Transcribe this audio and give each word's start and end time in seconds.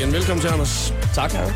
igen. 0.00 0.12
Velkommen 0.12 0.40
til, 0.40 0.48
Anders. 0.48 0.94
Tak, 1.14 1.32
Harry. 1.32 1.50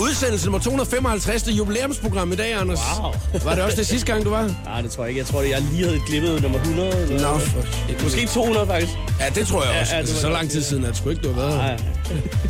Udsendelse 0.00 0.46
nummer 0.46 0.58
255. 0.58 1.42
Det 1.42 1.52
jubilæumsprogram 1.52 2.32
i 2.32 2.36
dag, 2.36 2.52
Anders. 2.54 2.78
Wow. 3.00 3.12
Var 3.44 3.54
det 3.54 3.64
også 3.64 3.76
det 3.76 3.86
sidste 3.86 4.12
gang, 4.12 4.24
du 4.24 4.30
var? 4.30 4.54
Nej, 4.64 4.80
det 4.80 4.90
tror 4.90 5.04
jeg 5.04 5.08
ikke. 5.08 5.18
Jeg 5.18 5.26
tror, 5.26 5.40
det 5.40 5.50
jeg 5.50 5.62
lige 5.72 5.84
havde 5.84 6.00
glippet 6.06 6.42
nummer 6.42 6.58
100. 6.58 6.90
Eller 7.02 7.32
Nå, 7.32 7.38
for... 7.38 8.02
Måske 8.02 8.26
200, 8.26 8.66
faktisk. 8.66 8.92
Ja, 9.20 9.28
det 9.40 9.46
tror 9.46 9.64
jeg 9.64 9.80
også. 9.80 9.94
ja, 9.94 10.02
det 10.02 10.08
altså, 10.08 10.20
så 10.20 10.28
lang 10.28 10.50
tid 10.50 10.62
siden, 10.62 10.84
at 10.84 10.88
det 10.90 10.96
sgu 10.98 11.10
ikke, 11.10 11.22
du 11.22 11.32
har 11.32 11.40
været. 11.40 11.56
Nej, 11.56 11.66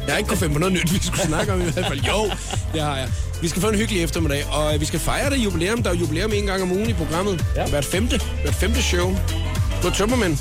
Jeg 0.06 0.14
har 0.14 0.16
ikke 0.18 0.28
kunnet 0.28 0.38
finde 0.40 0.52
på 0.54 0.58
noget 0.60 0.72
nyt, 0.74 0.92
vi 0.92 0.98
skulle 1.06 1.22
snakke 1.26 1.52
om 1.52 1.60
i 1.60 1.64
hvert 1.64 1.86
fald. 1.86 2.00
Jo, 2.00 2.30
det 2.72 2.82
har 2.82 2.96
jeg. 2.96 3.08
Vi 3.42 3.48
skal 3.48 3.62
få 3.62 3.68
en 3.68 3.74
hyggelig 3.74 4.02
eftermiddag, 4.02 4.44
og 4.52 4.74
øh, 4.74 4.80
vi 4.80 4.84
skal 4.84 5.00
fejre 5.00 5.30
det 5.30 5.36
jubilæum. 5.36 5.82
Der 5.82 5.90
er 5.90 5.94
jubilæum 5.94 6.32
en 6.32 6.46
gang 6.46 6.62
om 6.62 6.72
ugen 6.72 6.90
i 6.90 6.92
programmet. 6.92 7.44
Ja. 7.56 7.66
Hvert 7.66 7.84
femte. 7.84 8.20
Hvert 8.42 8.54
femte 8.54 8.82
show. 8.82 9.16
Du 9.82 9.88
er 9.88 9.92
tømmermænd. 9.92 10.38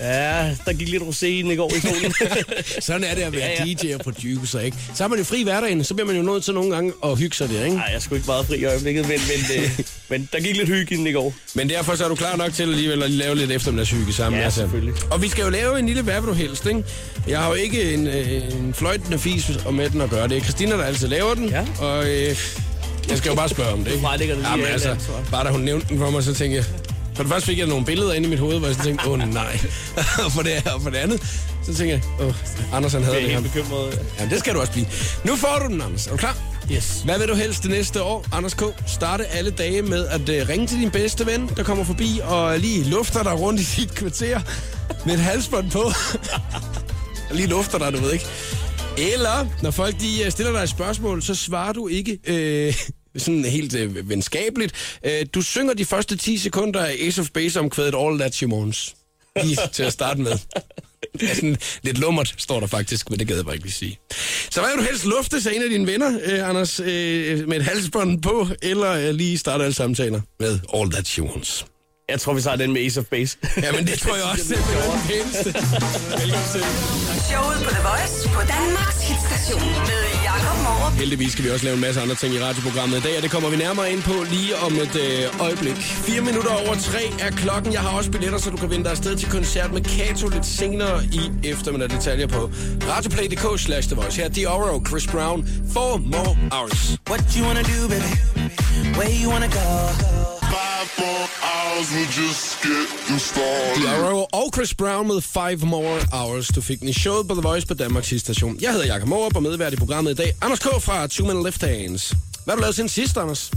Ja, 0.00 0.56
der 0.66 0.72
gik 0.72 0.88
lidt 0.88 1.02
rosé 1.02 1.26
i 1.26 1.56
går 1.56 1.72
i 1.76 1.80
solen. 1.80 2.14
Sådan 2.80 3.04
er 3.04 3.14
det 3.14 3.22
at 3.22 3.32
være 3.32 3.50
Ja, 3.58 3.64
ja. 3.64 3.74
DJ 3.74 3.94
og 3.94 4.00
producer, 4.00 4.60
ikke? 4.60 4.76
Så 4.94 5.02
har 5.02 5.08
man 5.08 5.18
jo 5.18 5.24
fri 5.24 5.42
hverdagen, 5.42 5.84
så 5.84 5.94
bliver 5.94 6.06
man 6.06 6.16
jo 6.16 6.22
nødt 6.22 6.44
til 6.44 6.54
nogle 6.54 6.74
gange 6.74 6.92
at 7.04 7.18
hygge 7.18 7.36
sig 7.36 7.48
der, 7.48 7.64
ikke? 7.64 7.76
Nej, 7.76 7.90
jeg 7.92 8.02
skulle 8.02 8.18
ikke 8.18 8.26
meget 8.26 8.46
fri 8.46 8.56
i 8.56 8.64
øjeblikket, 8.64 9.08
men, 9.08 9.20
men, 9.28 9.62
øh, 9.62 9.78
men 10.10 10.28
der 10.32 10.40
gik 10.40 10.56
lidt 10.56 10.68
hygge 10.68 10.94
i 10.94 10.98
den 10.98 11.06
i 11.06 11.12
går. 11.12 11.34
Men 11.54 11.68
derfor 11.68 11.94
så 11.94 12.04
er 12.04 12.08
du 12.08 12.14
klar 12.14 12.36
nok 12.36 12.52
til 12.52 12.62
alligevel 12.62 13.02
at 13.02 13.10
lave 13.10 13.34
lidt 13.34 13.50
eftermiddagshygge 13.50 14.12
sammen. 14.12 14.40
Ja, 14.40 14.50
selvfølgelig. 14.50 14.94
Og 15.10 15.22
vi 15.22 15.28
skal 15.28 15.44
jo 15.44 15.50
lave 15.50 15.78
en 15.78 15.86
lille 15.86 16.02
hvad 16.02 16.22
du 16.22 16.32
helst, 16.32 16.66
ikke? 16.66 16.84
Jeg 17.28 17.38
har 17.38 17.48
jo 17.48 17.54
ikke 17.54 17.94
en, 17.94 18.06
øh, 18.06 18.52
en 18.52 18.74
fløjtende 18.74 19.18
fis 19.18 19.50
med 19.72 19.90
den 19.90 20.00
at 20.00 20.10
gøre. 20.10 20.28
Det 20.28 20.36
er 20.36 20.40
Christina, 20.40 20.76
der 20.76 20.84
altid 20.84 21.08
laver 21.08 21.34
den. 21.34 21.48
Ja. 21.48 21.64
Og 21.78 22.10
øh, 22.10 22.36
jeg 23.08 23.18
skal 23.18 23.28
jo 23.28 23.34
bare 23.34 23.48
spørge 23.48 23.72
om 23.72 23.84
det, 23.84 23.90
ikke? 23.90 24.02
Bare 24.02 24.18
lægger 24.18 24.34
det 24.34 24.46
lige 24.56 24.68
altså, 24.68 24.96
bare 25.30 25.44
da 25.44 25.50
hun 25.50 25.60
nævnte 25.60 25.86
den 25.88 25.98
for 25.98 26.10
mig, 26.10 26.22
så 26.22 26.34
tænkte 26.34 26.56
jeg... 26.56 26.64
For 27.16 27.22
det 27.22 27.32
første 27.32 27.46
fik 27.46 27.58
jeg 27.58 27.66
nogle 27.66 27.84
billeder 27.84 28.12
inde 28.12 28.26
i 28.26 28.30
mit 28.30 28.38
hoved, 28.38 28.58
hvor 28.58 28.66
jeg 28.66 28.76
så 28.76 28.82
tænkte, 28.82 29.06
åh 29.06 29.12
oh, 29.12 29.18
nej. 29.18 29.58
og, 30.24 30.32
for 30.36 30.42
det, 30.42 30.66
og 30.74 30.82
for 30.82 30.90
det 30.90 30.96
andet, 30.96 31.22
så 31.62 31.74
tænkte 31.74 31.84
jeg, 31.86 32.02
åh, 32.20 32.26
oh, 32.26 32.34
Anders 32.72 32.92
han 32.92 33.02
havde 33.02 33.16
Jeg 33.16 33.22
det 33.22 33.32
er 33.32 33.34
her. 33.34 33.40
helt 33.40 33.52
bekymret. 33.52 34.06
Ja, 34.18 34.24
det 34.30 34.38
skal 34.38 34.54
du 34.54 34.60
også 34.60 34.72
blive. 34.72 34.86
Nu 35.24 35.36
får 35.36 35.58
du 35.62 35.72
den, 35.72 35.82
Anders. 35.82 36.06
Er 36.06 36.10
du 36.10 36.16
klar? 36.16 36.36
Yes. 36.72 37.02
Hvad 37.04 37.18
vil 37.18 37.28
du 37.28 37.34
helst 37.34 37.62
det 37.62 37.70
næste 37.70 38.02
år, 38.02 38.26
Anders 38.32 38.54
K? 38.54 38.62
Starte 38.86 39.26
alle 39.26 39.50
dage 39.50 39.82
med 39.82 40.06
at 40.06 40.20
uh, 40.20 40.48
ringe 40.48 40.66
til 40.66 40.80
din 40.80 40.90
bedste 40.90 41.26
ven, 41.26 41.50
der 41.56 41.62
kommer 41.62 41.84
forbi 41.84 42.20
og 42.24 42.58
lige 42.58 42.84
lufter 42.84 43.22
dig 43.22 43.40
rundt 43.40 43.60
i 43.60 43.64
dit 43.80 43.94
kvarter 43.94 44.40
med 45.06 45.14
et 45.14 45.20
halsbånd 45.20 45.70
på. 45.70 45.90
lige 47.36 47.46
lufter 47.48 47.78
dig, 47.78 47.92
du 47.92 47.98
ved 48.00 48.12
ikke. 48.12 48.26
Eller, 48.98 49.46
når 49.62 49.70
folk 49.70 49.94
de 50.00 50.22
uh, 50.26 50.30
stiller 50.32 50.52
dig 50.52 50.62
et 50.62 50.68
spørgsmål, 50.68 51.22
så 51.22 51.34
svarer 51.34 51.72
du 51.72 51.88
ikke 51.88 52.18
øh, 52.26 52.74
sådan 53.18 53.44
helt 53.44 53.74
øh, 53.74 54.08
venskabeligt. 54.08 54.98
Øh, 55.04 55.26
du 55.34 55.42
synger 55.42 55.74
de 55.74 55.84
første 55.84 56.16
10 56.16 56.38
sekunder 56.38 56.80
af 56.84 56.96
Ace 57.00 57.20
of 57.20 57.28
Base 57.30 57.60
omkvædet 57.60 57.94
All 57.98 58.18
That 58.18 58.34
She 58.34 58.46
Wants. 58.46 58.94
Lige 59.44 59.58
til 59.72 59.82
at 59.82 59.92
starte 59.92 60.20
med. 60.20 60.38
Ja, 61.22 61.34
sådan 61.34 61.56
lidt 61.82 61.98
lummert, 61.98 62.34
står 62.38 62.60
der 62.60 62.66
faktisk, 62.66 63.10
men 63.10 63.18
det 63.18 63.28
gad 63.28 63.36
jeg 63.36 63.44
bare 63.44 63.54
ikke 63.54 63.66
lige 63.66 63.74
sige. 63.74 63.98
Så 64.50 64.60
hvad 64.60 64.70
vil 64.70 64.78
du 64.78 64.88
helst 64.90 65.04
lufte 65.04 65.40
sig 65.42 65.52
en 65.56 65.62
af 65.62 65.70
dine 65.70 65.86
venner, 65.86 66.18
øh, 66.24 66.48
Anders, 66.48 66.80
øh, 66.80 67.48
med 67.48 67.56
et 67.56 67.64
halsbånd 67.64 68.22
på, 68.22 68.48
eller 68.62 68.92
øh, 68.92 69.14
lige 69.14 69.38
starte 69.38 69.64
alle 69.64 69.74
samtaler 69.74 70.20
med 70.40 70.58
All 70.74 70.90
That 70.90 71.06
She 71.06 71.22
Wants? 71.22 71.66
Jeg 72.08 72.20
tror, 72.20 72.34
vi 72.34 72.42
tager 72.42 72.56
den 72.56 72.72
med 72.72 72.80
Ace 72.86 73.00
of 73.00 73.06
Base. 73.06 73.38
Jamen, 73.62 73.86
det 73.86 73.98
tror 73.98 74.16
jeg 74.16 74.24
også, 74.24 74.44
det 74.48 74.58
er 74.58 74.90
den 74.90 75.00
pæneste. 75.08 75.54
Velkommen 76.10 76.48
til. 76.52 76.62
Showet 77.30 77.58
på 77.64 77.70
The 77.70 77.82
Voice 77.88 78.28
på 78.28 78.40
Danmarks 78.54 79.00
hitstation 79.08 79.72
med. 79.88 80.05
Heldigvis 80.96 81.32
skal 81.32 81.44
vi 81.44 81.50
også 81.50 81.64
lave 81.64 81.74
en 81.74 81.80
masse 81.80 82.00
andre 82.00 82.14
ting 82.14 82.34
i 82.34 82.40
radioprogrammet 82.40 82.96
i 82.98 83.00
dag, 83.00 83.16
og 83.16 83.22
det 83.22 83.30
kommer 83.30 83.50
vi 83.50 83.56
nærmere 83.56 83.92
ind 83.92 84.02
på 84.02 84.12
lige 84.30 84.56
om 84.56 84.72
et 84.72 84.96
øh, 84.96 85.40
øjeblik. 85.40 85.76
4 85.76 86.20
minutter 86.20 86.50
over 86.50 86.74
tre 86.74 87.02
er 87.20 87.30
klokken. 87.30 87.72
Jeg 87.72 87.80
har 87.80 87.96
også 87.98 88.10
billetter, 88.10 88.38
så 88.38 88.50
du 88.50 88.56
kan 88.56 88.70
vinde 88.70 88.84
dig 88.84 88.90
afsted 88.90 89.16
til 89.16 89.30
koncert 89.30 89.72
med 89.72 89.80
Kato 89.80 90.28
lidt 90.28 90.46
senere 90.46 91.04
i 91.04 91.48
eftermiddag. 91.48 91.90
Detaljer 91.90 92.26
på 92.26 92.50
radioplay.dk 92.90 93.60
slash 93.60 93.88
The 93.88 93.96
Voice. 93.96 94.16
Her 94.20 94.24
er 94.24 94.32
Dioro, 94.32 94.84
Chris 94.88 95.06
Brown, 95.06 95.48
Four 95.72 95.96
More 95.96 96.36
Hours. 96.52 96.98
What 97.10 97.34
you 97.36 97.44
wanna 97.46 97.62
do, 97.62 97.88
baby? 97.88 98.12
Where 98.98 99.12
you 99.22 99.30
wanna 99.30 99.48
go? 99.48 100.35
Five 100.56 100.88
more 101.06 101.26
hours 101.50 101.86
will 101.94 102.10
just 102.24 102.62
get 102.62 102.88
you 103.10 103.18
started. 103.18 103.82
Dioro 103.82 104.26
og 104.32 104.50
Chris 104.54 104.74
Brown 104.74 105.06
med 105.08 105.20
Five 105.20 105.56
More 105.66 106.00
Hours. 106.12 106.46
Du 106.48 106.60
fik 106.60 106.80
den 106.80 106.88
i 106.88 106.92
showet 106.92 107.28
på 107.28 107.34
The 107.34 107.42
Voice 107.42 107.66
på 107.66 107.74
Danmarks 107.74 108.12
station. 108.20 108.58
Jeg 108.60 108.72
hedder 108.72 108.86
Jakob 108.86 109.08
Morup 109.08 109.36
og 109.36 109.42
medvært 109.42 109.72
i 109.72 109.76
programmet 109.76 110.10
i 110.10 110.14
dag. 110.14 110.34
Anders 110.42 110.58
K. 110.58 110.62
fra 110.80 111.06
Two 111.06 111.26
Men 111.34 111.42
Left 111.44 111.62
Hands. 111.62 112.08
Hvad 112.44 112.52
har 112.52 112.54
du 112.56 112.60
lavet 112.60 112.74
siden 112.74 112.88
sidst, 112.88 113.16
Anders? 113.16 113.50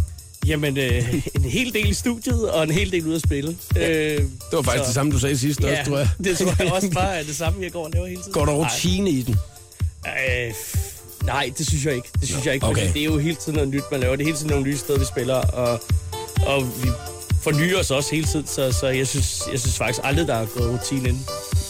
Jamen, 0.48 0.78
øh, 0.78 1.14
en 1.36 1.44
hel 1.46 1.74
del 1.74 1.90
i 1.90 1.94
studiet, 1.94 2.50
og 2.50 2.64
en 2.64 2.72
hel 2.72 2.92
del 2.92 3.08
ude 3.08 3.16
at 3.16 3.22
spille. 3.22 3.58
Øh, 3.78 3.84
Det 3.86 4.28
var 4.52 4.62
faktisk 4.62 4.84
så- 4.84 4.86
det 4.88 4.94
samme, 4.94 5.12
du 5.12 5.20
sagde 5.20 5.38
sidst 5.38 5.62
Ja, 5.62 5.80
også, 5.80 5.90
tror 5.92 5.98
jeg. 5.98 6.10
det 6.24 6.38
tror 6.38 6.56
jeg 6.64 6.72
også 6.74 6.90
bare 6.94 7.20
er 7.20 7.24
det 7.24 7.36
samme, 7.36 7.64
jeg 7.64 7.72
går 7.72 7.84
og 7.86 7.92
laver 7.94 8.08
hele 8.08 8.22
tiden. 8.22 8.34
Går 8.34 8.46
der 8.46 8.54
rutine 8.54 9.10
i 9.10 9.22
den? 9.22 9.36
Nej, 10.06 10.48
øh, 10.48 10.54
nej, 11.26 11.52
det 11.58 11.68
synes 11.68 11.86
jeg 11.86 11.96
ikke. 11.96 12.10
Det 12.20 12.28
synes 12.30 12.46
jeg 12.46 12.54
ikke, 12.54 12.66
okay. 12.66 12.94
det 12.94 13.02
er 13.02 13.06
jo 13.06 13.18
hele 13.18 13.36
tiden 13.36 13.54
noget 13.54 13.70
nyt, 13.70 13.84
man 13.92 14.00
laver. 14.00 14.16
Det 14.16 14.24
er 14.24 14.26
hele 14.28 14.38
tiden 14.38 14.50
nogle 14.50 14.64
nye 14.66 14.78
steder, 14.78 15.00
vi 15.00 15.06
spiller, 15.06 15.36
og, 15.36 15.82
og 16.46 16.64
vi 16.84 16.90
fornyer 17.42 17.80
os 17.80 17.92
også 17.92 18.16
hele 18.16 18.28
tiden, 18.28 18.48
så, 18.48 18.72
så 18.72 18.88
jeg, 18.88 19.08
synes, 19.08 19.42
jeg 19.52 19.60
synes 19.60 19.78
faktisk 19.78 20.02
aldrig, 20.04 20.28
der 20.28 20.36
er 20.36 20.46
gået 20.46 20.72
rutine 20.72 21.10
ind. 21.10 21.18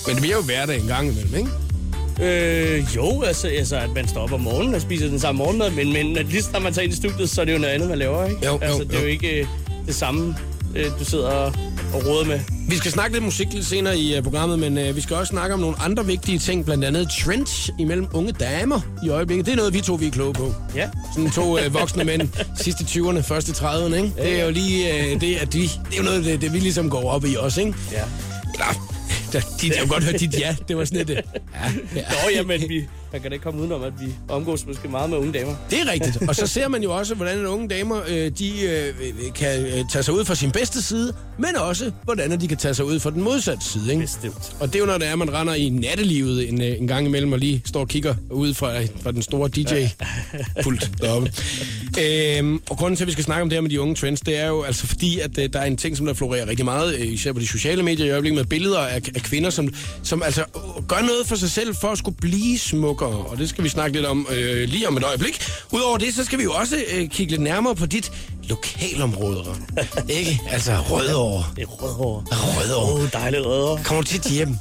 Men 0.08 0.16
det 0.16 0.22
bliver 0.22 0.36
jo 0.36 0.42
hverdag 0.42 0.80
en 0.80 0.88
gang 0.88 1.08
imellem, 1.12 1.36
ikke? 1.36 1.50
Øh, 2.22 2.96
jo, 2.96 3.22
altså, 3.22 3.48
altså, 3.48 3.78
at 3.78 3.90
man 3.96 4.08
står 4.08 4.22
op 4.22 4.32
om 4.34 4.42
morgenen 4.42 4.76
og 4.76 4.82
spiser 4.82 5.08
den 5.08 5.20
samme 5.20 5.38
morgenmad, 5.38 5.72
men, 5.72 5.94
men 5.94 6.28
lige 6.28 6.44
når 6.54 6.60
man 6.60 6.74
tager 6.74 6.84
ind 6.84 6.94
i 6.94 6.96
studiet, 6.96 7.30
så 7.30 7.42
er 7.42 7.46
det 7.46 7.54
jo 7.54 7.58
noget 7.58 7.74
andet, 7.74 7.90
man 7.90 7.98
laver, 7.98 8.26
ikke? 8.26 8.46
Jo, 8.46 8.52
jo, 8.52 8.60
altså, 8.62 8.84
det 8.84 8.94
er 8.94 8.98
jo. 8.98 9.04
jo 9.04 9.10
ikke 9.12 9.40
øh, 9.40 9.48
det 9.88 9.96
samme, 9.96 10.36
øh, 10.76 10.86
du 11.00 11.06
sidder 11.06 11.30
og, 11.30 11.54
og 11.94 12.06
råder 12.06 12.26
med. 12.26 12.40
Vi 12.70 12.78
skal 12.78 12.92
snakke 12.92 13.16
lidt 13.16 13.24
musik 13.24 13.48
lidt 13.54 13.66
senere 13.66 13.98
i 13.98 14.18
uh, 14.18 14.24
programmet, 14.24 14.60
men 14.60 14.78
uh, 14.90 14.96
vi 14.96 15.02
skal 15.02 15.16
også 15.16 15.30
snakke 15.32 15.54
om 15.54 15.60
nogle 15.60 15.76
andre 15.80 16.06
vigtige 16.06 16.40
ting, 16.40 16.66
blandt 16.66 16.86
andet 16.86 17.08
trends 17.10 17.72
imellem 17.80 18.08
unge 18.14 18.32
damer 18.32 18.82
i 19.06 19.10
øjeblikket. 19.10 19.46
Det 19.46 19.52
er 19.52 19.56
noget, 19.56 19.74
vi 19.74 19.82
to 19.82 19.94
vi 19.94 20.08
er 20.08 20.12
kloge 20.12 20.34
på. 20.34 20.54
Ja. 20.76 20.90
Sådan 21.16 21.32
to 21.32 21.66
uh, 21.66 21.74
voksne 21.74 22.04
mænd, 22.04 22.30
sidste 22.64 22.84
20'erne, 22.84 23.20
første 23.20 23.52
30'erne, 23.52 23.96
ikke? 23.96 24.12
Det 24.18 24.40
er 24.40 24.46
jo 24.46 24.52
lige 24.52 24.94
uh, 25.16 25.22
det, 25.22 25.36
at 25.36 25.54
de, 25.54 25.60
det 25.62 25.70
er 25.94 25.98
jo 25.98 26.04
noget, 26.04 26.26
det, 26.26 26.42
det 26.42 26.54
vi 26.54 26.60
ligesom 26.60 26.90
går 26.90 27.10
op 27.10 27.26
i 27.26 27.36
også, 27.36 27.62
ikke? 27.62 27.74
Ja. 27.92 28.04
Eller, 28.54 28.66
der, 29.34 29.40
de, 29.62 29.68
jeg 29.68 29.80
har 29.80 29.86
godt 29.86 30.04
hørt 30.04 30.20
dit 30.20 30.40
ja. 30.40 30.56
Det 30.68 30.78
var 30.78 30.86
sådan 30.86 30.98
lidt... 31.06 31.10
øh, 31.10 31.18
Ja, 31.54 31.72
ja. 31.96 32.02
Nå, 32.10 32.30
jamen, 32.36 32.62
vi, 32.70 32.88
man 33.12 33.22
kan 33.22 33.32
da 33.32 33.34
ikke 33.34 33.44
komme 33.44 33.62
udenom, 33.62 33.84
at 33.84 33.94
vi 34.00 34.14
omgås 34.28 34.66
måske 34.68 34.88
meget 34.88 35.10
med 35.10 35.18
unge 35.18 35.34
damer. 35.34 35.56
Det 35.70 35.80
er 35.82 35.92
rigtigt. 35.92 36.30
Og 36.30 36.36
så 36.36 36.48
ser 36.48 36.68
man 36.68 36.84
jo 36.84 36.98
også, 36.98 37.16
hvordan 37.16 37.46
unge 37.46 37.68
damer 37.68 38.02
øh, 38.08 38.32
de, 38.40 38.62
øh, 38.62 38.94
kan 39.36 39.66
øh, 39.66 39.84
tage 39.92 40.04
sig 40.04 40.14
ud 40.14 40.26
fra 40.26 40.36
sin 40.36 40.52
bedste 40.52 40.82
side, 40.82 41.14
men 41.38 41.56
også, 41.58 41.92
hvordan 42.04 42.42
de 42.42 42.48
kan 42.48 42.58
tage 42.58 42.74
sig 42.74 42.86
ud 42.86 43.00
fra 43.00 43.12
den 43.12 43.22
modsatte 43.22 43.66
side. 43.66 43.92
Ikke? 43.92 44.02
Bestemt. 44.02 44.56
Og 44.60 44.68
det 44.68 44.76
er 44.76 44.80
jo, 44.80 44.86
når 44.86 44.98
det 44.98 45.08
er, 45.08 45.16
man 45.16 45.34
render 45.34 45.54
i 45.54 45.70
nattelivet 45.70 46.50
en, 46.50 46.62
en 46.62 46.88
gang 46.88 47.06
imellem 47.06 47.34
og 47.34 47.40
lige 47.40 47.62
står 47.66 47.80
og 47.80 47.88
kigger 47.88 48.16
ud 48.32 48.54
fra, 48.54 48.72
fra 49.02 49.12
den 49.12 49.22
store 49.22 49.50
DJ-pult 49.50 50.92
deroppe. 51.02 51.32
Øhm, 52.02 52.62
og 52.70 52.78
grunden 52.78 52.98
til, 52.98 53.04
at 53.04 53.08
vi 53.08 53.12
skal 53.12 53.24
snakke 53.24 53.42
om 53.42 53.50
det 53.50 53.56
her 53.56 53.62
med 53.62 53.70
de 53.70 53.82
unge 53.82 53.96
trends, 53.96 54.22
det 54.22 54.38
er 54.38 54.48
jo 54.48 54.64
altså 54.64 54.88
fordi, 54.88 55.20
at 55.20 55.38
øh, 55.38 55.50
der 55.54 55.60
er 55.60 55.66
en 55.66 55.78
ting, 55.78 55.98
som 55.98 56.06
der 56.06 56.14
florerer 56.14 56.48
rigtig 56.48 56.66
meget, 56.66 56.96
øh, 56.96 57.08
især 57.08 57.34
på 57.34 57.40
de 57.40 57.48
sociale 57.48 57.84
medier 57.84 58.06
i 58.06 58.10
øjeblikket, 58.10 58.38
med 58.38 58.46
billeder 58.46 58.80
af, 58.80 58.96
af 59.16 59.22
kvinder, 59.22 59.50
som, 59.50 59.74
som 60.04 60.24
altså 60.24 60.44
gør 60.88 61.02
noget 61.02 61.28
for 61.28 61.36
sig 61.36 61.52
selv 61.52 61.76
for 61.82 61.88
at 61.88 61.98
skulle 61.98 62.18
blive 62.18 62.58
smukkere. 63.00 63.26
Og 63.26 63.38
det 63.38 63.50
skal 63.50 63.64
vi 63.64 63.70
snakke 63.70 63.98
lidt 63.98 64.06
om 64.06 64.28
øh, 64.32 64.70
lige 64.70 64.88
om 64.88 64.98
et 64.98 65.04
øjeblik. 65.04 65.44
Udover 65.72 65.98
det, 65.98 66.16
så 66.16 66.24
skal 66.24 66.40
vi 66.40 66.44
jo 66.44 66.52
også 66.54 66.76
øh, 66.94 67.10
kigge 67.10 67.32
lidt 67.32 67.42
nærmere 67.42 67.76
på 67.76 67.86
dit 67.86 68.12
lokalområde. 68.50 69.46
Ikke? 70.20 70.42
Altså 70.50 70.72
Rødovre. 70.90 71.44
Det 71.56 71.62
er. 71.62 71.68
Rødovre. 71.68 72.24
Åh, 72.32 72.96
oh, 72.96 73.10
dejligt 73.14 73.46
rødhår. 73.46 73.80
Kommer 73.84 74.02
du 74.02 74.08
tit 74.08 74.24
hjem? 74.24 74.56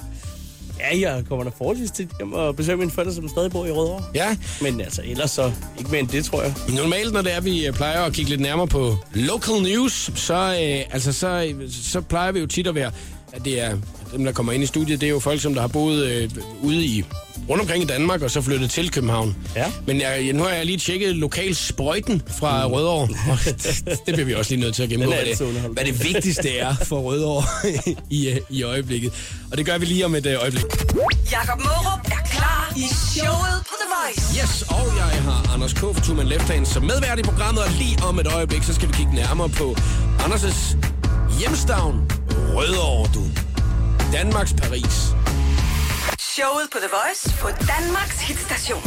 Ja, 0.81 1.01
jeg 1.01 1.25
kommer 1.29 1.45
da 1.45 1.51
forholdsvis 1.59 1.91
til 1.91 2.09
hjem 2.19 2.33
og 2.33 2.57
besøger 2.57 2.77
mine 2.77 2.91
forældre, 2.91 3.15
som 3.15 3.29
stadig 3.29 3.51
bor 3.51 3.67
i 3.67 3.71
Rødovre. 3.71 4.05
Ja. 4.15 4.37
Men 4.61 4.81
altså, 4.81 5.03
ellers 5.05 5.31
så 5.31 5.53
ikke 5.79 5.91
mere 5.91 6.01
end 6.01 6.09
det, 6.09 6.25
tror 6.25 6.43
jeg. 6.43 6.55
Normalt, 6.69 7.13
når 7.13 7.23
det 7.23 7.35
er, 7.35 7.41
vi 7.41 7.67
øh, 7.67 7.73
plejer 7.73 8.03
at 8.03 8.13
kigge 8.13 8.31
lidt 8.31 8.41
nærmere 8.41 8.67
på 8.67 8.97
local 9.15 9.63
news, 9.63 10.11
så, 10.15 10.35
øh, 10.35 10.95
altså, 10.95 11.13
så, 11.13 11.55
så 11.83 12.01
plejer 12.01 12.33
vi 12.33 12.41
jo 12.41 12.47
tit 12.47 12.67
at 12.67 12.75
være, 12.75 12.91
at 13.33 13.45
det 13.45 13.61
er 13.61 13.77
dem, 14.13 14.25
der 14.25 14.33
kommer 14.33 14.53
ind 14.53 14.63
i 14.63 14.67
studiet, 14.67 15.01
det 15.01 15.07
er 15.07 15.11
jo 15.11 15.19
folk, 15.19 15.41
som 15.41 15.55
der 15.55 15.61
har 15.61 15.69
boet 15.69 16.07
øh, 16.07 16.31
ude 16.63 16.85
i 16.85 17.05
rundt 17.51 17.61
omkring 17.61 17.83
i 17.83 17.87
Danmark, 17.87 18.23
og 18.23 18.31
så 18.31 18.43
flyttet 18.43 18.71
til 18.71 18.91
København. 18.91 19.37
Ja. 19.57 19.73
Men 19.87 20.01
jeg, 20.01 20.33
nu 20.33 20.43
har 20.43 20.51
jeg 20.51 20.67
lige 20.67 20.79
tjekket 20.79 21.17
lokal 21.17 21.55
sprøjten 21.55 22.23
fra 22.39 22.67
mm. 22.67 22.73
Rødovre, 22.73 23.03
og 23.31 23.39
det, 23.45 23.85
det 24.07 24.15
bliver 24.15 24.25
vi 24.25 24.35
også 24.35 24.51
lige 24.51 24.61
nødt 24.61 24.75
til 24.75 24.83
at 24.83 24.89
gennemgå, 24.89 25.15
hvad 25.15 25.25
det, 25.25 25.71
hvad 25.73 25.85
det 25.85 26.05
vigtigste 26.05 26.59
er 26.59 26.75
for 26.75 27.01
Rødovre 27.01 27.45
i, 28.11 28.29
øh, 28.29 28.37
i 28.51 28.63
øjeblikket. 28.63 29.13
Og 29.51 29.59
det 29.59 29.67
gør 29.67 29.79
vi 29.79 29.85
lige 29.87 30.05
om 30.05 30.15
et 30.15 30.27
øh, 30.27 30.43
øjeblik. 30.43 30.65
Jakob 31.33 31.59
Morup 31.59 32.07
er 32.07 32.29
klar 32.31 32.73
i 32.77 32.87
showet 32.95 33.63
på 33.69 33.75
The 33.81 33.89
Voice. 33.97 34.41
Yes, 34.43 34.63
og 34.63 34.87
jeg 34.97 35.23
har 35.23 35.55
Anders 35.55 35.73
K. 35.73 35.79
fra 35.79 36.01
Two 36.01 36.15
Man 36.15 36.27
Left 36.27 36.49
Hand 36.49 36.67
som 36.67 36.83
medvært 36.83 37.19
i 37.19 37.23
programmet, 37.23 37.63
og 37.65 37.71
lige 37.71 37.99
om 38.09 38.19
et 38.19 38.27
øjeblik, 38.27 38.63
så 38.63 38.75
skal 38.75 38.89
vi 38.89 38.93
kigge 38.93 39.15
nærmere 39.15 39.49
på 39.49 39.77
Anders' 40.19 40.77
hjemstavn, 41.41 42.11
Rødovre, 42.55 43.11
du. 43.15 43.23
Danmarks 44.13 44.53
Paris. 44.53 45.18
Showet 46.39 46.69
på 46.73 46.79
The 46.79 46.89
Voice 46.99 47.23
på 47.43 47.49
Danmarks 47.49 48.21
hitstation. 48.29 48.83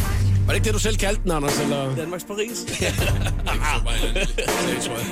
Var 0.46 0.48
det 0.48 0.56
ikke 0.56 0.66
det, 0.66 0.74
du 0.74 0.80
selv 0.80 0.98
kaldte 0.98 1.24
den, 1.24 1.32
Anders? 1.32 1.60
Eller? 1.60 1.96
Danmarks 1.96 2.24
Paris. 2.24 2.58
det 4.68 4.84
tror 4.84 4.98
jeg. 4.98 5.06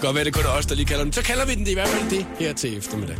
Godt 0.00 0.14
være, 0.14 0.24
det 0.24 0.34
kun 0.34 0.44
er 0.44 0.48
os, 0.48 0.66
der 0.66 0.74
lige 0.74 0.86
kalder 0.86 1.04
den. 1.04 1.12
Så 1.12 1.22
kalder 1.22 1.46
vi 1.46 1.54
den 1.54 1.64
det 1.64 1.70
i 1.70 1.74
hvert 1.74 1.88
fald 1.88 2.10
det 2.10 2.26
her 2.38 2.52
til 2.52 2.78
eftermiddag. 2.78 3.16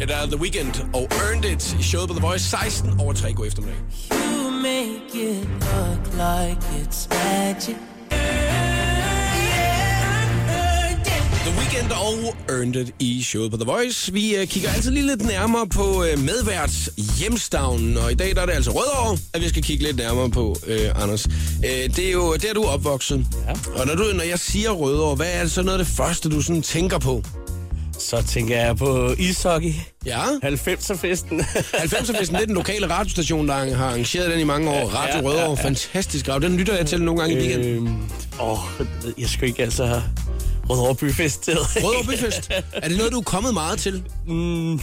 Ja, 0.00 0.04
der 0.04 0.16
er 0.16 0.26
The 0.26 0.36
Weeknd 0.36 0.74
og 0.92 1.08
Earned 1.10 1.44
It 1.44 1.76
i 1.80 1.82
showet 1.82 2.08
på 2.08 2.14
The 2.14 2.26
Voice 2.26 2.44
16 2.44 3.00
over 3.00 3.12
3 3.12 3.32
god 3.32 3.46
eftermiddag. 3.46 3.78
You 4.12 4.50
make 4.50 5.14
it 5.14 5.48
look 5.48 6.04
like 6.12 6.60
it's 6.80 7.08
magic. 7.08 7.76
The 11.44 11.58
Weeknd 11.58 11.92
og 11.92 12.34
Earned 12.48 12.76
It 12.76 12.94
i 12.98 13.22
showet 13.22 13.50
på 13.50 13.56
The 13.56 13.64
Voice. 13.66 14.12
Vi 14.12 14.36
uh, 14.40 14.46
kigger 14.48 14.70
altid 14.70 14.90
lige 14.90 15.06
lidt 15.06 15.26
nærmere 15.26 15.66
på 15.66 15.82
uh, 15.82 16.18
medværts 16.18 16.90
hjemstavnen, 17.18 17.96
og 17.96 18.12
i 18.12 18.14
dag 18.14 18.34
der 18.36 18.42
er 18.42 18.46
det 18.46 18.52
altså 18.52 18.70
Rødovre, 18.70 19.18
at 19.32 19.40
vi 19.40 19.48
skal 19.48 19.62
kigge 19.62 19.84
lidt 19.84 19.96
nærmere 19.96 20.30
på, 20.30 20.48
uh, 20.48 21.02
Anders. 21.02 21.26
Uh, 21.26 21.64
det 21.96 21.98
er 21.98 22.12
jo 22.12 22.34
der, 22.34 22.54
du 22.54 22.62
er 22.62 22.68
opvokset. 22.68 23.26
Ja. 23.46 23.80
Og 23.80 23.86
når, 23.86 23.94
du, 23.94 24.04
når 24.14 24.22
jeg 24.24 24.38
siger 24.38 24.70
Rødovre, 24.70 25.16
hvad 25.16 25.32
er 25.32 25.46
så 25.46 25.62
noget 25.62 25.78
af 25.78 25.84
det 25.84 25.94
første, 25.94 26.28
du 26.28 26.40
sådan 26.40 26.62
tænker 26.62 26.98
på? 26.98 27.22
Så 27.98 28.22
tænker 28.22 28.56
jeg 28.60 28.76
på 28.76 29.14
ishockey. 29.18 29.72
Ja, 30.06 30.22
90'er-festen. 30.24 31.40
90'er-festen, 31.40 32.32
det 32.36 32.42
er 32.42 32.46
den 32.46 32.54
lokale 32.54 32.90
radiostation, 32.90 33.48
der 33.48 33.74
har 33.74 33.86
arrangeret 33.86 34.30
den 34.30 34.40
i 34.40 34.44
mange 34.44 34.70
år. 34.70 34.88
Radio 34.88 35.16
ja, 35.16 35.20
Rødovre, 35.20 35.42
ja, 35.42 35.48
ja. 35.50 35.64
fantastisk 35.64 36.28
radio. 36.28 36.48
Den 36.48 36.58
lytter 36.58 36.76
jeg 36.76 36.86
til 36.86 37.02
nogle 37.02 37.20
gange 37.20 37.36
i 37.36 37.38
weekenden. 37.38 37.86
øhm, 37.86 37.98
åh, 38.40 38.58
jeg 39.18 39.28
skal 39.28 39.48
ikke 39.48 39.62
altså 39.62 40.02
Rødovre 40.70 40.94
Byfest. 40.94 41.48
Rødovre 41.76 42.04
Byfest. 42.16 42.50
Er 42.72 42.88
det 42.88 42.96
noget, 42.96 43.12
du 43.12 43.18
er 43.18 43.22
kommet 43.22 43.54
meget 43.54 43.78
til? 43.78 44.02
mm, 44.26 44.80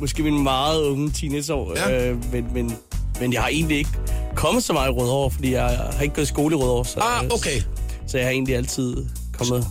måske 0.00 0.22
min 0.22 0.42
meget 0.42 0.82
unge 0.82 1.10
teenageår. 1.10 1.72
Ja. 1.76 2.08
Øh, 2.10 2.32
men, 2.32 2.46
men, 2.54 2.76
men 3.20 3.32
jeg 3.32 3.40
har 3.42 3.48
egentlig 3.48 3.78
ikke 3.78 3.90
kommet 4.36 4.64
så 4.64 4.72
meget 4.72 4.88
i 4.88 4.92
Rødovre, 4.92 5.30
fordi 5.30 5.52
jeg 5.52 5.62
har 5.94 6.02
ikke 6.02 6.14
gået 6.14 6.24
i 6.24 6.28
skole 6.28 6.54
i 6.54 6.58
Rødovre. 6.58 6.84
Så, 6.84 7.00
Ah, 7.00 7.24
okay. 7.30 7.62
Så 8.06 8.16
jeg 8.18 8.26
har 8.26 8.30
egentlig 8.32 8.56
altid 8.56 9.06
kommet... 9.32 9.66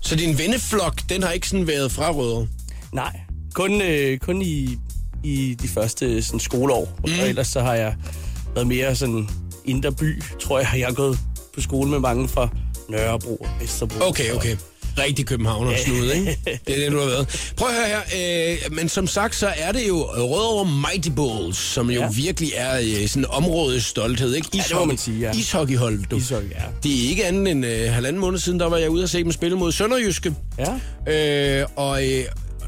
Så 0.00 0.16
din 0.16 0.38
venneflok, 0.38 1.00
den 1.08 1.22
har 1.22 1.30
ikke 1.30 1.48
sådan 1.48 1.66
været 1.66 1.92
fra 1.92 2.10
Rødovre? 2.12 2.46
Nej, 2.92 3.20
kun, 3.54 3.82
øh, 3.82 4.18
kun 4.18 4.42
i, 4.42 4.78
i 5.24 5.56
de 5.62 5.68
første 5.68 6.22
sådan, 6.22 6.40
skoleår. 6.40 6.88
Mm. 6.98 7.12
Og 7.20 7.28
ellers 7.28 7.48
så 7.48 7.60
har 7.60 7.74
jeg 7.74 7.94
været 8.54 8.66
mere 8.66 8.96
sådan 8.96 9.28
indre 9.64 9.92
by, 9.92 10.22
tror 10.40 10.58
jeg. 10.58 10.68
Jeg 10.78 10.86
har 10.86 10.94
gået 10.94 11.18
på 11.54 11.60
skole 11.60 11.90
med 11.90 11.98
mange 11.98 12.28
fra 12.28 12.48
Nørrebro 12.88 13.36
og 13.36 13.48
Vesterbro. 13.60 14.08
Okay, 14.08 14.32
okay. 14.32 14.56
Rigtig 14.98 15.26
Københavner 15.26 15.72
snud, 15.86 16.10
ikke? 16.10 16.38
Det 16.66 16.76
er 16.76 16.80
det, 16.84 16.92
du 16.92 16.98
har 16.98 17.06
været. 17.06 17.52
Prøv 17.56 17.68
at 17.68 17.74
høre 17.74 17.86
her. 17.86 18.52
Øh, 18.66 18.72
men 18.76 18.88
som 18.88 19.06
sagt, 19.06 19.34
så 19.34 19.52
er 19.56 19.72
det 19.72 19.88
jo 19.88 20.02
Rødovre 20.16 20.70
Mighty 20.92 21.08
Bulls, 21.08 21.56
som 21.58 21.90
jo 21.90 22.00
Ja. 22.00 22.08
virkelig 22.10 22.52
er 22.56 22.78
øh, 22.80 23.08
sådan 23.08 23.26
områdets 23.28 23.86
stolthed, 23.86 24.34
ikke? 24.34 24.48
det 24.52 24.60
må 24.74 24.84
man 24.84 24.98
sige, 24.98 25.18
ja. 25.20 25.32
Ishockeyholdet, 25.32 26.10
du. 26.10 26.16
Ishockey, 26.16 26.50
ja. 26.50 26.62
Det 26.82 27.04
er 27.04 27.08
ikke 27.08 27.24
andet 27.26 27.48
end 27.50 27.66
øh, 27.66 27.92
halvanden 27.92 28.20
måned 28.20 28.38
siden, 28.38 28.60
der 28.60 28.68
var 28.68 28.76
jeg 28.76 28.90
ude 28.90 29.02
og 29.02 29.08
se 29.08 29.24
dem 29.24 29.32
spille 29.32 29.56
mod 29.56 29.72
Sønderjyske. 29.72 30.34
Ja. 31.06 31.60
Øh, 31.60 31.66
og, 31.76 32.08
øh, 32.08 32.24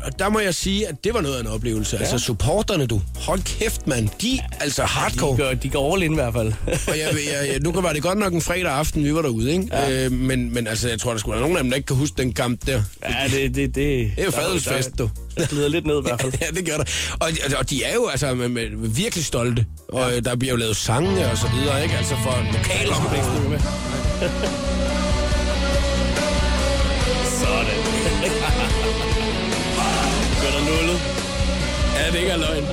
og 0.07 0.19
der 0.19 0.29
må 0.29 0.39
jeg 0.41 0.55
sige, 0.55 0.89
at 0.89 0.95
det 1.05 1.15
var 1.15 1.21
noget 1.21 1.37
af 1.37 1.41
en 1.41 1.47
oplevelse. 1.47 1.97
Ja. 1.97 2.03
Altså 2.03 2.19
supporterne, 2.19 2.87
du. 2.87 3.01
Hold 3.17 3.41
kæft, 3.43 3.87
mand. 3.87 4.09
De 4.23 4.39
er 4.39 4.43
altså 4.61 4.83
hardcore. 4.85 5.33
De 5.37 5.43
går, 5.43 5.55
de 5.55 5.69
går 5.69 5.95
all 5.95 6.03
in 6.03 6.13
i 6.13 6.15
hvert 6.15 6.35
fald. 6.35 6.53
Og 6.89 6.99
jeg, 6.99 7.09
jeg, 7.15 7.49
jeg, 7.53 7.61
nu 7.61 7.73
var 7.73 7.93
det 7.93 8.03
godt 8.03 8.19
nok 8.19 8.33
en 8.33 8.43
fredag 8.43 8.73
aften, 8.73 9.05
vi 9.05 9.15
var 9.15 9.23
derude, 9.23 9.53
ikke? 9.53 9.69
Ja. 9.73 10.05
Øh, 10.05 10.13
men, 10.13 10.55
men 10.55 10.67
altså, 10.67 10.89
jeg 10.89 11.01
tror, 11.01 11.11
der 11.11 11.19
skulle 11.19 11.33
være 11.33 11.41
nogen 11.43 11.57
af 11.57 11.63
dem, 11.63 11.71
der 11.71 11.77
ikke 11.77 11.87
kan 11.87 11.97
huske 11.97 12.15
den 12.19 12.33
kamp 12.33 12.67
der. 12.67 12.83
ja, 13.09 13.15
det, 13.31 13.55
det, 13.55 13.55
det, 13.55 13.75
Det 13.75 14.13
er 14.19 14.25
jo 14.25 14.31
fadelsfest, 14.31 14.99
du. 14.99 15.11
Der 15.39 15.47
glider 15.47 15.69
lidt 15.69 15.87
ned 15.87 15.99
i 15.99 16.03
hvert 16.03 16.21
fald. 16.21 16.33
ja, 16.43 16.47
det 16.55 16.67
gør 16.67 16.77
der. 16.77 16.85
Og, 17.21 17.31
og- 17.59 17.71
de 17.71 17.85
er 17.85 17.95
jo 17.95 18.07
altså 18.09 18.35
med, 18.35 18.49
med, 18.49 18.63
virkelig 18.89 19.25
stolte. 19.25 19.67
Og 19.89 20.11
ja. 20.11 20.21
der 20.21 20.37
bliver 20.37 20.53
jo 20.53 20.57
lavet 20.59 20.77
sange 20.77 21.31
og 21.31 21.39
så 21.39 21.47
videre, 21.61 21.83
ikke? 21.83 21.97
Altså 21.97 22.15
for 22.25 22.47
lokalområdet. 22.53 23.61
Sådan. 24.21 24.71
nullet? 30.69 30.99
Ja, 31.97 32.11
det 32.13 32.19
ikke 32.19 32.31
er 32.31 32.37
løgn. 32.37 32.65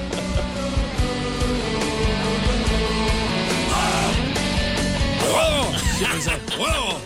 Rødovre! 5.34 5.80
siger 5.98 6.10
man 6.14 6.22
så. 6.22 6.32
Rødovre! 6.60 7.00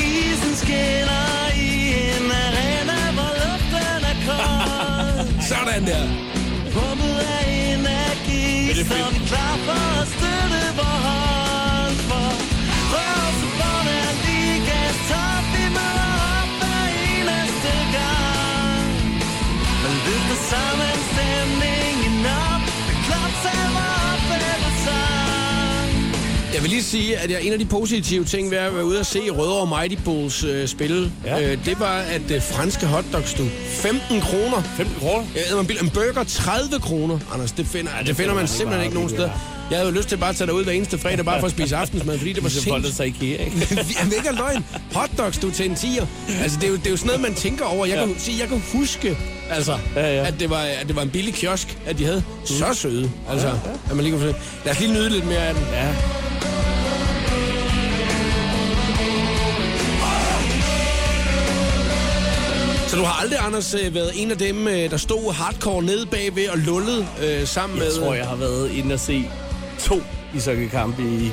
Isen 0.00 0.54
skinner 0.56 1.28
i 1.56 1.70
en 2.16 2.26
arena, 2.44 2.98
hvor 3.16 3.32
luften 3.42 4.00
er 4.12 4.16
kold. 4.26 5.42
Sådan 5.48 5.86
der. 5.86 6.04
Pumpet 6.74 7.18
af 7.38 7.44
energi, 7.74 8.70
er 8.70 9.10
vi 9.12 9.18
klar 9.26 9.56
for 9.66 9.99
Jeg 26.60 26.64
vil 26.64 26.70
lige 26.70 26.82
sige, 26.82 27.16
at 27.18 27.30
jeg, 27.30 27.42
en 27.42 27.52
af 27.52 27.58
de 27.58 27.64
positive 27.64 28.24
ting 28.24 28.50
ved 28.50 28.58
at 28.58 28.74
være 28.74 28.84
ude 28.84 28.98
og 29.00 29.06
se 29.06 29.20
Rødovre 29.30 29.78
Mighty 29.80 30.02
Bulls 30.04 30.44
øh, 30.44 30.68
spille, 30.68 31.12
ja. 31.24 31.36
Ja. 31.38 31.52
øh, 31.52 31.64
det 31.64 31.80
var, 31.80 31.98
at 31.98 32.30
øh, 32.30 32.42
franske 32.42 32.86
hotdogs, 32.86 33.34
du, 33.34 33.44
15 33.68 34.20
kroner. 34.20 34.62
15 34.76 34.96
kroner? 35.00 35.62
Mig 35.62 35.76
en 35.82 35.88
burger 35.90 36.24
30 36.24 36.80
kroner, 36.80 37.18
Anders. 37.34 37.52
Det 37.52 37.66
finder, 37.66 37.90
det, 37.98 38.06
det 38.06 38.16
finder 38.16 38.34
man 38.34 38.42
ikke 38.44 38.52
simpelthen 38.54 38.84
ikke 38.84 38.94
nogen 38.94 39.08
steder. 39.10 39.30
Jeg 39.70 39.78
havde 39.78 39.90
jo 39.90 39.96
lyst 39.96 40.08
til 40.08 40.16
bare 40.16 40.30
at 40.30 40.36
tage 40.36 40.54
ud 40.54 40.64
hver 40.64 40.72
eneste 40.72 40.98
fredag, 40.98 41.24
bare 41.24 41.40
for 41.40 41.46
at 41.46 41.52
spise 41.52 41.76
aftensmad, 41.76 42.18
fordi 42.18 42.32
det 42.32 42.42
var 42.42 42.48
sindssygt. 42.58 42.96
sig 42.96 43.06
IKEA, 43.06 43.44
ikke? 43.44 43.68
Jamen 44.00 44.12
ikke 44.12 44.28
løgn. 44.36 44.64
Hotdogs, 44.94 45.38
du 45.38 45.50
til 45.50 45.66
en 45.70 45.74
tiger. 45.76 46.06
Altså, 46.42 46.58
det 46.60 46.66
er, 46.66 46.70
jo, 46.70 46.76
det 46.76 46.86
er 46.86 46.90
jo 46.90 46.96
sådan 46.96 47.06
noget, 47.06 47.20
man 47.20 47.34
tænker 47.34 47.64
over. 47.64 47.86
Jeg, 47.86 47.98
kan, 48.06 48.14
sige, 48.18 48.40
jeg 48.40 48.48
kan 48.48 48.62
huske, 48.72 49.16
altså, 49.50 49.78
Ja, 49.96 50.14
ja. 50.16 50.26
At, 50.26 50.34
det 50.40 50.50
var, 50.50 50.60
at 50.60 50.84
det 50.88 50.96
var 50.96 51.02
en 51.02 51.10
billig 51.10 51.34
kiosk, 51.34 51.78
at 51.86 51.98
de 51.98 52.04
havde. 52.04 52.22
Så 52.44 52.74
søde. 52.74 53.10
Altså, 53.30 53.48
at 53.90 53.96
man 53.96 54.04
lige 54.04 54.16
kunne 54.18 54.32
få- 54.32 54.38
Lad 54.64 54.72
os 54.74 54.80
lige 54.80 54.92
nyde 54.92 55.10
lidt 55.10 55.26
mere 55.26 55.46
af 55.46 55.54
den. 55.54 55.62
Ja. 55.72 55.88
Så 62.90 62.96
du 62.96 63.02
har 63.02 63.22
aldrig, 63.22 63.38
Anders, 63.38 63.74
øh, 63.74 63.94
været 63.94 64.10
en 64.14 64.30
af 64.30 64.38
dem, 64.38 64.68
øh, 64.68 64.90
der 64.90 64.96
stod 64.96 65.32
hardcore 65.32 65.82
nede 65.82 66.06
bagved 66.06 66.48
og 66.48 66.58
lullede 66.58 67.06
øh, 67.22 67.46
sammen 67.46 67.78
Jeg 67.78 67.86
med... 67.86 67.98
tror, 68.00 68.14
jeg 68.14 68.26
har 68.26 68.36
været 68.36 68.70
inde 68.70 68.94
og 68.94 69.00
se 69.00 69.30
to 69.78 70.00
ishockeykampe 70.34 71.02
i 71.02 71.32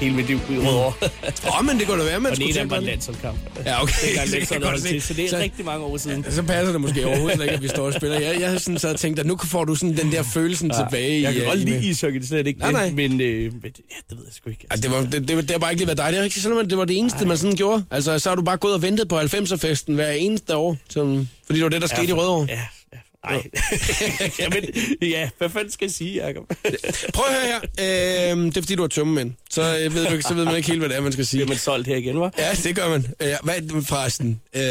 hele 0.00 0.14
mit 0.14 0.26
liv 0.26 0.40
i 0.50 0.58
Rødovre. 0.58 0.92
Åh, 1.48 1.58
oh, 1.60 1.66
men 1.66 1.78
det 1.78 1.86
kunne 1.86 2.00
da 2.00 2.04
være, 2.04 2.20
man 2.20 2.30
Og 2.30 2.36
skulle 2.36 2.50
ene 2.50 2.60
af 2.60 2.64
dem 2.64 2.70
tænke 2.70 2.70
var 2.70 2.76
på 2.76 2.80
en 2.80 2.86
det. 2.86 2.90
landsholdskamp. 2.92 3.38
Ja, 3.66 3.82
okay. 3.82 3.92
Det 4.02 4.18
er 4.20 4.24
Det 4.40 4.48
kan 4.48 4.80
til, 4.80 5.02
så 5.02 5.14
det 5.14 5.24
er 5.24 5.28
Så- 5.28 5.38
rigtig 5.38 5.64
mange 5.64 5.84
år 5.84 5.96
siden. 5.96 6.24
Så 6.30 6.42
passer 6.42 6.72
det 6.72 6.80
måske 6.80 7.06
overhovedet 7.06 7.42
ikke, 7.42 7.54
at 7.54 7.62
vi 7.62 7.68
står 7.68 7.86
og 7.86 7.92
spiller. 7.94 8.20
Jeg, 8.20 8.40
jeg 8.40 8.60
sådan 8.60 8.78
så 8.78 8.92
tænkt, 8.96 9.18
at 9.18 9.26
nu 9.26 9.38
får 9.44 9.64
du 9.64 9.74
sådan 9.74 9.96
den 9.96 10.12
der 10.12 10.22
følelsen 10.22 10.70
ja, 10.70 10.76
tilbage. 10.84 11.22
Jeg 11.22 11.32
kan 11.32 11.42
øh, 11.42 11.48
godt 11.48 11.58
lide 11.58 11.84
ishockey, 11.86 12.16
det 12.18 12.24
er 12.24 12.28
slet 12.28 12.46
ikke 12.46 12.60
Nej, 12.60 12.72
nej. 12.72 12.84
det. 12.84 12.94
Men, 12.94 13.20
øh, 13.20 13.52
men 13.52 13.52
ja, 13.64 13.70
det 14.10 14.18
ved 14.18 14.24
jeg 14.26 14.32
sgu 14.34 14.50
ikke. 14.50 14.66
Ja, 14.70 14.76
det, 14.76 14.90
var, 14.90 15.00
det, 15.00 15.12
det, 15.12 15.28
det 15.28 15.50
har 15.50 15.58
bare 15.58 15.72
ikke 15.72 15.80
lige 15.80 15.86
været 15.86 15.98
dig. 15.98 16.12
Det 16.12 16.18
er 16.18 16.22
rigtig 16.24 16.58
at 16.58 16.70
det 16.70 16.78
var 16.78 16.84
det 16.84 16.98
eneste, 16.98 17.18
Ej. 17.18 17.24
man 17.24 17.38
sådan 17.38 17.56
gjorde. 17.56 17.84
Altså, 17.90 18.18
så 18.18 18.28
har 18.28 18.36
du 18.36 18.42
bare 18.42 18.56
gået 18.56 18.74
og 18.74 18.82
ventet 18.82 19.08
på 19.08 19.18
90'er-festen 19.20 19.94
hver 19.94 20.10
eneste 20.10 20.56
år. 20.56 20.76
Som, 20.88 21.28
fordi 21.46 21.58
det 21.58 21.64
var 21.64 21.70
det, 21.70 21.80
der 21.82 21.88
skete 21.88 22.06
i 22.08 22.12
Rødovre. 22.12 22.46
Ja, 22.48 22.54
ja. 22.54 22.60
Nej. 23.30 23.42
Jamen, 24.40 24.64
ja, 25.02 25.28
hvad 25.38 25.50
fanden 25.50 25.72
skal 25.72 25.86
jeg 25.86 25.92
sige, 25.92 26.26
Jacob? 26.26 26.44
Prøv 27.14 27.24
at 27.28 27.34
høre 27.34 27.60
her. 27.76 28.30
Øhm, 28.32 28.44
det 28.50 28.56
er 28.56 28.62
fordi, 28.62 28.74
du 28.74 28.82
er 28.84 28.88
tømmermænd. 28.88 29.32
Så, 29.50 29.62
øh, 29.62 29.94
ved 29.94 30.06
du, 30.06 30.20
så 30.20 30.34
ved 30.34 30.44
man 30.44 30.56
ikke 30.56 30.68
helt, 30.68 30.80
hvad 30.80 30.88
det 30.88 30.96
er, 30.96 31.00
man 31.00 31.12
skal 31.12 31.26
sige. 31.26 31.38
Bliver 31.38 31.48
man 31.48 31.58
solgt 31.58 31.88
her 31.88 31.96
igen, 31.96 32.16
hva'? 32.16 32.30
Ja, 32.38 32.50
det 32.64 32.76
gør 32.76 32.88
man. 32.88 33.06
Øh, 33.20 33.28
hvad 33.42 33.56
er 33.56 33.60
det 33.60 33.86
forresten? 33.86 34.40
Øh, 34.56 34.62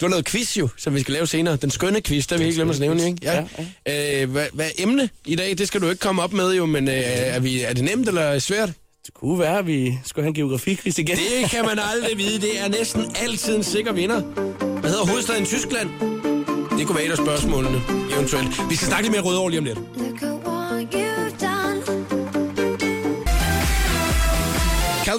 du 0.00 0.06
har 0.06 0.08
noget 0.08 0.24
quiz 0.24 0.56
jo, 0.56 0.68
som 0.76 0.94
vi 0.94 1.00
skal 1.00 1.12
lave 1.12 1.26
senere. 1.26 1.56
Den 1.56 1.70
skønne 1.70 2.00
quiz, 2.00 2.26
der 2.26 2.38
vi 2.38 2.44
ikke 2.44 2.54
glemme 2.54 2.72
at 2.72 2.80
nævne, 2.80 3.06
ikke? 3.06 3.18
Ja. 3.22 3.44
ja. 3.86 4.22
Øh, 4.22 4.30
hvad, 4.30 4.46
hvad 4.52 4.66
er 4.66 4.82
emne 4.82 5.08
i 5.26 5.36
dag? 5.36 5.58
Det 5.58 5.68
skal 5.68 5.80
du 5.80 5.88
ikke 5.88 6.00
komme 6.00 6.22
op 6.22 6.32
med 6.32 6.54
jo, 6.54 6.66
men 6.66 6.88
øh, 6.88 6.94
er, 6.94 7.40
vi, 7.40 7.60
er 7.60 7.72
det 7.72 7.84
nemt 7.84 8.08
eller 8.08 8.38
svært? 8.38 8.68
Det 9.06 9.14
kunne 9.14 9.38
være, 9.38 9.58
at 9.58 9.66
vi 9.66 9.98
skulle 10.04 10.24
have 10.24 10.28
en 10.28 10.34
geografikris 10.34 10.98
igen. 10.98 11.16
Det 11.16 11.50
kan 11.50 11.64
man 11.64 11.78
aldrig 11.94 12.18
vide. 12.18 12.40
Det 12.40 12.60
er 12.60 12.68
næsten 12.68 13.16
altid 13.22 13.56
en 13.56 13.62
sikker 13.62 13.92
vinder. 13.92 14.20
Hvad 14.80 14.90
hedder 14.90 15.06
hovedstaden 15.06 15.42
i 15.42 15.46
Tyskland? 15.46 15.90
Det 16.80 16.86
kunne 16.86 16.96
være 16.96 17.06
et 17.06 17.10
af 17.10 17.16
spørgsmålene, 17.16 17.82
eventuelt. 18.16 18.70
Vi 18.70 18.76
skal 18.76 18.88
snakke 18.88 19.02
lidt 19.04 19.12
mere 19.12 19.22
rødovre 19.22 19.50
lige 19.50 19.58
om 19.58 19.64
lidt. 19.64 20.29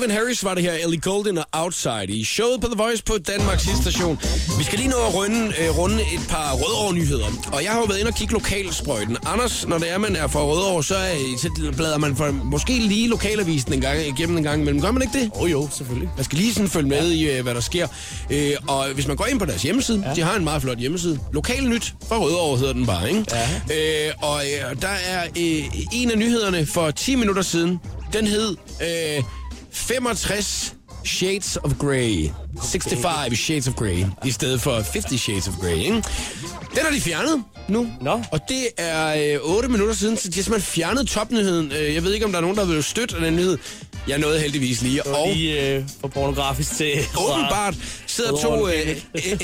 Calvin 0.01 0.17
Harris 0.17 0.43
var 0.43 0.53
det 0.53 0.63
her, 0.63 0.74
Ellie 0.74 1.00
Golden 1.00 1.38
og 1.38 1.46
Outside 1.51 2.08
i 2.08 2.24
showet 2.24 2.62
på 2.62 2.67
The 2.67 2.77
Voice 2.77 3.03
på 3.03 3.17
Danmarks 3.27 3.67
station. 3.81 4.20
Vi 4.58 4.63
skal 4.63 4.79
lige 4.79 4.89
nå 4.89 4.96
at 5.08 5.13
runde, 5.13 5.53
øh, 5.62 5.77
runde 5.77 5.96
et 5.96 6.27
par 6.29 6.53
Rødovre-nyheder. 6.53 7.25
Og 7.53 7.63
jeg 7.63 7.72
har 7.72 7.79
jo 7.79 7.86
været 7.86 8.00
inde 8.00 8.10
og 8.10 8.15
kigge 8.15 8.34
lokalsprøjten. 8.34 9.17
Anders, 9.25 9.67
når 9.67 9.77
det 9.77 9.91
er, 9.91 9.98
man 9.98 10.15
er 10.15 10.27
fra 10.27 10.39
Rødovre, 10.39 10.84
så, 10.84 10.96
er, 10.96 11.38
så 11.38 11.74
bladrer 11.77 11.98
man 11.98 12.15
for, 12.15 12.31
måske 12.31 12.74
lige 12.74 13.08
lokalavisen 13.08 13.74
en 13.74 13.81
gang, 13.81 14.00
igennem 14.08 14.38
en 14.38 14.43
gang 14.43 14.62
imellem. 14.62 14.81
Gør 14.81 14.91
man 14.91 15.01
ikke 15.01 15.20
det? 15.20 15.31
Åh 15.36 15.41
oh, 15.41 15.51
jo, 15.51 15.70
selvfølgelig. 15.72 16.10
Man 16.15 16.25
skal 16.25 16.38
lige 16.38 16.53
sådan 16.53 16.70
følge 16.70 16.89
med 16.89 17.12
i, 17.12 17.29
øh, 17.29 17.43
hvad 17.43 17.53
der 17.53 17.62
sker. 17.62 17.88
Øh, 18.29 18.53
og 18.67 18.88
hvis 18.93 19.08
man 19.08 19.15
går 19.17 19.25
ind 19.25 19.39
på 19.39 19.46
deres 19.46 19.62
hjemmeside, 19.62 20.03
ja. 20.08 20.13
de 20.13 20.22
har 20.22 20.36
en 20.36 20.43
meget 20.43 20.62
flot 20.62 20.77
hjemmeside. 20.77 21.20
Lokal 21.34 21.67
nyt 21.67 21.93
fra 22.08 22.17
Rødovre 22.17 22.58
hedder 22.58 22.74
den 22.74 22.86
bare, 22.86 23.10
ikke? 23.10 23.25
Ja. 23.31 24.08
Øh, 24.08 24.13
og 24.22 24.41
øh, 24.46 24.81
der 24.81 24.96
er 25.08 25.24
øh, 25.24 25.63
en 25.93 26.12
af 26.12 26.17
nyhederne 26.17 26.65
for 26.65 26.91
10 26.91 27.15
minutter 27.15 27.41
siden. 27.41 27.79
Den 28.13 28.27
hed... 28.27 28.55
Øh, 28.81 29.24
65 29.72 30.75
Shades 31.04 31.58
of 31.58 31.78
Grey. 31.80 32.32
65 32.72 33.38
Shades 33.38 33.68
of 33.68 33.75
Grey. 33.75 34.06
I 34.25 34.32
stedet 34.32 34.62
for 34.62 34.82
50 34.82 35.22
Shades 35.22 35.48
of 35.48 35.54
Grey, 35.62 35.75
ikke? 35.75 36.04
Den 36.75 36.84
har 36.84 36.92
de 36.92 37.01
fjernet 37.01 37.44
nu. 37.68 37.88
Nå. 38.01 38.24
Og 38.32 38.40
det 38.50 38.68
er 38.78 39.34
øh, 39.36 39.56
8 39.56 39.70
minutter 39.70 39.96
siden, 39.96 40.18
så 40.18 40.30
de 40.30 40.36
har 40.36 40.44
simpelthen 40.44 40.72
fjernet 40.72 41.08
topnyheden. 41.08 41.72
Øh, 41.72 41.96
jeg 41.96 42.04
ved 42.04 42.13
ikke, 42.13 42.25
om 42.25 42.32
der 42.32 42.38
er 42.38 42.42
nogen, 42.42 42.58
der 42.58 42.66
vil 42.66 42.84
støtte 42.84 43.16
den 43.25 43.36
nyhed. 43.36 43.58
Jeg 44.08 44.20
nåede 44.20 44.39
heldigvis 44.39 44.81
lige. 44.81 45.05
Og 45.05 45.34
Lige 45.34 45.75
øh, 45.75 45.84
for 46.01 46.08
pornografisk 46.08 46.75
til... 46.77 46.91
åbenbart 47.17 47.75
sidder 48.08 48.31
to 48.41 48.67
øh, 48.67 48.98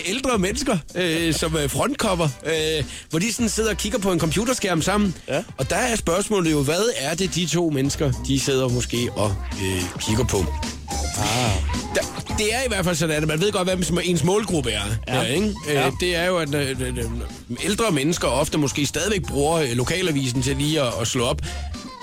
ældre 0.06 0.38
mennesker 0.38 0.78
øh, 0.96 1.34
som 1.34 1.58
øh, 1.58 1.70
frontcover, 1.70 2.30
øh, 2.46 2.84
hvor 3.10 3.20
de 3.20 3.34
sådan 3.34 3.50
sidder 3.50 3.70
og 3.70 3.78
kigger 3.78 4.00
på 4.00 4.12
en 4.12 4.20
computerskærm 4.20 4.82
sammen. 4.82 5.16
Ja. 5.28 5.44
Og 5.58 5.70
der 5.70 5.76
er 5.76 5.96
spørgsmålet 5.96 6.52
jo, 6.52 6.64
hvad 6.64 6.94
er 6.98 7.14
det, 7.16 7.36
de 7.36 7.46
to 7.46 7.70
mennesker, 7.70 8.12
de 8.28 8.40
sidder 8.40 8.70
måske 8.70 9.10
og 9.16 9.36
øh, 9.64 9.82
kigger 10.02 10.24
på? 10.26 10.46
Ah. 11.18 11.52
Der, 11.96 12.02
det 12.38 12.54
er 12.54 12.64
i 12.66 12.68
hvert 12.68 12.86
fald 12.86 12.96
sådan, 12.96 13.16
at 13.24 13.28
man 13.28 13.42
ved 13.42 13.52
godt, 13.52 13.68
hvad 13.68 14.04
ens 14.04 14.24
målgruppe 14.24 14.72
er. 14.72 14.82
Ja. 15.08 15.16
Ja, 15.16 15.22
ikke? 15.22 15.54
Ja. 15.68 15.88
Øh, 15.88 15.92
det 16.00 16.16
er 16.16 16.26
jo, 16.26 16.38
at 16.38 16.54
øh, 16.54 16.76
ældre 17.64 17.92
mennesker 17.92 18.28
ofte 18.28 18.58
måske 18.58 18.86
stadigvæk 18.86 19.22
bruger 19.28 19.76
lokalavisen 19.76 20.42
til 20.42 20.56
lige 20.58 20.82
at, 20.82 20.94
at 21.02 21.08
slå 21.08 21.26
op. 21.26 21.42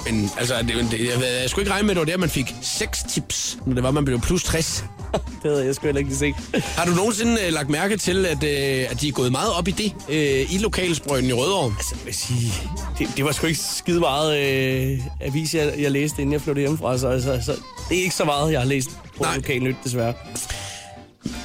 Men 0.06 0.30
altså, 0.38 0.54
det, 0.62 0.68
det, 0.90 1.00
jeg, 1.00 1.40
jeg 1.42 1.50
skulle 1.50 1.62
ikke 1.62 1.73
regne 1.73 1.87
med, 1.87 1.90
at 1.90 1.96
det 1.96 2.06
var 2.06 2.12
der, 2.12 2.18
man 2.18 2.30
fik 2.30 2.54
seks 2.62 2.99
tips, 3.11 3.58
når 3.66 3.75
det 3.75 3.82
var, 3.82 3.90
man 3.90 4.04
blev 4.04 4.20
plus 4.20 4.42
60. 4.44 4.84
Det 5.42 5.50
havde 5.50 5.66
jeg 5.66 5.75
sgu 5.75 5.87
heller 5.87 5.99
ikke 5.99 6.14
set. 6.14 6.34
Har 6.64 6.84
du 6.84 6.90
nogensinde 6.90 7.42
øh, 7.46 7.52
lagt 7.52 7.70
mærke 7.70 7.96
til, 7.96 8.26
at, 8.26 8.44
øh, 8.44 8.90
at 8.90 9.00
de 9.00 9.08
er 9.08 9.12
gået 9.12 9.32
meget 9.32 9.52
op 9.52 9.68
i 9.68 9.70
det 9.70 9.92
øh, 10.08 10.54
i 10.54 10.58
lokalsprøjten 10.58 11.28
i 11.28 11.32
Rødovre? 11.32 11.75
Altså, 11.78 11.94
jeg 11.99 12.06
vil 12.06 12.14
sige, 12.14 12.52
det, 12.99 13.08
det 13.16 13.25
var 13.25 13.32
sgu 13.32 13.46
ikke 13.46 13.61
skide 13.61 14.00
meget 14.00 14.38
øh, 14.38 14.99
avis, 15.20 15.54
jeg, 15.54 15.75
jeg 15.78 15.90
læste, 15.90 16.23
inden 16.23 16.32
jeg 16.32 16.40
flyttede 16.40 16.61
hjemmefra. 16.61 16.99
Så 16.99 17.08
altså, 17.08 17.32
altså, 17.32 17.52
det 17.88 17.99
er 17.99 18.02
ikke 18.02 18.14
så 18.14 18.25
meget, 18.25 18.52
jeg 18.52 18.61
har 18.61 18.66
læst 18.66 18.90
på 19.16 19.23
Nej. 19.23 19.37
lokal 19.37 19.62
nyt, 19.62 19.76
desværre. 19.84 20.14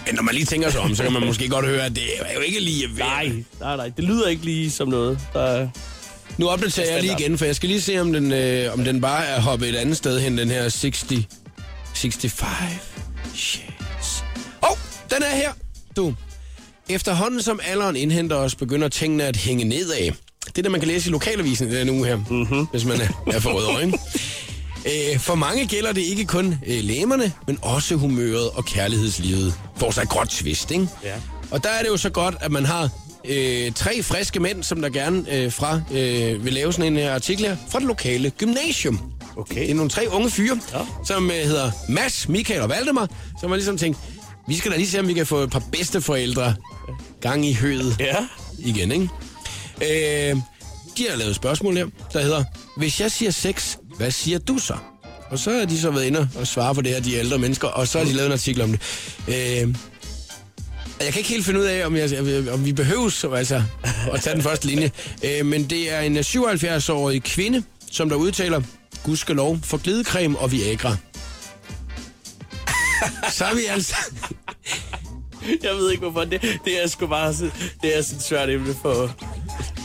Men 0.06 0.16
når 0.16 0.24
man 0.24 0.34
lige 0.36 0.46
tænker 0.46 0.70
sig 0.70 0.82
om, 0.82 0.96
så 0.96 1.04
kan 1.04 1.14
man 1.14 1.26
måske 1.26 1.50
godt 1.50 1.66
høre, 1.66 1.86
at 1.86 1.96
det 1.96 2.04
er 2.22 2.34
jo 2.34 2.40
ikke 2.40 2.60
lige... 2.60 2.88
Nej, 2.98 3.32
nej, 3.60 3.76
nej. 3.76 3.92
Det 3.98 4.04
lyder 4.04 4.28
ikke 4.28 4.46
lige 4.46 4.72
som 4.72 4.88
noget, 4.88 5.20
der... 5.34 5.68
Nu 6.40 6.50
opdaterer 6.50 6.94
jeg 6.94 7.02
lige 7.02 7.16
igen, 7.20 7.38
for 7.38 7.46
jeg 7.46 7.56
skal 7.56 7.70
lige 7.70 7.82
se, 7.82 8.00
om 8.00 8.14
den, 8.14 8.32
øh, 8.32 8.74
om 8.74 8.84
den 8.84 9.02
bare 9.02 9.26
er 9.26 9.42
hoppet 9.42 9.70
et 9.70 9.76
andet 9.76 9.98
sted 9.98 10.20
hen, 10.20 10.38
den 10.38 10.50
her 10.50 10.70
60... 10.70 11.06
65 11.94 12.34
shades. 13.36 14.24
Åh, 14.64 14.72
oh, 14.72 14.78
den 15.10 15.24
er 15.24 15.36
her, 15.36 15.52
du. 15.96 16.16
Efterhånden 16.90 17.42
som 17.42 17.60
alderen 17.64 17.96
indhenter 17.96 18.36
os, 18.36 18.56
begynder 18.56 18.88
tingene 18.88 19.24
at 19.24 19.36
hænge 19.36 19.64
nedad. 19.64 20.12
Det 20.46 20.58
er 20.58 20.62
det, 20.62 20.72
man 20.72 20.82
kan 20.82 20.88
læse 20.88 21.10
i 21.10 21.12
lokalavisen 21.12 21.72
den 21.72 21.90
uge 21.90 22.08
her, 22.08 22.16
mm-hmm. 22.16 22.68
hvis 22.72 22.86
man 22.86 23.02
er, 23.02 23.24
er 23.34 23.40
for 23.40 23.50
rød 23.50 23.76
øjne. 23.76 23.94
Øh, 24.86 25.20
for 25.20 25.36
mange 25.36 25.68
gælder 25.68 25.92
det 25.92 26.02
ikke 26.02 26.26
kun 26.26 26.56
øh, 26.68 26.84
læmerne, 26.84 27.34
men 27.48 27.60
også 27.62 27.96
humøret 27.96 28.50
og 28.50 28.66
kærlighedslivet. 28.66 29.54
Får 29.78 29.92
sig 29.92 30.02
et 30.02 30.10
gråt 30.10 30.28
twist, 30.28 30.72
ikke? 30.72 30.88
Ja. 31.04 31.16
Og 31.52 31.64
der 31.64 31.70
er 31.70 31.82
det 31.82 31.90
jo 31.90 31.98
så 31.98 32.10
godt, 32.10 32.36
at 32.42 32.52
man 32.52 32.66
har 32.66 32.90
øh, 33.30 33.72
tre 33.72 34.04
friske 34.04 34.40
mænd, 34.40 34.64
som 34.64 34.82
der 34.82 34.90
gerne 34.90 35.34
øh, 35.36 35.52
fra 35.52 35.82
øh, 35.92 36.46
vil 36.46 36.54
lave 36.54 36.74
sådan 36.74 36.94
en 36.94 37.00
her 37.00 37.14
artikel 37.14 37.46
her, 37.46 37.56
fra 37.70 37.80
det 37.80 37.88
lokale 37.88 38.30
gymnasium. 38.30 39.12
Okay. 39.38 39.62
Det 39.62 39.72
er 39.72 39.76
nogle 39.76 39.90
tre 39.90 40.08
unge 40.12 40.30
fyre, 40.30 40.60
Ja. 40.74 40.78
ja. 40.80 40.86
som 41.06 41.32
øh, 41.32 41.38
hedder 41.38 41.72
Mads, 41.90 42.30
Michael 42.30 42.62
og 42.62 42.70
Valdemar, 42.70 43.08
som 43.42 43.50
har 43.50 43.56
ligesom 43.56 43.78
tænkt, 43.78 43.98
vi 44.48 44.58
skal 44.58 44.72
da 44.72 44.78
lige 44.78 44.88
se, 44.90 45.00
om 45.00 45.08
vi 45.08 45.14
kan 45.14 45.26
få 45.26 45.38
et 45.40 45.50
par 45.50 45.64
bedsteforældre 45.72 46.56
gang 47.22 47.46
i 47.46 47.54
høet 47.54 47.96
Ja. 48.00 48.16
igen, 48.60 48.92
ikke? 48.92 49.10
Øh, 49.82 50.36
de 50.98 51.06
har 51.10 51.18
lavet 51.18 51.30
et 51.30 51.36
spørgsmål 51.36 51.78
her, 51.78 51.86
der 52.14 52.22
hedder, 52.22 52.44
hvis 52.78 53.02
jeg 53.02 53.12
siger 53.12 53.32
sex, 53.32 53.76
hvad 53.98 54.12
siger 54.12 54.40
du 54.40 54.58
så? 54.58 54.74
Og 55.32 55.40
så 55.40 55.52
har 55.52 55.66
de 55.66 55.80
så 55.80 55.92
været 55.92 56.06
inde 56.06 56.30
og 56.40 56.48
svare 56.48 56.76
på 56.76 56.82
det 56.82 56.92
her, 56.92 57.00
de 57.02 57.14
ældre 57.16 57.38
mennesker, 57.38 57.68
og 57.68 57.88
så 57.88 57.98
har 57.98 58.06
de 58.06 58.12
lavet 58.14 58.26
en 58.28 58.32
artikel 58.34 58.62
om 58.62 58.72
det. 58.72 58.82
Øh, 59.64 59.76
jeg 61.02 61.14
kan 61.14 61.20
ikke 61.20 61.30
helt 61.30 61.46
finde 61.46 61.60
ud 61.60 61.66
af, 61.66 61.86
om, 61.86 61.96
jeg, 61.96 62.10
om 62.54 62.66
vi 62.66 62.74
behøves 62.74 63.26
altså, 63.36 63.64
at 64.14 64.22
tage 64.22 64.34
den 64.36 64.44
første 64.44 64.68
linje. 64.68 64.92
Øh, 65.24 65.46
men 65.46 65.64
det 65.70 65.94
er 65.94 66.00
en 66.00 66.18
77-årig 66.18 67.24
kvinde, 67.24 67.64
som 67.92 68.10
der 68.10 68.16
udtaler, 68.16 68.62
gudskelov 69.04 69.60
for 69.64 69.78
glidecreme 69.78 70.40
og 70.40 70.52
Viagra. 70.52 70.96
Så 73.38 73.46
er 73.46 73.56
vi 73.56 73.62
altså... 73.70 73.96
Jeg 75.64 75.72
ved 75.76 75.92
ikke, 75.92 76.02
hvorfor. 76.02 76.30
Det, 76.30 76.42
det 76.66 76.84
er 76.84 76.88
sgu 76.88 77.08
bare 77.08 77.34
det 77.82 77.98
er 77.98 78.02
sådan 78.02 78.18
et 78.18 78.24
svært 78.24 78.50
emne 78.50 78.76
for... 78.82 79.04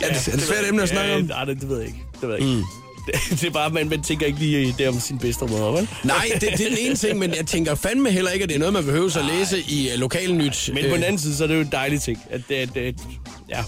Er 0.02 0.08
det, 0.08 0.28
er 0.28 0.32
det 0.32 0.42
svært 0.42 0.68
emne 0.68 0.82
at 0.82 0.88
snakke 0.88 1.10
Ja, 1.10 1.16
om? 1.18 1.22
Nej, 1.24 1.44
det, 1.44 1.60
det 1.60 1.68
ved 1.68 1.78
jeg 1.78 1.86
ikke. 1.86 1.98
Det 2.20 2.28
ved 2.28 2.36
jeg 2.36 2.40
ikke. 2.48 2.54
Mm. 2.56 2.83
Det, 3.30 3.44
er 3.44 3.50
bare, 3.50 3.70
man, 3.70 3.88
man 3.88 4.02
tænker 4.02 4.26
ikke 4.26 4.38
lige 4.38 4.74
det 4.78 4.88
om 4.88 5.00
sin 5.00 5.18
bedste 5.18 5.44
mor, 5.44 5.76
vel? 5.76 5.88
Nej, 6.04 6.30
det, 6.34 6.40
det 6.40 6.60
er 6.60 6.68
den 6.68 6.78
ene 6.80 6.94
ting, 6.94 7.18
men 7.18 7.34
jeg 7.34 7.46
tænker 7.46 7.74
fandme 7.74 8.10
heller 8.10 8.30
ikke, 8.30 8.42
at 8.42 8.48
det 8.48 8.54
er 8.54 8.58
noget, 8.58 8.72
man 8.72 8.84
behøver 8.84 9.16
at 9.18 9.24
læse 9.24 9.60
i 9.68 9.88
uh, 9.94 10.00
lokalnyt. 10.00 10.70
Men 10.74 10.84
på 10.90 10.96
den 10.96 11.04
anden 11.04 11.18
side, 11.18 11.36
så 11.36 11.44
er 11.44 11.48
det 11.48 11.54
jo 11.54 11.60
en 11.60 11.68
dejlig 11.72 12.02
ting, 12.02 12.18
at 12.30 12.40
det, 12.48 12.54
at, 12.54 12.76
at 12.76 12.94
ja, 13.48 13.64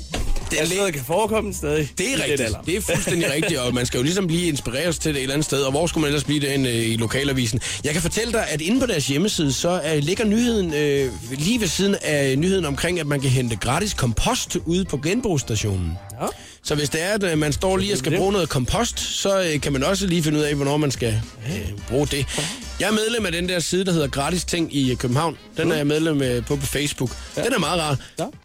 det 0.51 0.61
er 0.61 0.75
noget, 0.75 0.85
der 0.85 0.91
kan 0.91 1.05
forekomme 1.07 1.55
stadig. 1.55 1.91
Det 1.99 2.13
er 2.13 2.25
rigtigt. 2.25 2.57
Det 2.67 2.77
er 2.77 2.81
fuldstændig 2.81 3.33
rigtigt, 3.37 3.61
og 3.61 3.75
man 3.75 3.87
skal 3.87 3.99
jo 3.99 4.05
ligesom 4.05 4.27
blive 4.27 4.49
inspireret 4.49 5.01
til 5.01 5.15
det 5.15 5.19
et 5.19 5.23
eller 5.23 5.35
andet 5.35 5.45
sted. 5.45 5.63
Og 5.63 5.71
hvor 5.71 5.87
skulle 5.87 6.03
man 6.03 6.09
ellers 6.09 6.25
blive 6.25 6.41
det 6.41 6.55
end, 6.55 6.69
øh, 6.69 6.75
i 6.75 6.97
lokalavisen? 6.97 7.61
Jeg 7.85 7.93
kan 7.93 8.03
fortælle 8.03 8.33
dig, 8.33 8.49
at 8.49 8.61
inde 8.61 8.81
på 8.81 8.87
deres 8.87 9.07
hjemmeside, 9.07 9.53
så 9.53 9.81
øh, 9.95 9.99
ligger 9.99 10.25
nyheden 10.25 10.75
øh, 10.75 11.13
lige 11.31 11.61
ved 11.61 11.69
siden 11.69 11.97
af 12.03 12.39
nyheden 12.39 12.65
omkring, 12.65 13.01
at 13.01 13.07
man 13.07 13.21
kan 13.21 13.31
hente 13.31 13.57
gratis 13.57 13.95
kompost 13.95 14.57
ude 14.65 14.85
på 14.85 14.97
genbrugsstationen. 14.97 15.93
Ja. 16.21 16.27
Så 16.67 16.75
hvis 16.75 16.89
det 16.89 17.03
er, 17.03 17.09
at 17.09 17.23
øh, 17.23 17.39
man 17.39 17.53
står 17.53 17.77
lige 17.77 17.93
og 17.93 17.99
skal 17.99 18.17
bruge 18.17 18.33
noget 18.33 18.49
kompost, 18.49 19.01
så 19.01 19.41
øh, 19.41 19.61
kan 19.61 19.73
man 19.73 19.85
også 19.85 20.07
lige 20.07 20.23
finde 20.23 20.39
ud 20.39 20.43
af, 20.43 20.55
hvornår 20.55 20.77
man 20.77 20.91
skal 20.91 21.23
øh, 21.49 21.73
bruge 21.89 22.07
det. 22.07 22.27
Jeg 22.81 22.87
er 22.87 22.93
medlem 22.93 23.27
af 23.27 23.33
den 23.33 23.49
der 23.49 23.59
side, 23.59 23.85
der 23.85 23.93
hedder 23.93 24.09
Gratis 24.09 24.45
Ting 24.45 24.77
i 24.77 24.91
øh, 24.91 24.97
København. 24.97 25.37
Den 25.57 25.73
er 25.73 25.77
jeg 25.77 25.87
medlem 25.87 26.45
på 26.45 26.57
på 26.57 26.67
Facebook. 26.67 27.11
Den 27.37 27.53
er 27.53 27.59
meget 27.59 27.81
rar. 27.81 27.97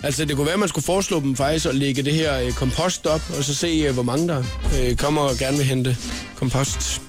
Altså, 0.04 0.25
det 0.25 0.36
kunne 0.36 0.46
være, 0.46 0.54
at 0.54 0.60
man 0.60 0.70
skulle 0.70 0.86
foreslå 0.86 1.20
dem 1.20 1.36
faktisk 1.36 1.66
at 1.66 1.75
lægge 1.75 2.04
det 2.04 2.13
her 2.13 2.51
kompost 2.51 3.08
op, 3.08 3.22
og 3.38 3.44
så 3.44 3.56
se, 3.56 3.92
hvor 3.92 4.04
mange 4.04 4.28
der 4.28 4.44
kommer 4.98 5.22
og 5.22 5.38
gerne 5.38 5.58
vil 5.58 5.66
hente 5.66 5.98
kompost. 6.36 7.01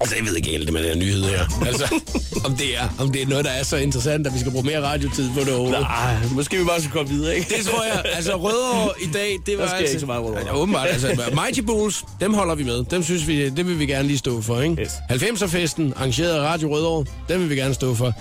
Altså, 0.00 0.16
jeg 0.16 0.24
ved 0.24 0.36
ikke 0.36 0.48
helt 0.50 0.64
det 0.64 0.72
med 0.72 0.82
den 0.82 0.88
her 0.88 0.96
nyhed 0.96 1.22
her. 1.24 1.64
Altså, 1.66 2.00
om 2.44 2.56
det, 2.56 2.76
er, 2.78 2.88
om 2.98 3.12
det 3.12 3.22
er 3.22 3.26
noget, 3.26 3.44
der 3.44 3.50
er 3.50 3.62
så 3.62 3.76
interessant, 3.76 4.26
at 4.26 4.34
vi 4.34 4.38
skal 4.38 4.52
bruge 4.52 4.64
mere 4.64 4.80
radiotid 4.82 5.30
på 5.34 5.40
det 5.40 5.48
overhovedet. 5.48 5.80
Nej, 5.80 6.16
måske 6.30 6.58
vi 6.58 6.64
bare 6.64 6.80
skal 6.80 6.92
komme 6.92 7.08
videre, 7.08 7.36
ikke? 7.36 7.54
Det 7.58 7.66
tror 7.66 7.84
jeg. 7.84 8.02
Altså, 8.14 8.36
Rødovre 8.36 8.90
i 9.02 9.06
dag, 9.12 9.38
det 9.46 9.58
var 9.58 9.64
altså... 9.64 9.76
ikke 9.76 10.00
så 10.00 10.06
meget 10.06 10.22
Rødovre. 10.22 10.40
Ja, 10.46 10.56
åbenbart. 10.56 10.88
Altså, 10.88 11.30
Mighty 11.44 11.60
Bulls, 11.60 12.04
dem 12.20 12.34
holder 12.34 12.54
vi 12.54 12.64
med. 12.64 12.84
Dem 12.84 13.02
synes 13.02 13.26
vi, 13.26 13.48
det 13.48 13.66
vil 13.68 13.78
vi 13.78 13.86
gerne 13.86 14.08
lige 14.08 14.18
stå 14.18 14.42
for, 14.42 14.60
ikke? 14.60 14.82
Yes. 14.82 14.90
90'er-festen, 15.22 15.92
arrangeret 15.96 16.30
af 16.34 16.40
Radio 16.40 16.74
Rødovre, 16.74 17.04
dem 17.28 17.40
vil 17.40 17.50
vi 17.50 17.56
gerne 17.56 17.74
stå 17.74 17.94
for. 17.94 18.12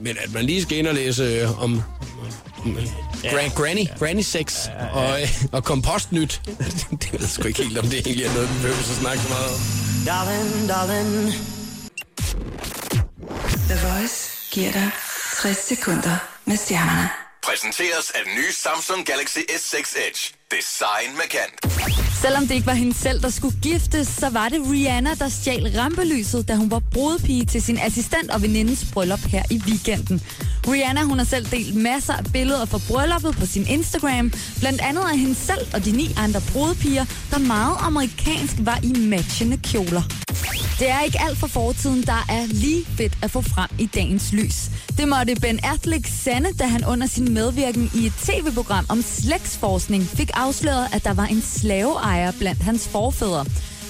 Men 0.00 0.16
at 0.24 0.32
man 0.32 0.44
lige 0.44 0.62
skal 0.62 0.78
ind 0.78 0.86
og 0.86 0.94
læse 0.94 1.22
øh, 1.22 1.62
om... 1.62 1.82
om 2.64 2.78
Gra- 3.24 3.54
granny, 3.62 3.86
granny 3.98 4.20
sex 4.20 4.54
og, 4.92 5.20
øh, 5.22 5.28
og 5.52 5.64
kompostnyt. 5.64 6.40
det 6.90 7.12
ved 7.12 7.20
jeg 7.20 7.28
sgu 7.28 7.48
ikke 7.48 7.62
helt, 7.62 7.78
om 7.78 7.86
det 7.86 8.06
egentlig 8.06 8.26
er 8.26 8.32
noget, 8.34 8.48
vi 8.48 8.54
behøver 8.54 8.78
at 8.78 8.84
snakke 9.00 9.22
så 9.22 9.28
meget 9.28 9.44
om. 9.54 9.79
Darling, 10.06 10.68
darling. 10.68 11.32
The 13.68 13.78
Voice 13.88 14.48
giver 14.50 14.72
dig 14.72 14.90
60 15.42 15.56
sekunder 15.56 16.16
med 16.44 16.56
stjernerne. 16.56 17.08
Præsenteres 17.44 18.10
af 18.10 18.20
den 18.24 18.34
nye 18.34 18.52
Samsung 18.52 19.06
Galaxy 19.06 19.38
S6 19.38 20.08
Edge. 20.08 20.34
Design 20.50 21.16
med 21.16 21.28
kant. 21.30 21.54
Selvom 22.22 22.46
det 22.46 22.54
ikke 22.54 22.66
var 22.66 22.72
hende 22.72 22.94
selv, 22.94 23.20
der 23.22 23.30
skulle 23.30 23.56
giftes, 23.62 24.08
så 24.08 24.28
var 24.28 24.48
det 24.48 24.60
Rihanna, 24.70 25.14
der 25.14 25.28
stjal 25.28 25.72
rampelyset, 25.76 26.48
da 26.48 26.54
hun 26.54 26.70
var 26.70 26.82
brudepige 26.92 27.44
til 27.44 27.62
sin 27.62 27.78
assistent 27.78 28.30
og 28.30 28.42
venindens 28.42 28.84
bryllup 28.92 29.20
her 29.20 29.42
i 29.50 29.62
weekenden. 29.66 30.22
Rihanna 30.68 31.02
hun 31.02 31.18
har 31.18 31.24
selv 31.24 31.46
delt 31.50 31.74
masser 31.74 32.12
af 32.12 32.24
billeder 32.32 32.64
fra 32.64 32.80
brylluppet 32.88 33.36
på 33.36 33.46
sin 33.46 33.66
Instagram, 33.66 34.32
blandt 34.58 34.80
andet 34.80 35.02
af 35.02 35.18
hende 35.18 35.34
selv 35.34 35.66
og 35.74 35.84
de 35.84 35.92
ni 35.92 36.14
andre 36.16 36.40
brudepiger, 36.52 37.04
der 37.30 37.38
meget 37.38 37.76
amerikansk 37.80 38.54
var 38.58 38.78
i 38.82 38.92
matchende 38.98 39.56
kjoler. 39.56 40.02
Det 40.78 40.90
er 40.90 41.00
ikke 41.00 41.20
alt 41.20 41.38
for 41.38 41.46
fortiden, 41.46 42.02
der 42.02 42.24
er 42.28 42.46
lige 42.46 42.84
fedt 42.86 43.18
at 43.22 43.30
få 43.30 43.40
frem 43.40 43.70
i 43.78 43.86
dagens 43.86 44.32
lys. 44.32 44.70
Det 44.98 45.08
måtte 45.08 45.34
Ben 45.34 45.60
Affleck 45.62 46.06
sande, 46.06 46.52
da 46.58 46.64
han 46.64 46.84
under 46.84 47.06
sin 47.06 47.34
medvirken 47.34 47.90
i 47.94 48.06
et 48.06 48.12
tv-program 48.12 48.86
om 48.88 49.02
slægtsforskning 49.02 50.02
fik 50.06 50.30
afsløret, 50.34 50.88
at 50.92 51.04
der 51.04 51.14
var 51.14 51.26
en 51.26 51.42
slaveejer 51.42 52.32
blandt 52.38 52.62
hans 52.62 52.88
forfædre. 52.88 53.44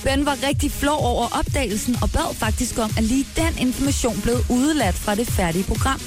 Ben 0.05 0.27
var 0.27 0.37
rigtig 0.49 0.71
flov 0.71 0.99
over 1.05 1.39
opdagelsen 1.39 1.97
og 2.03 2.11
bad 2.11 2.35
faktisk 2.35 2.79
om, 2.79 2.91
at 2.97 3.05
lige 3.05 3.27
den 3.37 3.59
information 3.59 4.21
blev 4.23 4.37
udeladt 4.49 4.95
fra 4.95 5.15
det 5.15 5.27
færdige 5.27 5.65
program. 5.65 6.01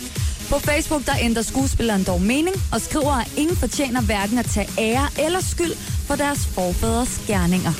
På 0.49 0.59
Facebook 0.59 1.05
der 1.05 1.13
ændrer 1.21 1.41
skuespilleren 1.41 2.03
dog 2.03 2.21
mening 2.21 2.55
og 2.71 2.81
skriver, 2.81 3.11
at 3.11 3.31
ingen 3.37 3.55
fortjener 3.55 4.01
hverken 4.01 4.37
at 4.37 4.45
tage 4.45 4.69
ære 4.77 5.07
eller 5.25 5.41
skyld 5.41 5.73
for 6.07 6.15
deres 6.15 6.45
forfædres 6.45 7.21
gerninger. 7.27 7.71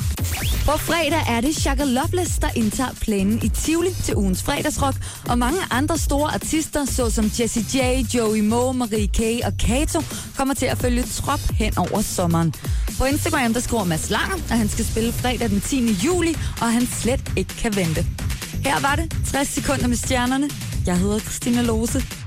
På 0.64 0.72
fredag 0.78 1.22
er 1.28 1.40
det 1.40 1.56
Shaka 1.56 1.84
Loveless, 1.84 2.38
der 2.38 2.48
indtager 2.56 2.92
plænen 3.00 3.40
i 3.42 3.48
Tivoli 3.48 3.90
til 4.04 4.16
ugens 4.16 4.42
fredagsrock, 4.42 4.96
og 5.28 5.38
mange 5.38 5.58
andre 5.70 5.98
store 5.98 6.34
artister, 6.34 6.84
såsom 6.84 7.30
Jessie 7.40 7.64
J, 7.74 8.04
Joey 8.14 8.40
Moe, 8.40 8.74
Marie 8.74 9.06
K 9.06 9.46
og 9.46 9.52
Kato, 9.58 10.02
kommer 10.36 10.54
til 10.54 10.66
at 10.66 10.78
følge 10.78 11.02
trop 11.02 11.40
hen 11.54 11.78
over 11.78 12.02
sommeren. 12.02 12.54
På 12.98 13.04
Instagram 13.04 13.52
der 13.54 13.60
skriver 13.60 13.84
Mads 13.84 14.10
Langer, 14.10 14.36
at 14.50 14.58
han 14.58 14.68
skal 14.68 14.84
spille 14.84 15.12
fredag 15.12 15.50
den 15.50 15.60
10. 15.60 15.92
juli, 16.04 16.36
og 16.60 16.72
han 16.72 16.86
slet 16.86 17.32
ikke 17.36 17.54
kan 17.54 17.76
vente. 17.76 18.06
Her 18.64 18.80
var 18.80 18.96
det 18.96 19.16
60 19.30 19.48
sekunder 19.48 19.86
med 19.86 19.96
stjernerne. 19.96 20.50
Jeg 20.86 20.98
hedder 20.98 21.18
Christina 21.18 21.62
Lose. 21.62 22.23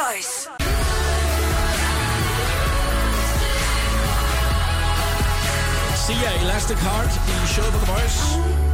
Voice. 0.00 0.48
Sia 5.96 6.40
Elastic 6.40 6.78
Heart 6.78 7.10
i 7.44 7.46
showet 7.46 7.72
på 7.72 7.78
The 7.78 7.92
Voice. 7.92 8.69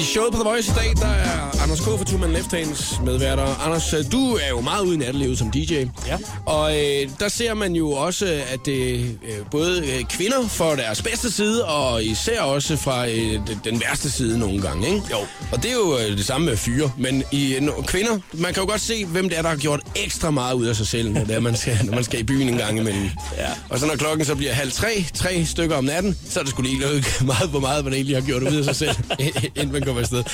I 0.00 0.02
showet 0.02 0.32
på 0.32 0.36
The 0.38 0.44
Voice 0.50 0.70
i 0.70 0.74
dag, 0.74 0.92
der 0.96 1.06
er 1.14 1.62
Anders 1.62 1.80
K. 1.80 1.84
fra 1.84 2.04
Two 2.04 2.18
Man 2.18 2.32
Left 2.32 2.52
Hands 2.52 3.00
medværter. 3.04 3.64
Anders, 3.66 3.94
du 4.12 4.34
er 4.34 4.48
jo 4.48 4.60
meget 4.60 4.82
ude 4.84 4.94
i 4.94 4.98
nattelivet 4.98 5.38
som 5.38 5.50
DJ. 5.50 5.72
Ja. 6.06 6.16
Og 6.46 6.76
øh, 6.78 7.08
der 7.20 7.28
ser 7.28 7.54
man 7.54 7.72
jo 7.72 7.90
også, 7.90 8.40
at 8.52 8.68
øh, 8.68 9.04
både 9.50 9.78
øh, 9.86 10.04
kvinder 10.04 10.48
får 10.48 10.74
deres 10.74 11.02
bedste 11.02 11.32
side, 11.32 11.64
og 11.64 12.04
især 12.04 12.40
også 12.40 12.76
fra 12.76 13.08
øh, 13.08 13.40
den- 13.64 13.80
værste 13.88 14.10
side 14.10 14.38
nogle 14.38 14.62
gange, 14.62 14.86
ikke? 14.86 15.00
Jo. 15.10 15.16
Og 15.52 15.62
det 15.62 15.70
er 15.70 15.74
jo 15.74 15.98
øh, 15.98 16.16
det 16.16 16.24
samme 16.26 16.46
med 16.46 16.56
fyre. 16.56 16.90
Men 16.98 17.22
i 17.32 17.54
øh, 17.54 17.62
no- 17.68 17.82
kvinder, 17.86 18.18
man 18.32 18.54
kan 18.54 18.62
jo 18.62 18.68
godt 18.68 18.80
se, 18.80 19.04
hvem 19.06 19.28
det 19.28 19.38
er, 19.38 19.42
der 19.42 19.48
har 19.48 19.56
gjort 19.56 19.80
ekstra 19.96 20.30
meget 20.30 20.54
ud 20.54 20.66
af 20.66 20.76
sig 20.76 20.86
selv, 20.86 21.12
når, 21.12 21.24
det 21.24 21.34
er, 21.36 21.40
man, 21.40 21.56
skal, 21.56 21.78
når 21.84 21.94
man 21.94 22.04
skal 22.04 22.20
i 22.20 22.22
byen 22.22 22.48
en 22.48 22.56
gang 22.58 22.78
imellem. 22.78 23.10
Ja. 23.38 23.46
Og 23.68 23.78
så 23.78 23.86
når 23.86 23.96
klokken 23.96 24.26
så 24.26 24.34
bliver 24.34 24.52
halv 24.52 24.72
tre, 24.72 25.04
tre 25.14 25.44
stykker 25.46 25.76
om 25.76 25.84
natten, 25.84 26.18
så 26.30 26.40
er 26.40 26.44
det 26.44 26.50
sgu 26.52 26.62
lige 26.62 26.78
meget, 27.20 27.48
hvor 27.50 27.60
meget 27.60 27.84
man 27.84 27.94
egentlig 27.94 28.16
har 28.16 28.22
gjort 28.22 28.42
ud 28.42 28.56
af 28.56 28.64
sig 28.64 28.76
selv, 28.76 28.96
inden 29.56 29.72
man 29.72 29.82
kommer 29.90 30.00
afsted. 30.00 30.24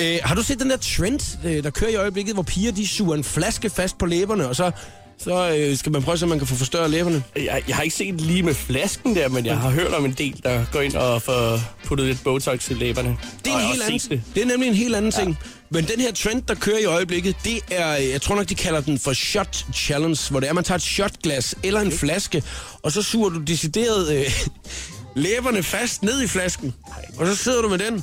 Øh, 0.00 0.18
har 0.22 0.34
du 0.34 0.42
set 0.42 0.60
den 0.60 0.70
der 0.70 0.76
trend, 0.76 1.38
øh, 1.44 1.64
der 1.64 1.70
kører 1.70 1.90
i 1.90 1.94
øjeblikket, 1.94 2.34
hvor 2.34 2.42
piger 2.42 2.72
de 2.72 2.88
suger 2.88 3.16
en 3.16 3.24
flaske 3.24 3.70
fast 3.70 3.98
på 3.98 4.06
læberne, 4.06 4.48
og 4.48 4.56
så, 4.56 4.70
så 5.18 5.56
øh, 5.56 5.76
skal 5.76 5.92
man 5.92 6.02
prøve, 6.02 6.18
så 6.18 6.26
man 6.26 6.38
kan 6.38 6.46
få 6.46 6.54
forstørret 6.54 6.90
læberne? 6.90 7.22
Jeg, 7.36 7.62
jeg 7.68 7.76
har 7.76 7.82
ikke 7.82 7.96
set 7.96 8.20
lige 8.20 8.42
med 8.42 8.54
flasken 8.54 9.16
der, 9.16 9.28
men 9.28 9.46
jeg 9.46 9.58
har 9.58 9.70
hørt 9.70 9.94
om 9.94 10.04
en 10.04 10.12
del, 10.12 10.40
der 10.44 10.64
går 10.72 10.80
ind 10.80 10.94
og 10.94 11.22
får 11.22 11.60
puttet 11.84 12.06
lidt 12.06 12.24
Botox 12.24 12.70
i 12.70 12.74
læberne. 12.74 13.16
Det 13.44 13.52
er, 13.52 13.58
en 13.58 13.66
helt 13.66 13.82
anden, 13.82 13.98
det. 13.98 14.22
det 14.34 14.42
er 14.42 14.46
nemlig 14.46 14.68
en 14.68 14.74
helt 14.74 14.96
anden 14.96 15.12
ja. 15.16 15.18
ting. 15.18 15.38
Men 15.70 15.84
den 15.84 16.00
her 16.00 16.12
trend, 16.12 16.42
der 16.42 16.54
kører 16.54 16.78
i 16.78 16.84
øjeblikket, 16.84 17.36
det 17.44 17.60
er, 17.70 17.96
øh, 17.96 18.08
jeg 18.10 18.22
tror 18.22 18.36
nok, 18.36 18.48
de 18.48 18.54
kalder 18.54 18.80
den 18.80 18.98
for 18.98 19.12
shot 19.12 19.64
challenge, 19.74 20.30
hvor 20.30 20.40
det 20.40 20.48
er, 20.48 20.52
man 20.52 20.64
tager 20.64 20.76
et 20.76 20.82
shotglas 20.82 21.54
eller 21.62 21.80
en 21.80 21.92
flaske, 21.92 22.42
og 22.82 22.92
så 22.92 23.02
suger 23.02 23.28
du 23.28 23.40
decideret 23.40 24.12
øh, 24.16 24.30
læberne 25.24 25.62
fast 25.62 26.02
ned 26.02 26.22
i 26.22 26.26
flasken. 26.26 26.74
Og 27.18 27.26
så 27.26 27.36
sidder 27.36 27.62
du 27.62 27.68
med 27.68 27.78
den, 27.78 28.02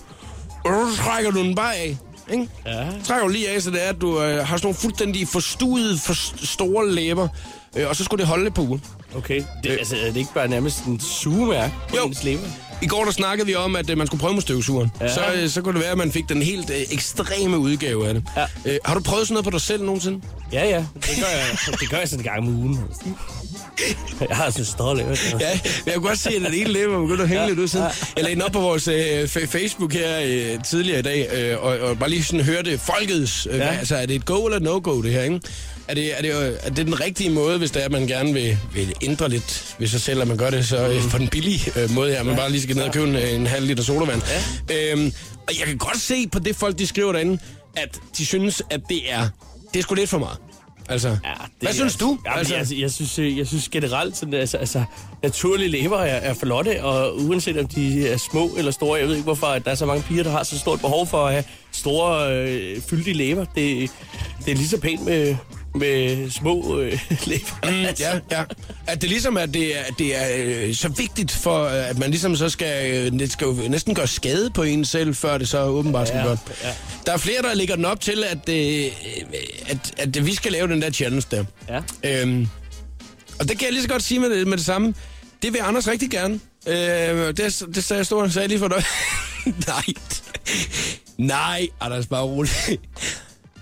så 0.65 0.93
trækker 0.97 1.31
du 1.31 1.43
den 1.43 1.55
bare 1.55 1.75
af. 1.75 1.97
Ikke? 2.31 2.47
Ja. 2.65 2.87
Trækker 3.03 3.27
du 3.27 3.31
lige 3.33 3.49
af, 3.49 3.61
så 3.61 3.71
det 3.71 3.85
er, 3.85 3.89
at 3.89 4.01
du 4.01 4.21
øh, 4.21 4.47
har 4.47 4.57
sådan 4.57 4.65
nogle 4.67 4.75
fuldstændig 4.75 5.27
forstuede, 5.27 5.97
for 5.97 6.13
store 6.45 6.89
læber. 6.91 7.27
Øh, 7.77 7.89
og 7.89 7.95
så 7.95 8.03
skulle 8.03 8.19
det 8.19 8.27
holde 8.27 8.47
et 8.47 8.53
par 8.53 8.61
uger. 8.63 8.79
Okay, 9.15 9.43
det, 9.63 9.69
altså, 9.71 9.95
er 9.95 10.05
det 10.05 10.17
ikke 10.17 10.33
bare 10.33 10.47
nærmest 10.47 10.83
en 10.83 10.99
sugemærke 10.99 11.73
på 11.89 11.95
Jo. 11.97 12.05
ens 12.05 12.23
læber? 12.23 12.47
I 12.81 12.87
går 12.87 13.03
der 13.05 13.11
snakkede 13.11 13.47
vi 13.47 13.55
om, 13.55 13.75
at 13.75 13.89
øh, 13.89 13.97
man 13.97 14.07
skulle 14.07 14.21
prøve 14.21 14.33
med 14.33 14.41
støvsugeren. 14.41 14.91
Ja. 15.01 15.13
Så, 15.13 15.21
øh, 15.35 15.49
så 15.49 15.61
kunne 15.61 15.73
det 15.73 15.81
være, 15.81 15.91
at 15.91 15.97
man 15.97 16.11
fik 16.11 16.29
den 16.29 16.41
helt 16.41 16.69
øh, 16.69 16.81
ekstreme 16.91 17.57
udgave 17.57 18.07
af 18.07 18.13
det. 18.13 18.23
Ja. 18.35 18.45
Øh, 18.65 18.77
har 18.85 18.93
du 18.93 18.99
prøvet 19.01 19.27
sådan 19.27 19.33
noget 19.33 19.43
på 19.45 19.51
dig 19.51 19.61
selv 19.61 19.83
nogensinde? 19.83 20.21
Ja, 20.51 20.67
ja, 20.69 20.85
det 20.95 21.09
gør 21.19 21.27
jeg, 21.27 21.57
det 21.79 21.89
gør 21.89 21.97
jeg 21.97 22.09
sådan 22.09 22.25
en 22.25 22.31
gang 22.31 22.39
om 22.47 22.47
ugen. 22.47 22.79
Jeg 24.29 24.37
har 24.37 24.49
sådan 24.49 24.91
en 24.91 24.97
læber. 24.97 25.15
Ja, 25.39 25.59
jeg 25.85 25.93
kunne 25.93 26.07
godt 26.07 26.19
se, 26.19 26.29
at 26.29 26.41
den 26.41 26.53
ene 26.53 26.69
læbe 26.69 26.91
var 26.91 26.99
begyndt 26.99 27.21
at 27.21 27.29
hænge 27.29 27.47
lidt 27.47 27.59
ud 27.59 27.67
siden. 27.67 27.85
Jeg 28.15 28.23
lagde 28.23 28.35
den 28.35 28.41
op 28.41 28.51
på 28.51 28.59
vores 28.59 28.87
øh, 28.87 29.23
fa- 29.23 29.45
Facebook 29.45 29.93
her 29.93 30.19
øh, 30.25 30.63
tidligere 30.63 30.99
i 30.99 31.01
dag, 31.01 31.29
øh, 31.33 31.63
og, 31.63 31.79
og 31.79 31.99
bare 31.99 32.09
lige 32.09 32.23
sådan 32.23 32.45
hørte 32.45 32.77
folkets... 32.77 33.47
Øh, 33.51 33.57
ja. 33.57 33.65
Ja. 33.65 33.77
Altså, 33.77 33.95
er 33.95 34.05
det 34.05 34.15
et 34.15 34.25
go 34.25 34.45
eller 34.45 34.59
no-go, 34.59 35.01
det 35.01 35.11
her, 35.11 35.23
ikke? 35.23 35.39
Er 35.87 35.93
det, 35.93 36.17
er, 36.17 36.21
det, 36.21 36.47
øh, 36.47 36.53
er 36.63 36.69
det 36.69 36.85
den 36.85 36.99
rigtige 37.01 37.29
måde, 37.29 37.57
hvis 37.57 37.71
det 37.71 37.81
er, 37.81 37.85
at 37.85 37.91
man 37.91 38.07
gerne 38.07 38.33
vil, 38.33 38.57
vil 38.73 38.93
ændre 39.01 39.29
lidt 39.29 39.75
ved 39.79 39.87
sig 39.87 40.01
selv, 40.01 40.21
at 40.21 40.27
man 40.27 40.37
gør 40.37 40.49
det 40.49 40.67
så 40.67 40.87
øh, 40.87 41.09
på 41.11 41.17
den 41.17 41.27
billige 41.27 41.71
øh, 41.75 41.91
måde 41.91 42.11
her, 42.11 42.23
man 42.23 42.35
bare 42.35 42.51
lige 42.51 42.61
skal 42.61 42.75
ned 42.75 42.83
og 42.83 42.93
købe 42.93 43.07
en, 43.07 43.15
øh, 43.15 43.33
en 43.33 43.47
halv 43.47 43.65
liter 43.65 43.83
sodavand. 43.83 44.21
Ja. 44.69 44.91
Øhm, 44.91 45.13
og 45.47 45.59
jeg 45.59 45.67
kan 45.67 45.77
godt 45.77 46.01
se 46.01 46.27
på 46.27 46.39
det 46.39 46.55
folk, 46.55 46.79
de 46.79 46.87
skriver 46.87 47.11
derinde, 47.11 47.39
at 47.75 47.99
de 48.17 48.25
synes, 48.25 48.61
at 48.69 48.81
det 48.89 49.01
er, 49.13 49.29
det 49.73 49.79
er 49.79 49.83
sgu 49.83 49.95
lidt 49.95 50.09
for 50.09 50.17
meget. 50.17 50.37
Altså, 50.89 51.07
Ja, 51.09 51.15
hvad 51.59 51.69
er- 51.69 51.73
synes 51.73 51.95
du? 51.95 52.17
Jamen, 52.25 52.37
altså, 52.39 52.55
altså, 52.55 52.75
jeg, 52.75 52.91
synes, 52.91 53.19
øh, 53.19 53.37
jeg 53.37 53.47
synes 53.47 53.69
generelt, 53.69 54.17
sådan, 54.17 54.33
altså, 54.33 54.57
altså, 54.57 54.83
naturlige 55.23 55.69
læber 55.69 55.97
er, 55.97 56.15
er 56.29 56.33
flotte, 56.33 56.83
og 56.83 57.17
uanset 57.17 57.57
om 57.57 57.67
de 57.67 58.07
er 58.07 58.17
små 58.17 58.49
eller 58.57 58.71
store, 58.71 58.99
jeg 58.99 59.07
ved 59.07 59.15
ikke 59.15 59.23
hvorfor, 59.23 59.47
at 59.47 59.65
der 59.65 59.71
er 59.71 59.75
så 59.75 59.85
mange 59.85 60.03
piger, 60.03 60.23
der 60.23 60.31
har 60.31 60.43
så 60.43 60.59
stort 60.59 60.79
behov 60.81 61.07
for 61.07 61.25
at 61.25 61.31
have 61.31 61.43
store, 61.71 62.33
øh, 62.37 62.81
fyldige 62.81 63.13
læber. 63.13 63.45
Det, 63.55 63.91
det 64.45 64.51
er 64.51 64.55
lige 64.55 64.67
så 64.67 64.79
pænt 64.79 65.05
med, 65.05 65.35
med 65.75 66.29
små 66.29 66.79
øh, 66.79 66.99
læber. 67.27 67.69
Mm, 67.71 67.95
ja, 67.99 68.19
ja. 68.31 68.43
At 68.87 69.01
det 69.01 69.09
ligesom 69.09 69.37
er, 69.37 69.45
det 69.45 69.79
er, 69.79 69.83
det 69.99 70.15
er 70.15 70.27
øh, 70.67 70.75
så 70.75 70.87
vigtigt 70.89 71.31
for, 71.31 71.63
øh, 71.65 71.89
at 71.89 71.97
man 71.97 72.09
ligesom 72.09 72.35
så 72.35 72.49
skal, 72.49 72.91
øh, 72.91 73.19
det 73.19 73.31
skal 73.31 73.45
jo 73.45 73.53
næsten 73.69 73.95
gøre 73.95 74.07
skade 74.07 74.49
på 74.49 74.63
en 74.63 74.85
selv, 74.85 75.15
før 75.15 75.37
det 75.37 75.49
så 75.49 75.63
åbenbart 75.63 76.07
skal 76.07 76.17
Ja, 76.17 76.25
godt. 76.25 76.39
ja. 76.63 76.73
Der 77.05 77.13
er 77.13 77.17
flere, 77.17 77.41
der 77.41 77.53
lægger 77.53 77.75
den 77.75 77.85
op 77.85 78.01
til, 78.01 78.23
at, 78.23 78.49
øh, 78.49 78.85
at, 79.67 79.93
at 79.97 80.25
vi 80.25 80.35
skal 80.35 80.51
lave 80.51 80.67
den 80.67 80.81
der 80.81 80.91
challenge 80.91 81.25
der. 81.31 81.43
Ja. 82.03 82.21
Øhm, 82.21 82.47
og 83.39 83.49
det 83.49 83.57
kan 83.57 83.65
jeg 83.65 83.73
lige 83.73 83.83
så 83.83 83.89
godt 83.89 84.03
sige 84.03 84.19
med 84.19 84.29
det, 84.29 84.47
med 84.47 84.57
det 84.57 84.65
samme. 84.65 84.93
Det 85.41 85.53
vil 85.53 85.59
Anders 85.63 85.87
rigtig 85.87 86.09
gerne. 86.09 86.39
Øh, 86.67 86.75
det, 87.37 87.63
det 87.75 87.83
sagde 87.83 87.97
jeg 87.97 88.05
stort, 88.05 88.33
sagde 88.33 88.47
lige 88.47 88.59
for 88.59 88.67
dig. 88.67 88.83
Nej. 89.67 89.83
Nej, 91.17 91.67
Anders, 91.81 92.05
bare 92.07 92.23
rolig. 92.23 92.51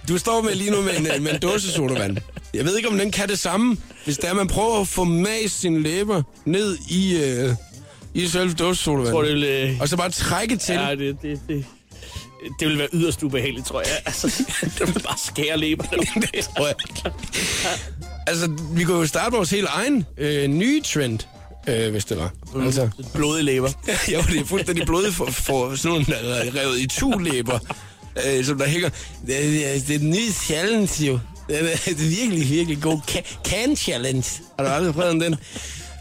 Du 0.07 0.17
står 0.17 0.41
med 0.41 0.55
lige 0.55 0.71
nu 0.71 0.81
med 0.81 0.97
en, 1.15 1.23
med 1.23 1.33
en 1.33 1.39
dåse 1.39 1.71
sodavand. 1.71 2.17
Jeg 2.53 2.65
ved 2.65 2.77
ikke, 2.77 2.89
om 2.89 2.97
den 2.97 3.11
kan 3.11 3.29
det 3.29 3.39
samme, 3.39 3.77
hvis 4.05 4.17
det 4.17 4.29
er, 4.29 4.33
man 4.33 4.47
prøver 4.47 4.81
at 4.81 4.87
få 4.87 5.03
mas 5.03 5.51
sine 5.51 5.83
læber 5.83 6.23
ned 6.45 6.77
i, 6.89 7.17
øh, 7.23 7.53
i 8.13 8.27
selve 8.27 8.53
dåse 8.53 8.83
sodavand. 8.83 9.11
tror, 9.11 9.21
det 9.23 9.33
vil, 9.33 9.43
øh, 9.43 9.81
Og 9.81 9.89
så 9.89 9.97
bare 9.97 10.09
trække 10.09 10.57
til. 10.57 10.75
ja, 10.75 10.95
det, 10.95 11.17
det, 11.21 11.39
det, 11.47 11.65
det 12.59 12.67
vil 12.67 12.77
være 12.77 12.87
yderst 12.93 13.23
ubehageligt, 13.23 13.67
tror 13.67 13.79
jeg. 13.81 13.89
Altså, 14.05 14.27
det 14.79 14.95
vil 14.95 15.01
bare 15.03 15.17
skære 15.17 15.57
læberne. 15.57 16.03
det 16.33 16.43
tror 16.43 16.67
jeg. 16.67 16.75
Altså, 18.27 18.51
vi 18.71 18.83
kunne 18.83 18.97
jo 18.97 19.05
starte 19.07 19.35
vores 19.35 19.49
helt 19.49 19.67
egen 19.69 20.05
øh, 20.17 20.47
nye 20.47 20.81
trend, 20.81 21.19
øh, 21.67 21.91
hvis 21.91 22.05
det 22.05 22.17
var. 22.17 22.31
Mm. 22.53 22.65
Altså, 22.65 22.89
Blodige 23.13 23.43
læber. 23.43 23.69
jo, 24.13 24.21
det 24.21 24.39
er 24.41 24.45
fuldstændig 24.45 24.85
blodet 24.85 25.13
for, 25.13 25.25
for 25.25 25.75
sådan 25.75 25.91
nogle, 25.91 26.05
der 26.05 26.61
revet 26.61 26.79
i 26.79 26.87
to 26.87 27.11
læber, 27.11 27.59
øh, 28.25 28.45
som 28.45 28.57
der 28.57 28.65
hænger. 28.67 28.89
Det, 29.27 29.37
er- 29.37 29.73
det, 29.73 29.87
det 29.87 29.95
er 29.95 29.99
den 29.99 30.09
nye 30.09 30.31
challenge, 30.45 31.05
jo. 31.05 31.19
Det 31.49 31.59
er, 31.59 31.63
det 31.85 31.91
er 31.91 32.09
virkelig, 32.25 32.49
virkelig 32.49 32.81
god 32.81 32.99
ca- 33.11 33.37
can 33.49 33.75
challenge. 33.75 34.25
Har 34.59 34.65
du 34.65 34.71
aldrig 34.71 34.93
prøvet 34.93 35.21
den? 35.21 35.35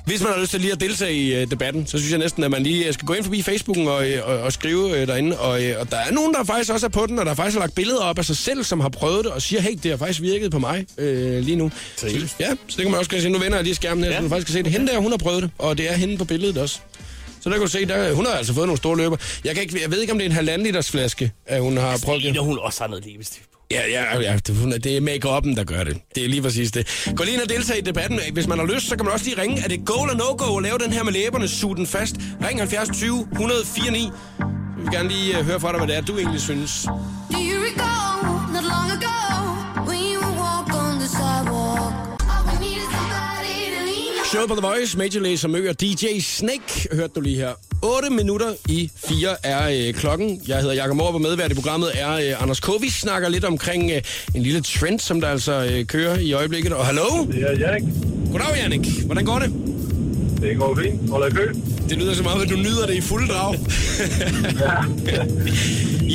Hvis 0.07 0.23
man 0.23 0.33
har 0.33 0.41
lyst 0.41 0.51
til 0.51 0.61
lige 0.61 0.73
at 0.73 0.81
deltage 0.81 1.15
i 1.15 1.35
øh, 1.35 1.51
debatten, 1.51 1.87
så 1.87 1.99
synes 1.99 2.11
jeg 2.11 2.19
næsten, 2.19 2.45
at 2.45 2.51
man 2.51 2.63
lige 2.63 2.87
øh, 2.87 2.95
skal 2.95 3.07
gå 3.07 3.13
ind 3.13 3.25
forbi 3.25 3.43
Facebooken 3.43 3.89
og, 3.89 4.11
øh, 4.11 4.29
og, 4.29 4.39
og 4.39 4.53
skrive 4.53 4.99
øh, 5.01 5.07
derinde. 5.07 5.39
Og, 5.39 5.65
øh, 5.65 5.81
og 5.81 5.91
der 5.91 5.97
er 5.97 6.13
nogen, 6.13 6.35
der 6.35 6.45
faktisk 6.45 6.73
også 6.73 6.87
er 6.87 6.91
på 6.91 7.07
den, 7.07 7.19
og 7.19 7.27
der 7.27 7.35
faktisk 7.35 7.55
har 7.55 7.61
lagt 7.61 7.75
billeder 7.75 8.01
op 8.01 8.19
af 8.19 8.25
sig 8.25 8.37
selv, 8.37 8.65
som 8.65 8.81
har 8.81 8.89
prøvet 8.89 9.25
det, 9.25 9.33
og 9.33 9.43
siger, 9.43 9.61
hey, 9.63 9.79
det 9.83 9.91
har 9.91 9.99
faktisk 9.99 10.21
virket 10.23 10.51
på 10.51 10.59
mig 10.59 10.87
øh, 10.99 11.39
lige 11.43 11.57
nu. 11.57 11.71
Så, 11.97 12.07
ja, 12.41 12.51
så 12.51 12.57
det 12.77 12.77
kan 12.77 12.91
man 12.91 12.99
også 12.99 13.11
se. 13.21 13.29
Nu 13.29 13.39
vender 13.39 13.57
jeg 13.57 13.65
lige 13.65 13.75
skærmen 13.75 14.05
her. 14.05 14.11
Ja. 14.11 14.17
så 14.17 14.23
du 14.23 14.29
faktisk 14.29 14.47
kan 14.47 14.53
se 14.53 14.63
det. 14.63 14.73
Hende 14.73 14.87
der, 14.93 14.99
hun 14.99 15.11
har 15.11 15.19
prøvet 15.19 15.43
det, 15.43 15.51
og 15.59 15.79
det 15.79 15.91
er 15.91 15.95
hende 15.97 16.17
på 16.19 16.25
billedet 16.25 16.59
også. 16.59 16.79
Så 17.47 17.51
der 17.51 17.57
kan 17.57 17.67
du 17.67 17.71
se, 17.73 17.87
der, 17.87 18.13
hun 18.13 18.27
har 18.27 18.33
altså 18.33 18.55
fået 18.55 18.67
nogle 18.67 18.77
store 18.79 18.97
løber. 18.97 19.17
Jeg, 19.45 19.55
kan 19.55 19.63
ikke, 19.63 19.83
jeg 19.83 19.91
ved 19.91 20.01
ikke, 20.01 20.13
om 20.13 20.19
det 20.19 20.25
er 20.25 20.29
en 20.31 20.35
halvanden 20.35 20.67
liters 20.67 20.91
flaske, 20.91 21.33
at 21.47 21.61
hun 21.61 21.77
har 21.77 22.01
prøvet 22.05 22.23
Det 22.23 22.39
hun 22.39 22.59
også 22.59 22.81
har 22.81 22.89
noget 22.89 23.05
læbestift 23.07 23.53
på. 23.53 23.59
Ja, 23.71 23.83
ja, 23.89 24.21
ja, 24.21 24.37
det, 24.47 24.97
er- 24.97 25.01
make-up'en, 25.01 25.57
der 25.57 25.65
gør 25.65 25.85
det. 25.85 25.97
Det 26.15 26.25
er 26.25 26.29
lige 26.29 26.43
præcis 26.43 26.71
det. 26.71 27.11
Gå 27.17 27.25
lige 27.25 27.35
ind 27.35 27.43
og 27.43 27.49
deltage 27.49 27.79
i 27.79 27.83
debatten. 27.83 28.21
Hvis 28.33 28.47
man 28.47 28.59
har 28.59 28.67
lyst, 28.67 28.89
så 28.89 28.97
kan 28.97 29.05
man 29.05 29.13
også 29.15 29.25
lige 29.27 29.41
ringe. 29.43 29.63
Er 29.65 29.69
det 29.69 29.85
go 29.85 30.03
eller 30.03 30.17
no-go 30.17 30.57
at 30.57 30.63
lave 30.63 30.79
den 30.79 30.93
her 30.93 31.03
med 31.05 31.13
læberne, 31.13 31.49
suge 31.49 31.77
den 31.77 31.87
fast? 31.87 32.17
Ring 32.49 32.59
70 32.59 32.89
20 32.99 33.29
104 33.33 33.91
9. 33.91 33.99
Jeg 34.39 34.47
vil 34.77 34.93
gerne 34.93 35.09
lige 35.09 35.39
uh, 35.41 35.47
høre 35.47 35.61
fra 35.61 35.71
dig, 35.71 35.79
hvad 35.79 35.89
det 35.89 35.97
er, 35.97 36.01
du 36.01 36.19
egentlig 36.19 36.41
synes. 36.41 36.87
To 44.31 44.39
lean 44.39 44.43
on. 44.43 44.49
Show 44.49 44.55
på 44.55 44.61
The 44.61 44.69
Voice, 44.69 44.99
Major 44.99 45.21
Lazer 45.21 45.49
Mø 45.49 45.69
og 45.69 45.81
DJ 45.81 46.19
Snake, 46.21 46.89
hørte 46.93 47.13
du 47.15 47.21
lige 47.21 47.37
her. 47.37 47.53
8 47.83 48.11
minutter 48.11 48.55
i 48.69 48.91
4 48.97 49.29
er 49.43 49.89
øh, 49.89 49.95
klokken. 49.95 50.43
Jeg 50.49 50.61
hedder 50.61 50.75
Jakob 50.75 50.97
Morup, 50.97 51.15
og 51.15 51.21
medvært 51.21 51.53
i 51.53 51.55
programmet 51.55 51.91
er 51.95 52.13
øh, 52.13 52.43
Anders 52.43 52.61
K. 52.61 52.69
Vi 52.81 52.91
snakker 52.91 53.29
lidt 53.29 53.45
omkring 53.45 53.91
øh, 53.91 54.03
en 54.35 54.43
lille 54.43 54.61
trend, 54.63 55.01
som 55.01 55.21
der 55.21 55.29
altså 55.29 55.69
øh, 55.73 55.85
kører 55.85 56.19
i 56.19 56.33
øjeblikket. 56.33 56.73
Og 56.73 56.87
hallo? 56.87 57.27
Det 57.33 57.43
er 57.43 57.59
Jannik. 57.59 57.95
Goddag, 58.33 58.57
Jannik. 58.57 59.03
Hvordan 59.07 59.25
går 59.25 59.39
det? 59.39 59.53
Det 60.41 60.57
går 60.59 60.79
fint. 60.83 61.11
Holder 61.11 61.31
kø. 61.31 61.53
Det 61.89 61.99
lyder 61.99 62.15
så 62.15 62.23
meget, 62.23 62.43
at 62.43 62.49
du 62.51 62.57
nyder 62.57 62.87
det 62.87 62.95
i 62.95 63.01
fuld 63.01 63.29
drag. 63.29 63.55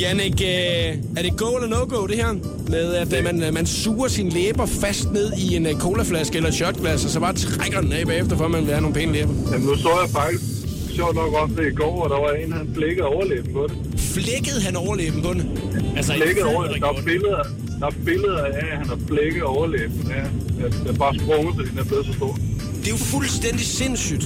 Jannik, 0.00 0.40
øh, 0.40 0.96
er 1.16 1.22
det 1.22 1.36
go 1.36 1.56
eller 1.56 1.68
no-go, 1.68 2.06
det 2.06 2.16
her? 2.16 2.32
Med 2.68 2.94
at 2.94 3.18
øh, 3.18 3.24
man, 3.24 3.54
man 3.54 3.66
suger 3.66 4.08
sine 4.08 4.30
læber 4.30 4.66
fast 4.66 5.12
ned 5.12 5.32
i 5.38 5.56
en 5.56 5.66
øh, 5.66 5.74
colaflaske 5.74 6.36
eller 6.36 6.50
shotglas, 6.50 7.04
og 7.04 7.10
så 7.10 7.20
bare 7.20 7.32
trækker 7.32 7.80
den 7.80 7.92
af 7.92 8.06
bagefter, 8.06 8.36
for 8.36 8.44
at 8.44 8.50
man 8.50 8.60
vil 8.60 8.70
have 8.70 8.80
nogle 8.80 8.94
pæne 8.94 9.12
læber. 9.12 9.32
Jamen, 9.52 9.66
nu 9.66 9.76
så 9.76 9.88
jeg 9.88 10.10
faktisk 10.10 10.42
sjovt 10.96 11.14
nok 11.14 11.32
også 11.34 11.54
det 11.54 11.66
i 11.72 11.74
går, 11.74 12.04
og 12.04 12.10
der 12.10 12.20
var 12.24 12.30
en, 12.30 12.52
han 12.52 12.70
flækkede 12.74 13.06
overlæben 13.06 13.52
på 13.52 13.66
det. 13.68 13.76
Flækkede 14.00 14.60
han 14.66 14.76
overlæben 14.76 15.22
på 15.22 15.32
den? 15.32 15.58
Altså, 15.96 16.12
Flækkede 16.12 16.48
en 16.48 16.54
overlæben. 16.56 16.82
Der 16.82 16.88
er 16.88 17.02
billeder, 17.04 17.42
der 17.80 17.86
er 17.86 17.96
billeder 18.04 18.44
af, 18.44 18.66
at 18.72 18.78
han 18.78 18.86
har 18.86 18.98
flækket 19.08 19.42
overlæben. 19.42 20.12
Ja, 20.16 20.24
det 20.84 20.90
er 20.94 20.98
bare 21.04 21.14
sprunget, 21.18 21.54
fordi 21.56 21.68
den 21.70 21.78
er 21.78 21.84
blevet 21.84 22.06
så 22.06 22.12
stor. 22.12 22.38
Det 22.80 22.86
er 22.86 22.90
jo 22.90 22.96
fuldstændig 22.96 23.66
sindssygt. 23.66 24.24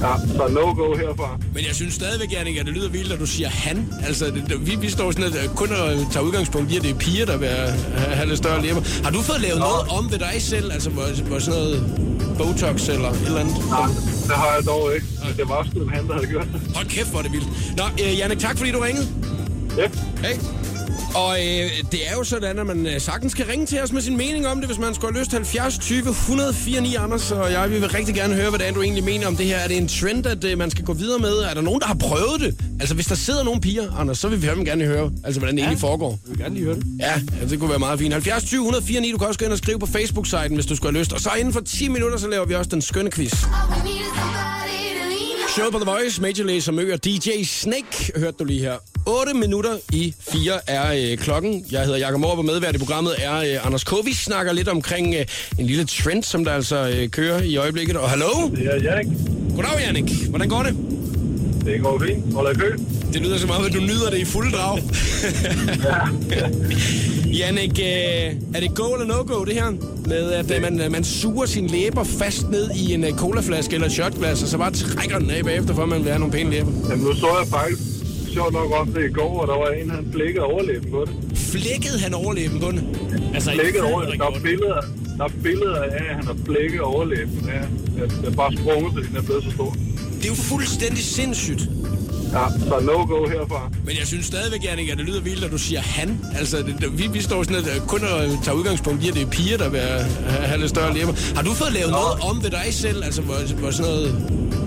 Ja, 0.00 0.12
så 0.36 0.48
no-go 0.48 0.94
herfra. 0.94 1.38
Men 1.54 1.64
jeg 1.66 1.74
synes 1.74 1.94
stadigvæk, 1.94 2.32
Jannik, 2.32 2.56
at 2.56 2.66
det 2.66 2.74
lyder 2.74 2.88
vildt, 2.88 3.12
at 3.12 3.18
du 3.20 3.26
siger 3.26 3.48
han. 3.48 3.92
Altså, 4.06 4.24
det, 4.26 4.44
det, 4.48 4.66
vi, 4.66 4.76
vi 4.80 4.90
står 4.90 5.10
sådan 5.10 5.24
at 5.24 5.44
øh, 5.44 5.48
kun 5.56 5.68
og 5.72 6.12
tager 6.12 6.24
udgangspunkt 6.26 6.72
i, 6.72 6.76
at 6.76 6.82
det 6.82 6.90
er 6.90 6.94
piger, 6.94 7.26
der 7.26 7.36
vil 7.36 7.48
have, 7.48 8.14
have 8.16 8.28
lidt 8.28 8.38
større 8.38 8.62
læber. 8.62 8.80
Har 9.04 9.10
du 9.10 9.20
fået 9.22 9.40
lavet 9.40 9.58
noget 9.58 9.80
om 9.98 10.12
ved 10.12 10.18
dig 10.18 10.36
selv? 10.38 10.72
Altså, 10.72 10.90
hvor, 10.90 11.02
hvor 11.28 11.38
sådan 11.38 11.60
noget 11.60 12.07
Botox 12.38 12.88
eller 12.88 13.10
et 13.10 13.20
eller 13.26 13.40
andet? 13.40 13.56
Nej, 13.70 13.86
det 14.28 14.36
har 14.42 14.50
jeg 14.56 14.66
dog 14.66 14.94
ikke. 14.94 15.06
Men 15.24 15.36
det 15.36 15.48
var 15.48 15.66
sgu 15.70 15.88
han, 15.94 16.06
der 16.08 16.14
havde 16.14 16.26
gjort 16.26 16.46
det. 16.52 16.60
Hold 16.76 16.86
kæft, 16.86 17.10
hvor 17.10 17.18
er 17.18 17.22
det 17.22 17.32
vildt. 17.32 17.48
Nå, 17.76 17.84
øh, 18.04 18.18
Jannik, 18.18 18.38
tak 18.38 18.58
fordi 18.58 18.70
du 18.70 18.78
ringede. 18.80 19.06
Ja. 19.78 19.88
Hej. 20.22 20.34
Og 21.14 21.38
øh, 21.38 21.70
det 21.92 22.08
er 22.08 22.12
jo 22.16 22.24
sådan, 22.24 22.58
at 22.58 22.66
man 22.66 22.86
øh, 22.86 23.00
sagtens 23.00 23.34
kan 23.34 23.48
ringe 23.48 23.66
til 23.66 23.82
os 23.82 23.92
med 23.92 24.02
sin 24.02 24.16
mening 24.16 24.46
om 24.46 24.58
det, 24.58 24.66
hvis 24.66 24.78
man 24.78 24.94
skulle 24.94 25.14
have 25.14 25.20
lyst. 25.20 25.32
70 25.32 25.78
20 25.78 25.98
104 26.08 26.80
9, 26.80 26.94
Anders 26.94 27.30
og 27.30 27.52
jeg. 27.52 27.70
Vi 27.70 27.78
vil 27.78 27.88
rigtig 27.88 28.14
gerne 28.14 28.34
høre, 28.34 28.48
hvad 28.50 28.58
det 28.58 28.68
er, 28.68 28.72
du 28.72 28.82
egentlig 28.82 29.04
mener 29.04 29.26
om 29.26 29.36
det 29.36 29.46
her. 29.46 29.56
Er 29.56 29.68
det 29.68 29.76
en 29.76 29.88
trend, 29.88 30.26
at 30.26 30.44
øh, 30.44 30.58
man 30.58 30.70
skal 30.70 30.84
gå 30.84 30.92
videre 30.92 31.18
med? 31.18 31.30
Er 31.30 31.54
der 31.54 31.60
nogen, 31.60 31.80
der 31.80 31.86
har 31.86 31.94
prøvet 31.94 32.40
det? 32.40 32.60
Altså, 32.80 32.94
hvis 32.94 33.06
der 33.06 33.14
sidder 33.14 33.44
nogle 33.44 33.60
piger, 33.60 33.92
Anders, 33.98 34.18
så 34.18 34.28
vil 34.28 34.42
vi 34.42 34.46
fandme 34.46 34.64
gerne 34.64 34.84
høre, 34.84 35.10
altså, 35.24 35.40
hvordan 35.40 35.56
det 35.56 35.62
ja. 35.62 35.66
egentlig 35.66 35.80
foregår. 35.80 36.10
Jeg 36.10 36.30
vil 36.30 36.38
gerne 36.38 36.54
lige 36.54 36.64
høre 36.64 36.76
det. 36.76 36.86
Ja, 37.00 37.20
ja, 37.40 37.46
det 37.48 37.58
kunne 37.58 37.70
være 37.70 37.78
meget 37.78 37.98
fint. 37.98 38.12
70 38.12 38.44
20 38.44 38.60
104 38.60 39.00
9, 39.00 39.12
du 39.12 39.18
kan 39.18 39.26
også 39.26 39.38
gå 39.38 39.44
ind 39.44 39.52
og 39.52 39.58
skrive 39.58 39.78
på 39.78 39.86
Facebook-siden, 39.86 40.54
hvis 40.54 40.66
du 40.66 40.76
skulle 40.76 40.92
have 40.92 41.00
lyst. 41.00 41.12
Og 41.12 41.20
så 41.20 41.30
inden 41.38 41.52
for 41.52 41.60
10 41.60 41.88
minutter, 41.88 42.18
så 42.18 42.28
laver 42.28 42.46
vi 42.46 42.54
også 42.54 42.70
den 42.70 42.82
skønne 42.82 43.10
quiz. 43.10 43.32
Show 45.58 45.70
på 45.70 45.78
The 45.78 45.90
Voice, 45.90 46.22
Major 46.22 46.44
Lazer 46.44 46.72
Mø 46.72 46.92
og 46.92 47.04
DJ 47.04 47.42
Snake, 47.44 48.12
hørte 48.16 48.36
du 48.38 48.44
lige 48.44 48.60
her. 48.60 48.76
8 49.06 49.34
minutter 49.34 49.76
i 49.92 50.14
4 50.20 50.52
er 50.66 51.10
øh, 51.12 51.18
klokken. 51.18 51.64
Jeg 51.70 51.84
hedder 51.84 51.98
Jakob 51.98 52.20
Morup, 52.20 52.38
og 52.38 52.44
medvært 52.44 52.74
i 52.74 52.78
programmet 52.78 53.14
er 53.18 53.36
øh, 53.36 53.66
Anders 53.66 53.84
K. 53.84 53.92
Vi 54.04 54.12
snakker 54.12 54.52
lidt 54.52 54.68
omkring 54.68 55.14
øh, 55.14 55.24
en 55.58 55.66
lille 55.66 55.84
trend, 55.84 56.22
som 56.22 56.44
der 56.44 56.52
altså 56.52 56.94
øh, 56.96 57.08
kører 57.08 57.42
i 57.42 57.56
øjeblikket. 57.56 57.96
Og 57.96 58.10
hallo? 58.10 58.26
Det 58.56 58.66
er 58.66 58.82
Jannik. 58.82 59.06
Goddag, 59.54 59.80
Jannik. 59.80 60.28
Hvordan 60.28 60.48
går 60.48 60.62
det? 60.62 60.97
Det 61.68 61.80
går 61.82 61.98
fint. 62.06 62.34
Holder 62.34 62.50
i 62.50 62.54
kø. 62.54 62.76
Det 63.12 63.20
lyder 63.22 63.38
som 63.38 63.50
om, 63.50 63.64
at 63.64 63.72
du 63.72 63.80
nyder 63.80 64.10
det 64.10 64.18
i 64.18 64.24
fuld 64.24 64.52
drag. 64.52 64.78
Jannik, 67.38 67.78
øh, 67.78 68.34
er 68.54 68.60
det 68.60 68.74
go 68.74 68.94
eller 68.94 69.06
no-go, 69.06 69.44
det 69.44 69.54
her? 69.54 69.70
Med 70.06 70.32
at 70.32 70.56
øh, 70.56 70.62
man, 70.62 70.80
øh, 70.80 70.92
man 70.92 71.04
suger 71.04 71.46
sine 71.46 71.68
læber 71.68 72.04
fast 72.04 72.50
ned 72.50 72.70
i 72.70 72.94
en 72.94 73.04
colaflaske 73.16 73.74
eller 73.74 73.86
et 73.86 73.92
shotglas, 73.92 74.42
og 74.42 74.48
så 74.48 74.58
bare 74.58 74.70
trækker 74.70 75.18
den 75.18 75.30
af 75.30 75.44
bagefter, 75.44 75.74
for 75.74 75.82
at 75.82 75.88
man 75.88 75.98
vil 75.98 76.08
have 76.08 76.18
nogle 76.18 76.32
pæne 76.32 76.50
læber. 76.50 76.70
Jamen, 76.90 77.04
nu 77.04 77.12
så 77.14 77.26
jeg 77.26 77.48
faktisk 77.48 77.82
sjovt 78.34 78.52
nok 78.52 78.70
også 78.70 78.92
det 78.92 79.10
i 79.10 79.12
går, 79.12 79.40
og 79.40 79.48
der 79.48 79.54
var 79.58 79.68
en, 79.82 79.90
han 79.90 80.08
flækkede 80.12 80.44
overlæben 80.44 80.90
på 80.90 81.04
det. 81.06 81.38
Flækkede 81.38 81.98
han 81.98 82.14
overlæben 82.14 82.60
på 82.60 82.70
den? 82.70 82.96
Altså, 83.34 83.50
Flækket 83.50 83.80
en 83.80 83.84
overlæben. 83.92 84.20
Der 84.20 84.26
er 84.26 84.40
billeder, 84.42 84.80
der 85.18 85.24
er 85.24 85.28
billeder 85.42 85.76
af, 85.82 85.88
at 86.10 86.14
han 86.16 86.24
har 86.24 86.36
flækket 86.46 86.80
overlæben. 86.80 87.48
Ja, 87.48 87.60
det 88.22 88.28
er 88.32 88.36
bare 88.36 88.52
sprunget, 88.56 88.92
fordi 88.94 89.06
den 89.06 89.16
er 89.16 89.22
blevet 89.22 89.44
så 89.44 89.50
stor. 89.50 89.76
Det 90.18 90.24
er 90.24 90.28
jo 90.28 90.34
fuldstændig 90.34 91.04
sindssygt. 91.04 91.60
Ja, 92.32 92.44
så 92.68 92.80
no-go 92.82 93.26
herfra. 93.28 93.70
Men 93.84 93.96
jeg 93.98 94.06
synes 94.06 94.26
stadigvæk, 94.26 94.64
Jannik, 94.64 94.88
at 94.88 94.98
det 94.98 95.06
lyder 95.06 95.20
vildt, 95.20 95.44
at 95.44 95.50
du 95.50 95.58
siger 95.58 95.80
han. 95.80 96.20
Altså, 96.38 96.56
det, 96.56 96.98
vi, 96.98 97.06
vi 97.06 97.20
står 97.22 97.42
sådan 97.42 97.56
at 97.56 97.76
øh, 97.76 97.86
kun 97.86 98.00
og 98.04 98.44
tager 98.44 98.56
udgangspunkt 98.56 99.04
i, 99.04 99.08
at 99.08 99.14
det 99.14 99.22
er 99.22 99.26
piger, 99.30 99.56
der 99.58 99.68
vil 99.68 99.80
have, 99.80 100.60
lidt 100.60 100.70
større 100.70 100.94
læber. 100.94 101.34
Har 101.34 101.42
du 101.42 101.52
fået 101.52 101.72
lavet 101.72 101.90
noget 101.90 102.20
om 102.30 102.42
ved 102.42 102.50
dig 102.50 102.66
selv? 102.70 103.04
Altså, 103.04 103.22
hvor, 103.22 103.54
hvor 103.54 103.70
sådan 103.70 103.92
noget 103.92 104.10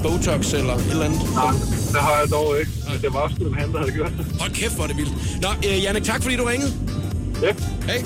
Botox 0.04 0.54
eller 0.54 0.76
et 0.76 0.86
eller 0.92 1.06
andet? 1.06 1.22
Nej, 1.34 1.52
det 1.92 2.00
har 2.00 2.20
jeg 2.22 2.32
dog 2.32 2.60
ikke. 2.60 2.72
Men 2.92 3.02
det 3.02 3.14
var 3.14 3.32
sgu 3.36 3.54
han, 3.54 3.72
der 3.74 3.80
havde 3.80 3.92
gjort 3.92 4.12
det. 4.18 4.26
Hold 4.40 4.52
kæft, 4.52 4.76
hvor 4.76 4.84
er 4.84 4.88
det 4.88 4.98
vildt. 4.98 5.42
Nå, 5.42 5.48
øh, 5.68 5.84
Jannik, 5.84 6.04
tak 6.04 6.24
fordi 6.24 6.36
du 6.36 6.44
ringede. 6.44 6.74
Ja. 7.42 7.52
Hej. 7.86 8.04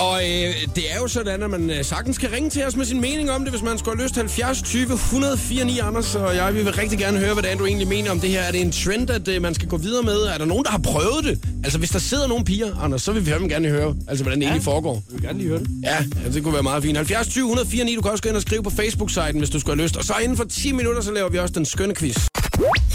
Og 0.00 0.22
øh, 0.22 0.54
det 0.76 0.84
er 0.92 0.96
jo 1.00 1.08
sådan, 1.08 1.42
at 1.42 1.50
man 1.50 1.70
øh, 1.70 1.84
sagtens 1.84 2.18
kan 2.18 2.32
ringe 2.32 2.50
til 2.50 2.64
os 2.66 2.76
med 2.76 2.84
sin 2.84 3.00
mening 3.00 3.30
om 3.30 3.42
det, 3.42 3.50
hvis 3.50 3.62
man 3.62 3.78
skulle 3.78 3.96
have 3.96 4.04
lyst. 4.04 4.16
70 4.16 4.62
20 4.62 4.82
104 4.82 5.64
9, 5.64 5.78
Anders 5.78 6.14
og 6.14 6.36
jeg. 6.36 6.54
Vi 6.54 6.62
vil 6.62 6.72
rigtig 6.72 6.98
gerne 6.98 7.18
høre, 7.18 7.32
hvad 7.32 7.42
det 7.42 7.52
er, 7.52 7.56
du 7.56 7.66
egentlig 7.66 7.88
mener 7.88 8.10
om 8.10 8.20
det 8.20 8.30
her. 8.30 8.40
Er 8.40 8.52
det 8.52 8.60
en 8.60 8.72
trend, 8.72 9.10
at 9.10 9.28
øh, 9.28 9.42
man 9.42 9.54
skal 9.54 9.68
gå 9.68 9.76
videre 9.76 10.02
med? 10.02 10.16
Er 10.16 10.38
der 10.38 10.44
nogen, 10.44 10.64
der 10.64 10.70
har 10.70 10.78
prøvet 10.78 11.24
det? 11.24 11.40
Altså, 11.64 11.78
hvis 11.78 11.90
der 11.90 11.98
sidder 11.98 12.28
nogle 12.28 12.44
piger, 12.44 12.76
Anders, 12.82 13.02
så 13.02 13.12
vil 13.12 13.26
vi 13.26 13.30
gerne 13.30 13.68
høre, 13.68 13.94
altså, 14.08 14.24
hvordan 14.24 14.38
det 14.38 14.44
ja. 14.44 14.50
egentlig 14.50 14.64
foregår. 14.64 14.94
Jeg 14.94 15.14
vil 15.14 15.22
gerne 15.22 15.38
lige 15.38 15.48
høre 15.48 15.58
det. 15.58 15.68
Ja, 15.82 15.96
ja, 16.24 16.30
det 16.32 16.42
kunne 16.42 16.54
være 16.54 16.62
meget 16.62 16.82
fint. 16.82 16.96
70 16.96 17.28
20 17.28 17.44
104 17.44 17.84
9, 17.84 17.94
du 17.94 18.02
kan 18.02 18.10
også 18.10 18.22
gå 18.22 18.28
ind 18.28 18.36
og 18.36 18.42
skrive 18.42 18.62
på 18.62 18.70
Facebook-siden, 18.70 19.38
hvis 19.38 19.50
du 19.50 19.60
skulle 19.60 19.76
have 19.76 19.84
lyst. 19.84 19.96
Og 19.96 20.04
så 20.04 20.14
inden 20.22 20.36
for 20.36 20.44
10 20.44 20.72
minutter, 20.72 21.02
så 21.02 21.12
laver 21.12 21.28
vi 21.28 21.38
også 21.38 21.54
den 21.54 21.64
skønne 21.64 21.94
quiz. 21.94 22.16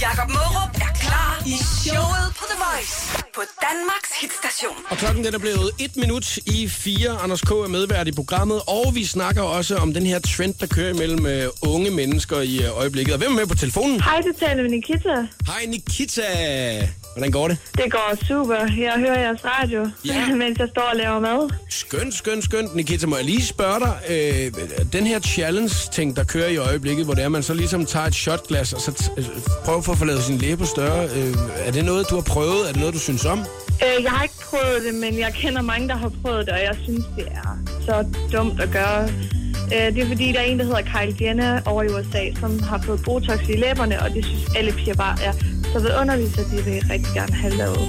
Jakob 0.01 0.30
Mørup 0.30 0.75
er 0.75 0.93
klar 1.01 1.43
i 1.45 1.51
showet 1.84 2.28
på 2.39 2.43
The 2.49 2.58
Voice 2.65 2.95
på 3.36 3.41
Danmarks 3.69 4.12
hitstation. 4.21 4.75
Og 4.89 4.97
klokken 4.97 5.23
den 5.25 5.34
er 5.36 5.39
blevet 5.39 5.71
1 5.80 5.95
minut 5.97 6.38
i 6.38 6.67
4. 6.69 7.10
Anders 7.23 7.41
K. 7.41 7.51
er 7.51 7.67
medvært 7.67 8.08
i 8.08 8.12
programmet, 8.12 8.62
og 8.67 8.91
vi 8.95 9.06
snakker 9.06 9.41
også 9.41 9.75
om 9.78 9.93
den 9.93 10.06
her 10.06 10.19
trend, 10.19 10.54
der 10.54 10.67
kører 10.67 10.89
imellem 10.93 11.25
øh, 11.25 11.47
unge 11.62 11.91
mennesker 11.91 12.39
i 12.41 12.58
øh, 12.63 12.78
øjeblikket. 12.78 13.13
Og 13.13 13.17
hvem 13.19 13.32
er 13.32 13.36
med 13.36 13.47
på 13.47 13.56
telefonen? 13.56 14.01
Hej, 14.01 14.21
du 14.21 14.34
taler 14.39 14.62
med 14.63 14.69
Nikita. 14.71 15.15
Hej 15.47 15.65
Nikita. 15.67 16.21
Hvordan 17.13 17.32
går 17.32 17.47
det? 17.47 17.58
Det 17.78 17.91
går 17.91 18.13
super. 18.28 18.56
Jeg 18.78 18.93
hører 18.97 19.19
jeres 19.19 19.39
radio, 19.45 19.89
Ja. 20.06 20.28
mens 20.41 20.60
jeg 20.60 20.67
står 20.69 20.82
og 20.82 20.95
laver 20.95 21.19
mad. 21.19 21.49
Skønt, 21.69 22.13
skønt, 22.13 22.43
skønt. 22.43 22.75
Nikita, 22.75 23.08
må 23.08 23.15
jeg 23.15 23.25
lige 23.25 23.45
spørge 23.45 23.80
dig, 23.80 23.93
øh, 24.10 24.51
den 24.93 25.08
her 25.08 25.19
challenge-ting, 25.19 26.15
der 26.15 26.23
kører 26.23 26.47
i 26.49 26.58
øjeblikket, 26.58 27.06
hvor 27.06 27.13
det 27.13 27.23
er, 27.23 27.30
man 27.30 27.43
så 27.43 27.54
ligesom 27.54 27.86
tager 27.86 28.06
et 28.06 28.15
shotglas, 28.15 28.73
og 28.73 28.82
så 28.82 29.12
øh, 29.65 29.84
prøver 29.84 29.91
at 29.91 29.97
få 29.97 30.06
lavet 30.06 30.23
sin 30.23 30.38
læber 30.38 30.65
større. 30.65 31.04
Øh, 31.15 31.34
er 31.65 31.71
det 31.71 31.86
noget, 31.86 32.10
du 32.10 32.15
har 32.15 32.21
prøvet? 32.21 32.62
Er 32.67 32.71
det 32.71 32.78
noget, 32.80 32.93
du 32.93 32.99
synes 32.99 33.25
om? 33.25 33.39
Øh, 33.39 34.04
jeg 34.04 34.12
har 34.12 34.23
ikke 34.23 34.36
prøvet 34.49 34.84
det, 34.88 34.93
men 34.95 35.19
jeg 35.19 35.34
kender 35.34 35.62
mange, 35.62 35.88
der 35.88 35.95
har 35.95 36.12
prøvet 36.23 36.45
det, 36.45 36.54
og 36.54 36.60
jeg 36.60 36.75
synes, 36.84 37.06
det 37.17 37.25
er 37.32 37.58
så 37.86 38.06
dumt 38.38 38.62
at 38.62 38.71
gøre. 38.71 39.04
Øh, 39.75 39.95
det 39.95 39.97
er 40.04 40.08
fordi, 40.08 40.32
der 40.32 40.39
er 40.39 40.43
en, 40.43 40.60
der 40.60 40.65
hedder 40.65 40.82
Kylie 40.82 41.15
Jenner 41.28 41.62
over 41.65 41.84
i 41.84 41.88
USA, 41.88 42.39
som 42.39 42.60
har 42.63 42.82
fået 42.86 43.01
Botox 43.06 43.39
i 43.49 43.56
læberne, 43.56 44.01
og 44.01 44.10
det 44.13 44.25
synes 44.25 44.41
alle 44.58 44.71
piger 44.71 44.93
bare 44.95 45.17
er 45.23 45.32
så 45.73 45.80
vidunderligt, 45.80 46.38
at 46.39 46.45
de 46.51 46.56
vil 46.63 46.84
rigtig 46.91 47.13
gerne 47.13 47.34
have 47.34 47.54
lavet. 47.56 47.80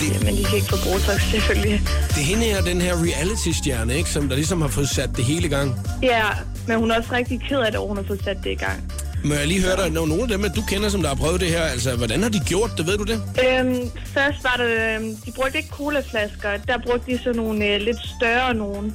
Det- 0.00 0.24
Men 0.24 0.36
de 0.36 0.44
kan 0.44 0.54
ikke 0.54 0.68
få 0.68 0.76
Botox, 0.92 1.20
selvfølgelig. 1.30 1.80
Det 2.08 2.16
er 2.16 2.24
hende 2.24 2.42
her, 2.44 2.62
den 2.62 2.80
her 2.80 2.94
reality-stjerne, 2.94 3.96
ikke? 3.96 4.10
Som 4.10 4.28
der 4.28 4.34
ligesom 4.34 4.60
har 4.60 4.68
fået 4.68 4.88
sat 4.88 5.10
det 5.16 5.24
hele 5.24 5.46
i 5.46 5.50
gang. 5.50 5.74
Ja, 6.02 6.24
men 6.66 6.78
hun 6.78 6.90
er 6.90 6.96
også 6.98 7.08
rigtig 7.12 7.40
ked 7.48 7.58
af 7.58 7.72
det, 7.72 7.78
at 7.78 7.86
hun 7.88 7.96
har 7.96 8.04
fået 8.04 8.20
sat 8.24 8.36
det 8.44 8.50
i 8.50 8.54
gang. 8.54 8.92
Må 9.24 9.34
jeg 9.34 9.46
lige 9.46 9.62
høre 9.62 9.76
dig, 9.76 9.90
når 9.90 10.06
nogle 10.06 10.22
af 10.22 10.28
dem, 10.28 10.44
at 10.44 10.52
du 10.56 10.62
kender, 10.68 10.88
som 10.88 11.00
der 11.02 11.08
har 11.08 11.14
prøvet 11.16 11.40
det 11.40 11.48
her, 11.48 11.62
altså, 11.62 11.96
hvordan 11.96 12.22
har 12.22 12.28
de 12.30 12.40
gjort 12.46 12.70
det, 12.78 12.86
ved 12.86 12.98
du 12.98 13.04
det? 13.04 13.22
Øhm, 13.48 13.90
først 14.06 14.44
var 14.44 14.54
det, 14.58 14.96
øhm, 14.96 15.16
de 15.26 15.32
brugte 15.32 15.56
ikke 15.56 15.68
colaflasker, 15.70 16.48
der 16.68 16.78
brugte 16.86 17.12
de 17.12 17.18
sådan 17.18 17.36
nogle 17.36 17.66
øh, 17.66 17.80
lidt 17.80 17.96
større 18.18 18.54
nogen 18.54 18.94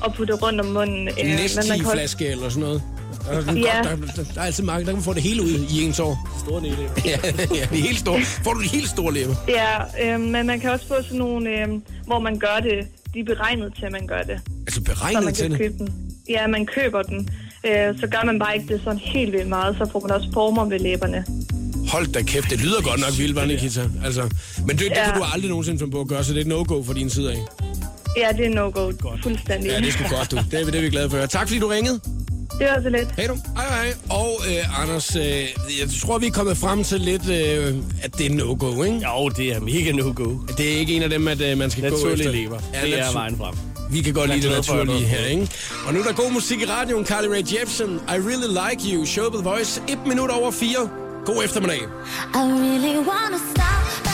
og 0.00 0.14
putte 0.14 0.34
rundt 0.34 0.60
om 0.60 0.66
munden. 0.66 1.08
En 1.18 1.26
Øh, 1.26 1.36
næstigflaske 1.36 2.26
eller 2.28 2.48
sådan 2.48 2.60
noget? 2.62 2.82
Der 3.26 3.32
er, 3.32 3.40
sådan 3.40 3.56
Ja. 3.58 3.76
godt, 3.76 4.00
der, 4.16 4.22
der, 4.22 4.24
der 4.34 4.40
er 4.40 4.44
altid 4.44 4.64
mange, 4.64 4.86
der 4.86 4.92
kan 4.92 5.02
få 5.02 5.12
det 5.14 5.22
hele 5.22 5.42
ud 5.42 5.66
i 5.70 5.82
ens 5.84 6.00
år. 6.00 6.28
Store 6.46 6.62
næle. 6.62 6.76
ja, 7.04 7.18
ja, 7.54 7.66
de 7.76 7.80
helt 7.80 7.98
store. 7.98 8.20
Får 8.44 8.52
du 8.52 8.62
de 8.62 8.68
helt 8.68 8.88
store 8.88 9.14
læber? 9.14 9.34
Ja, 9.48 10.14
øh, 10.14 10.20
men 10.20 10.46
man 10.46 10.60
kan 10.60 10.70
også 10.70 10.86
få 10.88 10.94
sådan 11.02 11.18
nogle, 11.18 11.50
øh, 11.50 11.68
hvor 12.06 12.18
man 12.18 12.38
gør 12.38 12.60
det, 12.62 12.86
de 13.14 13.20
er 13.20 13.24
beregnet 13.24 13.74
til, 13.78 13.84
at 13.86 13.92
man 13.92 14.06
gør 14.06 14.22
det. 14.22 14.40
Altså 14.66 14.74
Så 14.74 14.80
beregnet 14.80 15.24
man 15.24 15.34
til 15.34 15.42
kan 15.42 15.50
det? 15.50 15.58
købe 15.60 15.74
den. 15.78 15.88
Ja, 16.28 16.46
man 16.46 16.66
køber 16.66 17.02
den. 17.02 17.28
Øh, 17.68 17.98
så 18.00 18.06
gør 18.06 18.22
man 18.26 18.38
bare 18.38 18.56
ikke 18.56 18.74
det 18.74 18.80
sådan 18.84 18.98
helt 18.98 19.32
vildt 19.32 19.48
meget, 19.48 19.76
så 19.78 19.88
får 19.92 20.00
man 20.00 20.10
også 20.10 20.28
former 20.34 20.64
ved 20.64 20.78
læberne. 20.78 21.24
Hold 21.88 22.06
da 22.06 22.22
kæft, 22.22 22.50
det 22.50 22.60
lyder 22.60 22.82
godt 22.82 23.00
nok 23.00 23.18
vildt, 23.18 23.36
var 23.36 23.44
Nikita. 23.44 23.82
Altså, 24.04 24.22
men 24.66 24.68
det, 24.68 24.78
det 24.78 24.86
Ja. 24.86 25.04
kan 25.04 25.14
du 25.20 25.24
aldrig 25.34 25.48
nogensinde 25.50 25.78
finde 25.78 25.92
på 25.92 26.00
at 26.00 26.08
gøre, 26.08 26.24
så 26.24 26.32
det 26.32 26.38
er 26.38 26.40
et 26.40 26.46
no-go 26.46 26.82
for 26.82 26.92
din 26.92 27.10
side 27.10 27.32
af. 27.32 27.38
Ja, 28.16 28.28
det 28.36 28.46
er 28.46 28.50
no-go. 28.54 28.92
Fuldstændig. 29.22 29.70
Ja, 29.70 29.76
det 29.80 29.88
er 29.88 29.92
sgu 29.92 30.04
godt, 30.16 30.30
du. 30.30 30.36
Det 30.50 30.60
er, 30.60 30.64
vi- 30.64 30.70
det 30.70 30.78
er 30.78 30.82
vi 30.82 30.90
glade 30.90 31.10
for. 31.10 31.26
Tak 31.26 31.48
fordi 31.48 31.60
du 31.60 31.66
ringede. 31.66 32.00
Det 32.58 32.66
var 32.76 32.82
så 32.82 32.88
lidt. 32.88 33.08
Hej 33.16 33.26
du. 33.26 33.36
Hej, 33.56 33.66
hej. 33.68 33.94
Og 34.10 34.30
øh, 34.48 34.82
Anders, 34.82 35.16
øh, 35.16 35.22
jeg 35.22 35.88
tror, 36.02 36.18
vi 36.18 36.26
er 36.26 36.30
kommet 36.30 36.56
frem 36.56 36.84
til 36.84 37.00
lidt, 37.00 37.28
øh, 37.30 37.74
at 38.02 38.18
det 38.18 38.26
er 38.26 38.30
no-go, 38.34 38.82
ikke? 38.82 38.96
Jo, 38.96 39.28
det 39.28 39.52
er 39.56 39.60
mega 39.60 39.92
no-go. 39.92 40.36
Det 40.58 40.74
er 40.74 40.78
ikke 40.78 40.96
en 40.96 41.02
af 41.02 41.10
dem, 41.10 41.28
at 41.28 41.40
øh, 41.40 41.58
man 41.58 41.70
skal 41.70 41.90
gå 41.90 41.96
efter. 42.08 42.30
lever. 42.32 42.58
Det 42.84 42.98
er 42.98 43.12
vejen 43.12 43.36
frem. 43.36 43.54
Vi 43.90 44.02
kan 44.02 44.14
godt 44.14 44.30
lide 44.30 44.42
det 44.48 44.50
naturlige 44.50 45.06
her, 45.06 45.26
ikke? 45.26 45.48
Og 45.86 45.94
nu 45.94 46.00
er 46.00 46.04
der 46.04 46.12
god 46.12 46.32
musik 46.32 46.60
i 46.60 46.64
radioen. 46.66 47.06
Carly 47.06 47.28
Rae 47.28 47.44
Jepsen, 47.60 48.00
I 48.08 48.12
Really 48.12 48.48
Like 48.48 48.94
You, 48.94 49.06
Show 49.06 49.30
the 49.30 49.42
Voice. 49.42 49.82
Et 49.88 49.98
minut 50.06 50.30
over 50.30 50.50
fire. 50.50 50.90
God 51.26 51.44
eftermiddag. 51.44 51.78
I 51.78 52.38
really 52.38 52.98
wanna 52.98 53.38
stop, 53.52 54.05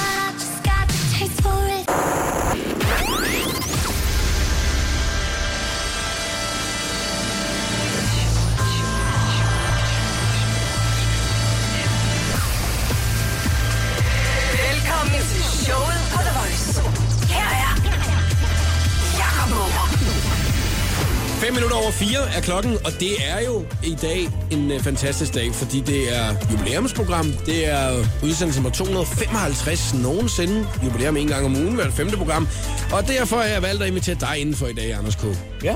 4 22.03 22.37
er 22.37 22.41
klokken, 22.41 22.73
og 22.85 22.93
det 23.01 23.11
er 23.29 23.41
jo 23.47 23.65
i 23.85 23.95
dag 24.03 24.29
en 24.51 24.71
øh, 24.71 24.81
fantastisk 24.81 25.35
dag, 25.35 25.55
fordi 25.55 25.81
det 25.81 26.17
er 26.19 26.35
jubilæumsprogram. 26.53 27.33
Det 27.47 27.69
er 27.69 28.05
udsendelse 28.23 28.61
nummer 28.61 28.71
255 28.71 29.95
nogensinde. 29.95 30.67
Jubilæum 30.85 31.17
en 31.17 31.29
gang 31.29 31.45
om 31.47 31.57
ugen, 31.57 31.75
hver 31.75 31.91
femte 31.91 32.17
program. 32.17 32.49
Og 32.93 33.09
derfor 33.09 33.37
har 33.37 33.45
jeg 33.45 33.63
valgt 33.63 33.83
at 33.83 33.89
invitere 33.89 34.17
dig 34.21 34.39
indenfor 34.39 34.67
i 34.67 34.73
dag, 34.73 34.93
Anders 34.95 35.15
K. 35.17 35.21
Ja, 35.65 35.75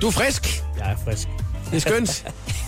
Du 0.00 0.06
er 0.06 0.10
frisk. 0.10 0.62
jeg 0.78 0.90
er 0.92 0.96
frisk. 1.04 1.28
Det 1.70 1.76
er 1.76 1.80
skønt. 1.80 2.24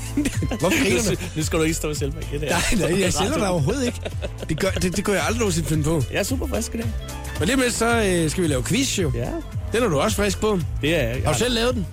Hvorfor 0.61 0.85
griner 0.85 1.11
du? 1.11 1.17
Nu 1.37 1.43
skal 1.43 1.59
du 1.59 1.65
ikke 1.65 1.75
stå 1.77 1.95
selv 1.95 2.13
med 2.15 2.23
det 2.41 2.49
her. 2.49 2.49
Nej, 2.79 2.91
nej, 2.91 3.01
jeg 3.01 3.13
sælger 3.21 3.39
dig 3.39 3.49
overhovedet 3.49 3.87
ikke. 3.87 4.01
Det, 4.49 4.61
gør, 4.61 4.71
det, 4.71 4.97
det 4.97 5.05
kunne 5.05 5.17
jeg 5.17 5.25
aldrig 5.25 5.39
nogensinde 5.39 5.69
finde 5.69 5.83
på. 5.85 6.03
Jeg 6.13 6.19
er 6.19 6.23
super 6.23 6.47
frisk 6.47 6.75
i 6.75 6.77
dag. 6.77 6.87
Men 7.39 7.47
lige 7.49 7.57
med 7.57 7.71
så 7.71 8.03
øh, 8.07 8.31
skal 8.31 8.43
vi 8.43 8.49
lave 8.49 8.63
quiz, 8.65 8.99
jo. 8.99 9.13
Ja, 9.15 9.29
Den 9.73 9.83
er 9.85 9.89
du 9.89 9.99
også 9.99 10.17
frisk 10.17 10.41
på. 10.41 10.61
det 10.83 10.95
er 11.03 11.09
jeg. 11.09 11.21
Har 11.25 11.33
du 11.33 11.39
selv 11.39 11.55
lavet 11.55 11.75
den? 11.75 11.87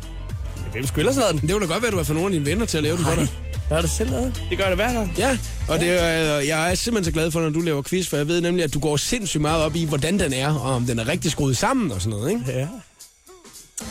Hvem 0.74 0.86
skulle 0.86 1.02
ellers 1.02 1.16
have 1.16 1.32
den? 1.32 1.42
Det 1.42 1.52
kunne 1.52 1.68
da 1.68 1.74
godt 1.74 1.82
være, 1.82 1.88
at 1.88 1.92
du 1.92 1.98
har 1.98 2.04
fået 2.04 2.16
nogle 2.20 2.36
af 2.36 2.40
dine 2.40 2.46
venner 2.46 2.66
til 2.66 2.78
at 2.78 2.84
lave 2.84 2.98
den 2.98 3.06
for 3.06 3.16
dig. 3.16 3.28
Jeg 3.70 3.78
har 3.78 3.82
det 3.82 3.90
selv 3.92 4.10
lavet. 4.12 4.44
Det 4.50 4.58
gør 4.58 4.66
det 4.68 4.76
hver 4.76 4.94
gang. 4.94 5.14
Ja, 5.18 5.38
og 5.70 5.80
det 5.80 5.90
er, 6.04 6.38
øh, 6.40 6.48
jeg 6.48 6.72
er 6.72 6.76
simpelthen 6.76 7.14
så 7.14 7.20
glad 7.20 7.32
for, 7.32 7.42
når 7.42 7.50
du 7.50 7.60
laver 7.62 7.82
quiz, 7.82 8.08
for 8.10 8.18
jeg 8.18 8.28
ved 8.28 8.42
nemlig, 8.42 8.64
at 8.64 8.74
du 8.74 8.80
går 8.80 8.98
sindssygt 8.98 9.42
meget 9.42 9.64
op 9.64 9.76
i, 9.76 9.86
hvordan 9.86 10.20
den 10.20 10.34
er, 10.34 10.54
og 10.54 10.72
om 10.76 10.86
den 10.86 11.00
er 11.00 11.08
rigtig 11.08 11.32
skruet 11.32 11.58
sammen 11.58 11.92
og 11.92 12.02
sådan 12.02 12.20
noget, 12.20 12.32
ikke? 12.32 12.44
Ja. 12.48 12.68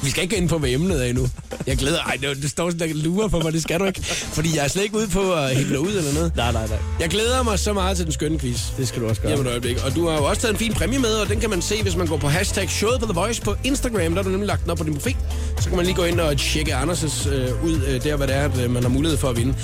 Vi 0.03 0.11
skal 0.11 0.23
ikke 0.23 0.37
gå 0.37 0.41
ind 0.41 0.49
på, 0.49 0.59
hvad 0.59 0.71
emnet 0.71 1.05
er 1.05 1.09
endnu. 1.09 1.29
Jeg 1.67 1.77
glæder 1.77 1.99
Ej, 2.03 2.17
det, 2.21 2.43
det 2.43 2.51
står 2.51 2.71
sådan, 2.71 2.89
der 2.89 2.95
lurer 2.95 3.29
på 3.29 3.39
mig, 3.39 3.53
det 3.53 3.63
skal 3.63 3.81
du 3.81 3.85
ikke. 3.85 4.03
Fordi 4.07 4.57
jeg 4.57 4.65
er 4.65 4.69
slet 4.69 4.83
ikke 4.83 4.97
ude 4.97 5.09
på 5.09 5.35
at 5.35 5.57
hælde 5.57 5.81
ud 5.81 5.89
eller 5.89 6.13
noget. 6.15 6.37
Nej, 6.37 6.53
nej, 6.53 6.67
nej. 6.67 6.79
Jeg 7.01 7.09
glæder 7.09 7.43
mig 7.43 7.59
så 7.59 7.73
meget 7.73 7.97
til 7.97 8.05
den 8.07 8.13
skønne 8.13 8.39
quiz. 8.39 8.61
Det 8.79 8.89
skal 8.89 9.03
du 9.03 9.09
også 9.09 9.23
gøre. 9.23 9.31
Jamen 9.31 9.47
et 9.47 9.51
øjeblik. 9.51 9.77
Og 9.85 9.95
du 9.95 10.09
har 10.09 10.17
jo 10.17 10.25
også 10.25 10.43
taget 10.43 10.53
en 10.53 10.59
fin 10.59 10.73
præmie 10.73 10.99
med, 10.99 11.15
og 11.15 11.29
den 11.29 11.41
kan 11.41 11.51
man 11.51 11.63
se, 11.63 11.83
hvis 11.83 11.97
man 11.97 12.07
går 12.07 12.17
på 12.17 12.29
hashtag 12.29 12.71
showet 12.71 13.01
på 13.01 13.07
The 13.07 13.15
Voice 13.15 13.43
på 13.43 13.55
Instagram. 13.65 14.01
Der 14.15 14.17
har 14.17 14.23
du 14.23 14.29
nemlig 14.29 14.47
lagt 14.47 14.63
den 14.63 14.71
op 14.71 14.79
på 14.79 14.85
din 14.85 14.95
profil. 14.95 15.17
Så 15.61 15.69
kan 15.69 15.77
man 15.77 15.87
lige 15.87 15.97
gå 15.97 16.05
ind 16.05 16.21
og 16.21 16.39
tjekke 16.39 16.75
Anders' 16.77 17.29
øh, 17.29 17.65
ud 17.65 17.81
øh, 17.89 18.05
der, 18.05 18.17
hvad 18.17 18.27
det 18.27 18.37
er, 18.37 18.45
at 18.45 18.61
øh, 18.61 18.71
man 18.71 18.83
har 18.83 18.91
mulighed 18.91 19.19
for 19.19 19.29
at 19.29 19.37
vinde. 19.37 19.55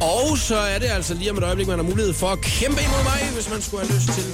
Og 0.00 0.38
så 0.38 0.56
er 0.56 0.78
det 0.78 0.86
altså 0.86 1.14
lige 1.14 1.30
om 1.30 1.38
et 1.38 1.44
øjeblik, 1.44 1.66
man 1.68 1.78
har 1.78 1.84
mulighed 1.84 2.12
for 2.14 2.28
at 2.28 2.40
kæmpe 2.40 2.80
imod 2.82 3.02
mig, 3.04 3.20
hvis 3.34 3.50
man 3.50 3.62
skulle 3.62 3.86
have 3.86 3.94
lyst 3.96 4.08
til 4.14 4.24
det. 4.24 4.32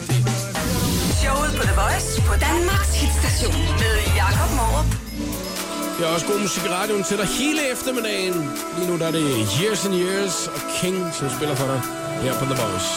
Showet 1.23 1.51
på 1.59 1.63
The 1.63 1.75
Voice 1.83 2.09
på 2.29 2.35
Danmarks 2.49 2.93
hitstation 3.01 3.55
med 3.83 3.95
Jakob 4.21 4.51
Morup. 4.59 4.87
Jeg 5.99 6.07
har 6.09 6.15
også 6.15 6.27
god 6.27 6.41
musik 6.41 6.63
i 6.65 6.69
radioen 6.69 7.05
til 7.05 7.17
dig 7.17 7.27
hele 7.27 7.73
eftermiddagen. 7.73 8.35
Lige 8.79 8.91
nu 8.91 8.99
der 8.99 9.07
er 9.07 9.11
det 9.11 9.23
Years 9.63 9.87
and 9.87 9.95
Years 9.95 10.47
og 10.47 10.61
King, 10.81 10.97
som 11.15 11.31
spiller 11.37 11.55
for 11.55 11.67
dig 11.67 11.81
her 12.23 12.33
på 12.39 12.45
The 12.45 12.55
Voice. 12.63 12.91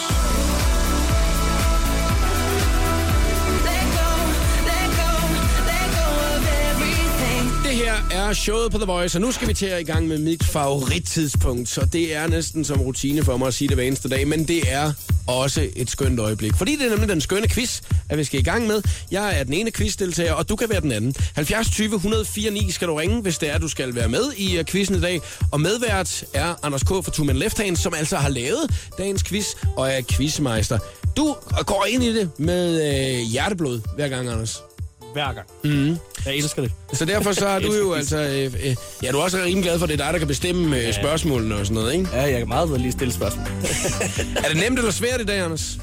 Det 7.63 7.73
her 7.73 7.93
er 8.11 8.33
showet 8.33 8.71
på 8.71 8.77
The 8.77 8.85
Voice, 8.85 9.17
og 9.17 9.21
nu 9.21 9.31
skal 9.31 9.47
vi 9.47 9.53
til 9.53 9.65
at 9.65 9.81
i 9.81 9.83
gang 9.83 10.07
med 10.07 10.17
mit 10.17 10.43
favorittidspunkt. 10.43 11.69
Så 11.69 11.85
det 11.93 12.15
er 12.15 12.27
næsten 12.27 12.65
som 12.65 12.81
rutine 12.81 13.23
for 13.23 13.37
mig 13.37 13.47
at 13.47 13.53
sige 13.53 13.67
det 13.67 13.77
hver 13.77 13.83
eneste 13.83 14.09
dag, 14.09 14.27
men 14.27 14.47
det 14.47 14.61
er 14.73 14.91
også 15.27 15.67
et 15.75 15.89
skønt 15.89 16.19
øjeblik. 16.19 16.55
Fordi 16.55 16.75
det 16.75 16.85
er 16.85 16.89
nemlig 16.89 17.09
den 17.09 17.21
skønne 17.21 17.47
quiz, 17.47 17.81
at 18.09 18.17
vi 18.17 18.23
skal 18.23 18.39
i 18.39 18.43
gang 18.43 18.67
med. 18.67 18.81
Jeg 19.11 19.39
er 19.39 19.43
den 19.43 19.53
ene 19.53 19.71
quizdeltager, 19.71 20.33
og 20.33 20.49
du 20.49 20.55
kan 20.55 20.69
være 20.69 20.81
den 20.81 20.91
anden. 20.91 21.15
70 21.35 21.69
20 21.69 21.95
104 21.95 22.51
9 22.51 22.71
skal 22.71 22.87
du 22.87 22.95
ringe, 22.95 23.21
hvis 23.21 23.37
det 23.37 23.53
er, 23.53 23.57
du 23.57 23.67
skal 23.67 23.95
være 23.95 24.09
med 24.09 24.33
i 24.37 24.59
uh, 24.59 24.65
quizzen 24.65 24.95
i 24.95 25.01
dag. 25.01 25.21
Og 25.51 25.61
medvært 25.61 26.23
er 26.33 26.55
Anders 26.63 26.83
K. 26.83 26.87
fra 26.87 27.11
Tumen 27.11 27.27
Men 27.27 27.35
Left 27.35 27.61
Hand, 27.61 27.75
som 27.75 27.93
altså 27.93 28.17
har 28.17 28.29
lavet 28.29 28.91
dagens 28.97 29.23
quiz 29.23 29.47
og 29.77 29.91
er 29.91 30.01
quizmeister. 30.11 30.79
Du 31.17 31.35
går 31.65 31.85
ind 31.89 32.03
i 32.03 32.19
det 32.19 32.29
med 32.37 32.81
øh, 32.81 33.21
hjerteblod 33.21 33.81
hver 33.95 34.07
gang, 34.07 34.29
Anders. 34.29 34.74
Hver 35.15 35.33
gang. 35.33 35.47
Mm. 35.63 35.97
Jeg 36.25 36.35
elsker 36.35 36.61
det. 36.61 36.71
Så 36.93 37.05
derfor 37.05 37.31
så 37.31 37.47
er 37.47 37.59
du 37.67 37.73
jo 37.75 37.93
altså... 37.93 38.17
Øh, 38.17 38.53
øh, 38.69 38.75
ja, 39.03 39.11
du 39.11 39.17
er 39.17 39.23
også 39.23 39.37
rimelig 39.37 39.63
glad 39.63 39.79
for, 39.79 39.85
at 39.85 39.89
det 39.89 39.99
er 40.01 40.05
dig, 40.05 40.13
der 40.13 40.19
kan 40.19 40.27
bestemme 40.27 40.77
øh, 40.79 40.93
spørgsmålene 40.93 41.55
og 41.55 41.65
sådan 41.65 41.75
noget, 41.81 41.93
ikke? 41.93 42.09
Ja, 42.13 42.21
jeg 42.21 42.39
kan 42.39 42.47
meget 42.47 42.69
godt 42.69 42.81
lige 42.81 42.91
stille 42.91 43.13
spørgsmål. 43.13 43.47
Er 44.45 44.47
det 44.47 44.57
nemt 44.57 44.79
eller 44.79 44.91
svært 44.91 45.21
i 45.21 45.25
dag, 45.25 45.39
Anders? 45.39 45.77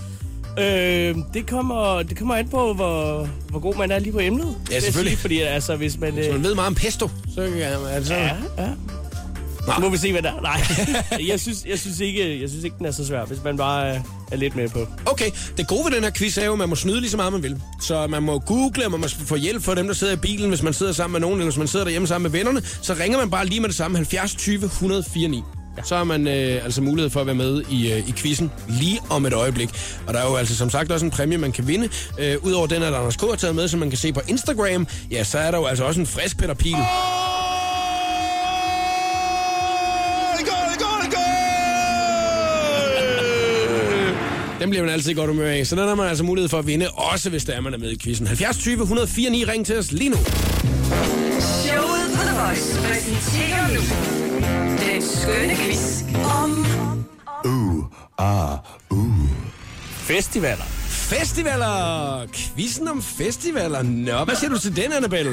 øh, 0.59 1.17
det, 1.35 1.47
kommer, 1.49 2.03
det 2.03 2.19
kommer 2.19 2.35
an 2.35 2.49
på, 2.49 2.75
hvor, 2.75 3.29
hvor 3.49 3.61
god 3.61 3.75
man 3.77 3.91
er 3.91 3.99
lige 3.99 4.13
på 4.13 4.21
emnet. 4.21 4.57
jeg 4.73 4.83
selvfølgelig. 4.83 5.13
Sige, 5.13 5.21
fordi 5.21 5.41
altså, 5.41 5.77
hvis 5.77 5.99
man... 5.99 6.13
Hvis 6.13 6.27
Øh, 6.27 6.33
man 6.33 6.45
ved 6.45 6.55
meget 6.55 6.67
om 6.67 6.75
pesto, 6.75 7.09
så 7.35 7.41
kan 7.43 7.81
man 7.81 7.91
altså... 7.95 8.15
ja, 8.15 8.31
ja. 8.59 8.69
Så 9.67 9.81
må 9.81 9.89
vi 9.89 9.97
se, 9.97 10.13
hvad 10.13 10.23
der 10.23 10.33
er. 10.33 10.41
Nej, 10.41 10.61
jeg 11.31 11.41
synes, 11.41 11.65
jeg, 11.69 11.79
synes 11.79 12.01
ikke, 12.01 12.41
jeg 12.41 12.49
synes 12.49 12.65
ikke, 12.65 12.77
den 12.79 12.87
er 12.87 12.91
så 12.91 13.07
svær, 13.07 13.25
hvis 13.25 13.39
man 13.45 13.57
bare 13.57 13.89
er, 13.89 14.01
er 14.33 14.37
lidt 14.37 14.57
med 14.57 14.69
på. 14.69 14.87
Okay, 15.07 15.31
det 15.57 15.67
gode 15.67 15.85
ved 15.85 15.93
den 15.93 16.05
her 16.05 16.11
quiz 16.11 16.39
er 16.39 16.45
jo, 16.45 16.53
at 16.53 16.59
man 16.59 16.69
må 16.69 16.75
snyde 16.75 17.01
lige 17.01 17.11
så 17.11 17.17
meget, 17.17 17.33
man 17.33 17.43
vil. 17.43 17.61
Så 17.81 18.07
man 18.07 18.23
må 18.23 18.39
google, 18.39 18.85
og 18.85 18.91
man 18.91 19.01
må 19.01 19.07
få 19.27 19.37
hjælp 19.37 19.63
fra 19.63 19.75
dem, 19.75 19.87
der 19.87 19.95
sidder 19.95 20.13
i 20.13 20.17
bilen, 20.17 20.49
hvis 20.49 20.63
man 20.63 20.73
sidder 20.73 20.93
sammen 20.93 21.13
med 21.13 21.21
nogen, 21.21 21.37
eller 21.37 21.47
hvis 21.47 21.59
man 21.59 21.69
sidder 21.69 21.85
derhjemme 21.85 22.09
sammen 22.09 22.33
med 22.33 22.39
vennerne. 22.39 22.63
Så 22.83 22.95
ringer 23.01 23.19
man 23.19 23.31
bare 23.31 23.47
lige 23.47 23.61
med 23.61 23.69
det 23.69 23.77
samme 23.77 23.97
70 23.97 24.35
20 24.35 24.65
104 24.65 25.29
9. 25.29 25.43
Så 25.85 25.97
har 25.97 26.05
man 26.05 26.27
øh, 26.29 26.65
altså 26.65 26.83
mulighed 26.83 27.11
for 27.11 27.21
at 27.21 27.27
være 27.27 27.35
med 27.35 27.63
i, 27.71 27.93
øh, 27.93 28.09
i 28.09 28.13
quizzen 28.17 28.51
lige 28.69 29.01
om 29.11 29.27
et 29.27 29.33
øjeblik. 29.33 29.69
Og 30.07 30.15
der 30.15 30.21
er 30.21 30.31
jo 30.31 30.37
altså 30.37 30.57
som 30.57 30.71
sagt 30.71 30.93
også 30.93 31.05
en 31.07 31.11
præmie, 31.11 31.39
man 31.39 31.53
kan 31.53 31.67
vinde. 31.69 31.89
Øh, 32.19 32.37
Udover 32.43 32.67
den, 32.67 32.83
at 32.83 32.95
Anders 32.95 33.17
K. 33.17 33.21
har 33.21 33.35
taget 33.35 33.57
med, 33.57 33.69
som 33.69 33.81
man 33.81 33.91
kan 33.91 33.99
se 33.99 34.13
på 34.13 34.21
Instagram, 34.29 34.87
ja, 35.11 35.25
så 35.25 35.39
er 35.39 35.51
der 35.51 35.59
jo 35.59 35.65
altså 35.65 35.85
også 35.85 36.01
en 36.01 36.07
frisk 36.07 36.39
Peter 36.39 36.55
Pil. 36.55 36.77
Den 44.63 44.71
bliver 44.71 44.85
man 44.85 44.93
altid 44.93 45.15
godt 45.15 45.31
humør 45.31 45.51
af, 45.51 45.67
så 45.67 45.77
den 45.77 45.89
har 45.89 45.95
man 45.95 46.09
altså 46.09 46.25
mulighed 46.25 46.49
for 46.49 46.59
at 46.59 46.67
vinde, 46.67 46.91
også 46.91 47.31
hvis 47.31 47.45
der 47.45 47.53
er, 47.53 47.61
man 47.61 47.75
er 47.75 47.79
med 47.79 47.91
i 47.91 47.99
quizzen. 47.99 48.27
70 48.27 48.59
20 48.59 48.83
104 48.83 49.31
9, 49.31 49.45
ring 49.45 49.67
til 49.67 49.79
os 49.79 49.93
lige 49.93 50.11
nu. 50.11 50.17
Showet 51.67 52.07
på 52.17 52.23
The 52.29 52.35
Voice 52.41 52.79
præsenterer 52.89 53.69
nu 53.75 53.81
den 54.87 55.03
skønne 55.03 55.57
quiz 55.57 56.03
om 56.43 56.67
Festivaler. 59.97 60.65
Festivaler! 60.89 62.27
Quizzen 62.33 62.89
om 62.89 63.03
festivaler. 63.03 63.83
Nå, 63.83 64.25
hvad 64.25 64.37
siger 64.37 64.51
du 64.51 64.59
til 64.59 64.77
den, 64.77 64.93
Annabelle? 64.93 65.31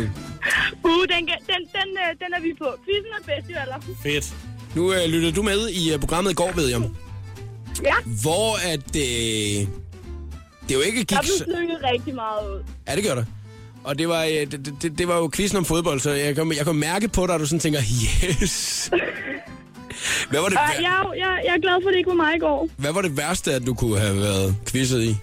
Uh, 0.84 1.02
den, 1.02 1.10
den, 1.10 1.40
den, 1.48 1.62
den, 1.78 1.90
øh, 2.04 2.20
den 2.20 2.34
er 2.38 2.42
vi 2.42 2.54
på. 2.58 2.68
Quizzen 2.86 3.12
og 3.20 3.26
festivaler. 3.26 3.76
Fedt. 4.04 4.34
Nu 4.76 4.94
øh, 4.94 5.06
lyttede 5.10 5.32
du 5.32 5.44
med 5.44 5.70
i 5.70 5.94
øh, 5.94 6.00
programmet 6.00 6.32
i 6.32 6.36
går, 6.36 6.52
ved 6.56 6.68
jeg. 6.68 6.82
Ja, 7.84 7.94
Hvor 8.22 8.56
at... 8.74 8.96
Øh, 8.96 9.68
det 10.70 10.76
jo 10.76 10.80
ikke 10.82 10.98
gik... 10.98 11.10
der 11.10 11.22
blev 11.22 11.54
slynget 11.56 11.80
rigtig 11.94 12.16
meget 12.16 12.50
ud. 12.56 12.64
Ja, 12.88 12.96
det 12.96 13.04
gør 13.04 13.16
der. 13.16 13.24
Og 13.84 14.00
det 14.00 14.10
var, 14.10 14.24
øh, 14.24 14.30
det, 14.52 14.76
det, 14.82 14.98
det 14.98 15.08
var 15.08 15.18
jo 15.18 15.30
quizzen 15.36 15.58
om 15.58 15.66
fodbold, 15.66 16.00
så 16.00 16.12
jeg 16.12 16.36
kan, 16.36 16.54
jeg 16.58 16.66
kan 16.66 16.76
mærke 16.76 17.08
på 17.08 17.28
dig, 17.28 17.36
at 17.36 17.42
du 17.42 17.46
sådan 17.46 17.60
tænker, 17.60 17.80
yes. 18.42 18.90
Hvad 20.30 20.40
var, 20.42 20.50
det, 20.50 20.58
Uh, 20.58 20.84
jeg, 20.84 21.06
jeg, 21.18 21.42
jeg 21.46 21.54
er 21.58 21.62
glad 21.66 21.76
for, 21.82 21.88
at 21.90 21.94
det 21.94 21.98
ikke 21.98 22.10
var 22.10 22.22
mig 22.26 22.36
i 22.36 22.40
går. 22.40 22.70
hvad 22.78 22.94
var 22.94 23.02
det 23.02 23.18
værste, 23.18 23.54
at 23.54 23.66
du 23.66 23.74
kunne 23.74 24.00
have 24.00 24.16
været 24.18 24.56
quizzet 24.72 25.02
i? 25.04 25.18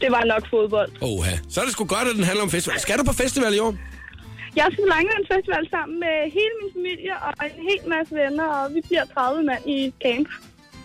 Det 0.00 0.10
var 0.10 0.24
nok 0.24 0.44
fodbold. 0.50 0.90
Oha. 1.00 1.34
Så 1.48 1.60
er 1.60 1.64
det 1.64 1.72
sgu 1.72 1.84
godt, 1.84 2.08
at 2.08 2.14
den 2.16 2.24
handler 2.24 2.42
om 2.42 2.50
festival. 2.50 2.80
Skal 2.80 2.98
du 2.98 3.04
på 3.04 3.12
festival 3.12 3.54
i 3.54 3.58
år? 3.58 3.74
Jeg 4.56 4.66
skal 4.72 4.82
på 4.84 4.88
Langeland 4.94 5.24
Festival 5.34 5.64
sammen 5.70 6.00
med 6.04 6.16
hele 6.38 6.54
min 6.60 6.70
familie 6.76 7.12
og 7.26 7.32
en 7.46 7.62
hel 7.70 7.82
masse 7.94 8.14
venner, 8.14 8.46
og 8.58 8.74
vi 8.74 8.80
bliver 8.88 9.04
30 9.14 9.42
mand 9.42 9.62
i 9.76 9.92
camp. 10.04 10.28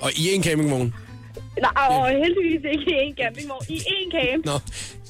Og 0.01 0.11
i 0.17 0.33
en 0.33 0.43
campingvogn? 0.43 0.93
Nej, 1.61 1.87
og 1.89 2.09
heldigvis 2.09 2.61
ikke 2.73 2.91
i 2.91 3.07
en 3.07 3.15
campingvogn. 3.21 3.65
I 3.69 3.77
én 3.77 4.11
camp. 4.11 4.45
Nå, 4.45 4.59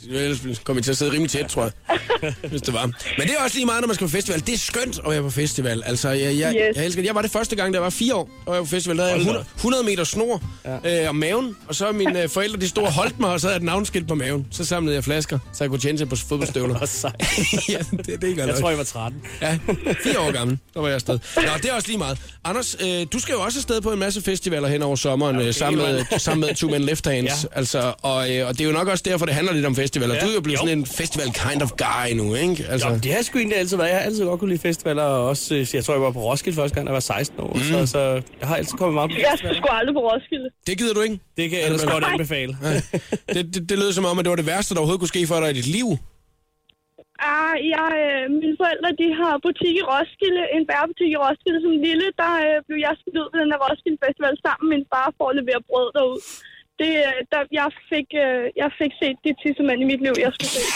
ellers 0.10 0.40
kommer 0.64 0.80
vi 0.82 0.84
til 0.84 0.92
at 0.92 0.98
sidde 0.98 1.12
rimelig 1.12 1.32
tæt, 1.32 1.46
tror 1.46 1.64
jeg. 1.64 2.34
hvis 2.50 2.62
det 2.62 2.74
var. 2.74 2.86
Men 2.86 3.28
det 3.28 3.32
er 3.40 3.44
også 3.44 3.56
lige 3.56 3.66
meget, 3.66 3.82
når 3.82 3.88
man 3.88 3.96
skal 3.96 4.08
på 4.08 4.12
festival. 4.12 4.40
Det 4.40 4.54
er 4.54 4.58
skønt 4.58 5.00
at 5.06 5.12
være 5.12 5.22
på 5.22 5.30
festival. 5.30 5.84
Altså, 5.86 6.10
jeg, 6.10 6.38
jeg, 6.38 6.56
Yes. 6.56 6.78
jeg 6.78 6.86
elsker 6.86 7.02
det. 7.02 7.08
Jeg 7.08 7.16
var 7.16 7.22
det 7.22 7.32
første 7.32 7.56
gang, 7.56 7.74
da 7.74 7.78
jeg 7.78 7.84
var 7.84 7.90
fire 7.90 8.16
år, 8.16 8.30
og 8.46 8.54
jeg 8.54 8.60
var 8.60 8.64
på 8.66 8.70
festival. 8.70 8.98
Der 8.98 9.04
havde 9.04 9.14
jeg 9.16 9.20
100, 9.22 9.46
100 9.56 9.84
meter 9.84 10.04
snor 10.04 10.42
ja. 10.86 11.04
øh, 11.04 11.10
om 11.10 11.16
maven, 11.16 11.56
og 11.68 11.76
så 11.76 11.92
mine 11.92 12.24
øh, 12.24 12.30
forældre, 12.30 12.60
de 12.60 12.68
stod 12.70 12.84
og 12.84 12.94
holdt 12.94 13.20
mig, 13.20 13.30
og 13.30 13.40
så 13.42 13.48
havde 13.48 13.54
jeg 13.54 13.60
et 13.60 13.66
navnskilt 13.66 14.08
på 14.08 14.16
maven. 14.16 14.48
Så 14.52 14.66
samlede 14.66 14.96
jeg 14.96 15.04
flasker, 15.04 15.40
så 15.54 15.64
jeg 15.64 15.70
kunne 15.70 15.80
tjene 15.80 15.98
til 15.98 16.06
på 16.06 16.16
fodboldstøvler. 16.16 16.76
Ja, 17.70 17.78
det, 17.92 18.06
det 18.06 18.24
er 18.24 18.28
ikke 18.28 18.42
Jeg 18.46 18.56
tror, 18.60 18.70
jeg 18.70 18.78
var 18.78 18.84
13. 18.84 19.22
Ja, 19.42 19.58
fire 20.04 20.20
år 20.20 20.32
gammel, 20.32 20.58
der 20.74 20.80
var 20.80 20.88
jeg 20.88 20.96
afsted. 20.96 21.20
Nå, 21.36 21.42
det 21.62 21.66
er 21.70 21.74
også 21.74 21.88
lige 21.88 21.98
meget. 21.98 22.18
Anders, 22.44 22.76
øh, 22.80 23.06
du 23.14 23.20
skal 23.20 23.34
jo 23.34 23.42
også 23.42 23.60
afsted 23.60 23.82
på 23.82 23.92
en 23.92 24.00
masse 24.00 24.22
festivaler 24.22 24.68
hen 24.68 24.82
over 24.84 24.96
sommeren, 24.96 25.36
okay, 25.36 25.52
sammen, 25.52 25.82
med, 25.82 26.06
sammen 26.20 26.48
med 26.48 26.56
Two 26.56 26.70
Men 26.70 26.82
Left 26.82 27.08
Hands. 27.08 27.44
Ja. 27.44 27.48
Altså, 27.60 27.94
og, 28.02 28.36
øh, 28.36 28.48
og 28.48 28.54
det 28.54 28.62
er 28.62 28.66
jo 28.66 28.72
nok 28.72 28.88
også 28.88 29.04
derfor, 29.08 29.26
det 29.26 29.36
handler 29.36 29.54
lidt 29.54 29.66
om 29.66 29.76
festivaler. 29.88 30.14
Ja. 30.16 30.20
Ja. 30.20 30.26
Du 30.26 30.32
er 30.34 30.38
jo 30.40 30.44
blevet 30.48 30.60
Jo. 30.60 30.64
sådan 30.66 30.78
en 30.82 30.86
festival 31.02 31.30
kind 31.46 31.62
of 31.66 31.72
guy 31.86 32.08
nu, 32.22 32.26
ikke? 32.46 32.58
Altså, 32.74 32.88
Jo, 32.90 32.96
det 33.04 33.10
har 33.14 33.22
sgu 33.28 33.34
egentlig 33.42 33.58
altid 33.62 33.76
været. 33.78 33.90
Jeg 33.94 33.98
har 34.00 34.06
altid 34.10 34.22
godt 34.32 34.40
kunne 34.42 34.54
lide 34.56 34.64
festivaler, 34.70 35.04
og 35.04 35.20
også, 35.32 35.56
øh, 35.56 35.62
jeg 35.78 35.84
tror, 35.84 35.94
jeg 35.98 36.02
var 36.08 36.12
på 36.20 36.24
Roskilde 36.30 36.56
første 36.62 36.76
gang, 36.76 36.84
da 36.88 36.90
jeg 36.92 37.00
var 37.02 37.08
16 37.24 37.40
år. 37.46 37.54
Mm. 37.54 37.60
Så, 37.72 37.78
så 37.94 38.00
jeg 38.42 38.48
har 38.50 38.56
altid 38.62 38.76
kommet 38.82 38.94
meget 39.00 39.10
på 39.12 39.18
Jeg 39.30 39.34
skulle 39.40 39.56
sgu 39.62 39.68
aldrig 39.80 39.94
på 40.00 40.04
Roskilde. 40.10 40.50
det 40.68 40.74
gider 40.80 40.94
du 40.98 41.02
ikke? 41.08 41.18
Det 41.38 41.44
kan 41.50 41.56
jeg 41.60 41.66
ellers 41.68 41.86
godt 41.94 42.04
anbefale. 42.12 42.52
Ja. 42.64 42.74
Det, 43.36 43.42
det, 43.54 43.62
det 43.70 43.76
lød 43.82 43.92
som 43.98 44.06
om, 44.12 44.16
at 44.20 44.24
det 44.26 44.30
var 44.34 44.40
det 44.44 44.50
værste, 44.54 44.70
der 44.74 44.80
overhovedet 44.82 45.02
kunne 45.04 45.14
ske 45.16 45.22
for 45.32 45.38
dig 45.44 45.50
i 45.56 45.58
dit 45.62 45.70
liv. 45.80 45.90
Ah, 47.36 47.56
jeg, 47.76 47.90
øh, 48.04 48.24
mine 48.42 48.56
forældre, 48.62 48.90
de 49.02 49.08
har 49.20 49.34
butik 49.46 49.76
i 49.82 49.84
Roskilde, 49.92 50.42
en 50.58 50.64
bærebutik 50.72 51.10
i 51.16 51.20
Roskilde. 51.26 51.60
Som 51.66 51.74
lille, 51.88 52.06
der 52.22 52.32
øh, 52.46 52.56
blev 52.68 52.78
jeg 52.86 52.94
smidt 53.02 53.16
ud 53.22 53.28
på 53.34 53.38
den 53.42 53.50
der 53.54 53.60
Roskilde 53.66 53.98
Festival 54.06 54.34
sammen 54.46 54.64
med 54.66 54.72
min 54.76 54.86
far 54.94 55.08
for 55.18 55.26
at 55.32 55.36
levere 55.40 55.62
brød 55.70 55.88
derud. 55.98 56.20
Det, 56.82 56.94
øh, 57.08 57.18
der, 57.32 57.42
jeg, 57.60 57.70
fik, 57.92 58.08
øh, 58.26 58.44
jeg 58.62 58.70
fik 58.80 58.92
set 59.02 59.18
de 59.26 59.32
tissemænd 59.42 59.80
i 59.86 59.88
mit 59.92 60.02
liv, 60.06 60.14
jeg 60.26 60.32
skulle 60.36 60.54
se. 60.58 60.62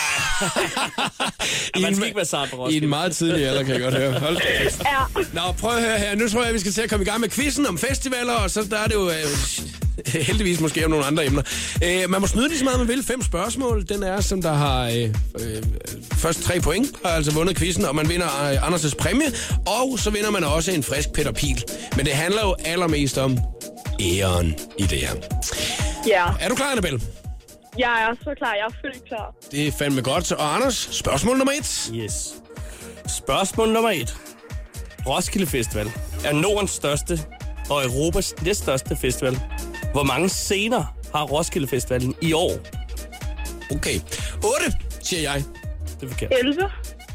Ja, 1.76 1.80
man 1.82 1.96
skal 1.96 2.06
ikke 2.06 2.18
være 2.18 2.26
sart 2.26 2.50
på 2.50 2.68
I 2.68 2.78
en 2.78 2.90
meget 2.90 3.16
tidlig 3.16 3.48
alder, 3.48 3.64
kan 3.64 3.74
jeg 3.74 3.82
godt 3.82 3.98
høre. 3.98 4.12
Hold. 4.20 4.38
Ja. 4.86 5.22
Nå, 5.34 5.42
prøv 5.62 5.72
at 5.78 5.84
høre 5.84 5.98
her. 6.00 6.16
Nu 6.16 6.30
tror 6.30 6.44
jeg, 6.44 6.54
vi 6.54 6.60
skal 6.60 6.72
til 6.72 6.82
at 6.82 6.90
komme 6.90 7.06
i 7.06 7.10
gang 7.10 7.22
med 7.22 7.30
quizzen 7.30 7.66
om 7.66 7.78
festivaler, 7.78 8.34
og 8.34 8.50
så 8.50 8.68
der 8.70 8.78
er 8.78 8.88
det 8.88 8.94
jo 8.94 9.10
øh, 9.10 9.26
heldigvis 10.28 10.60
måske 10.60 10.86
om 10.86 10.92
nogle 10.92 11.06
andre 11.06 11.26
emner. 11.26 11.42
Øh, 11.84 12.10
man 12.10 12.22
må 12.22 12.28
snyde 12.28 12.48
lige 12.48 12.58
så 12.58 12.64
meget, 12.64 12.80
man 12.80 12.88
vil. 12.88 13.04
Fem 13.04 13.22
spørgsmål. 13.22 13.86
Den 13.90 14.04
er, 14.04 14.22
som 14.22 14.42
der 14.42 14.54
har 14.54 14.86
øh, 14.86 15.04
øh, 15.04 15.64
først 16.14 16.44
tre 16.44 16.60
point, 16.60 16.88
har 17.06 17.12
altså 17.12 17.34
vundet 17.34 17.58
quizzen, 17.58 17.86
og 17.86 17.96
man 17.96 18.10
vinder 18.10 18.28
øh, 18.52 18.68
Anders' 18.68 18.96
præmie, 19.00 19.28
og 19.68 20.00
så 20.00 20.10
vinder 20.10 20.32
man 20.32 20.44
også 20.44 20.72
en 20.72 20.84
frisk 20.84 21.14
Peter 21.14 21.32
Pil. 21.32 21.64
Men 21.98 22.06
det 22.06 22.14
handler 22.14 22.42
jo 22.42 22.56
allermest 22.66 23.18
om 23.18 23.38
æren 24.02 24.56
i 24.78 24.84
det 24.84 24.98
her. 24.98 25.91
Ja, 26.08 26.26
Er 26.40 26.50
du 26.50 26.56
klar, 26.56 26.72
Annabelle? 26.72 27.02
jeg 27.78 28.02
er 28.10 28.16
så 28.24 28.34
klar. 28.38 28.54
Jeg 28.54 28.66
er 28.70 28.76
fuldt 28.82 29.06
klar. 29.08 29.36
Det 29.52 29.68
er 29.68 29.72
fandme 29.72 30.02
godt. 30.02 30.32
Og 30.32 30.56
Anders, 30.56 30.90
spørgsmål 30.92 31.38
nummer 31.38 31.54
et. 31.54 31.92
Yes. 31.96 32.34
Spørgsmål 33.08 33.70
nummer 33.70 33.90
et. 33.90 34.18
Roskilde 35.08 35.48
Festival 35.48 35.92
er 36.26 36.34
Nordens 36.34 36.72
største 36.72 37.20
og 37.70 37.86
Europas 37.86 38.34
næststørste 38.42 38.96
festival. 38.96 39.40
Hvor 39.94 40.04
mange 40.04 40.30
scener 40.30 40.96
har 41.16 41.24
Roskilde 41.24 41.68
Festivalen 41.68 42.16
i 42.22 42.34
år? 42.34 42.52
Okay. 43.72 43.96
8, 44.36 44.78
siger 45.02 45.22
jeg. 45.22 45.44
Det 46.00 46.04
er 46.04 46.08
forkert. 46.12 46.32
11. 46.40 46.62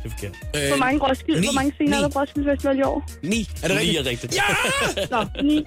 Det 0.06 0.12
er 0.24 0.30
forkert. 0.52 0.62
Øh, 0.62 0.68
Hvor 0.68 0.76
mange, 0.76 1.00
Roskilde, 1.08 1.40
ni. 1.40 1.46
hvor 1.46 1.52
mange 1.54 1.72
scener 1.74 1.96
er 1.96 2.00
der 2.00 2.08
Ni. 2.08 2.12
på 2.12 2.18
Roskilde 2.20 2.50
Festival 2.50 2.78
i 2.78 2.82
år? 2.82 3.08
9. 3.22 3.48
Er 3.62 3.68
det 3.68 3.76
rigtigt? 3.76 3.98
er 4.06 4.10
rigtigt. 4.10 4.36
Ja! 4.36 4.42
Nå, 5.10 5.24
9. 5.42 5.66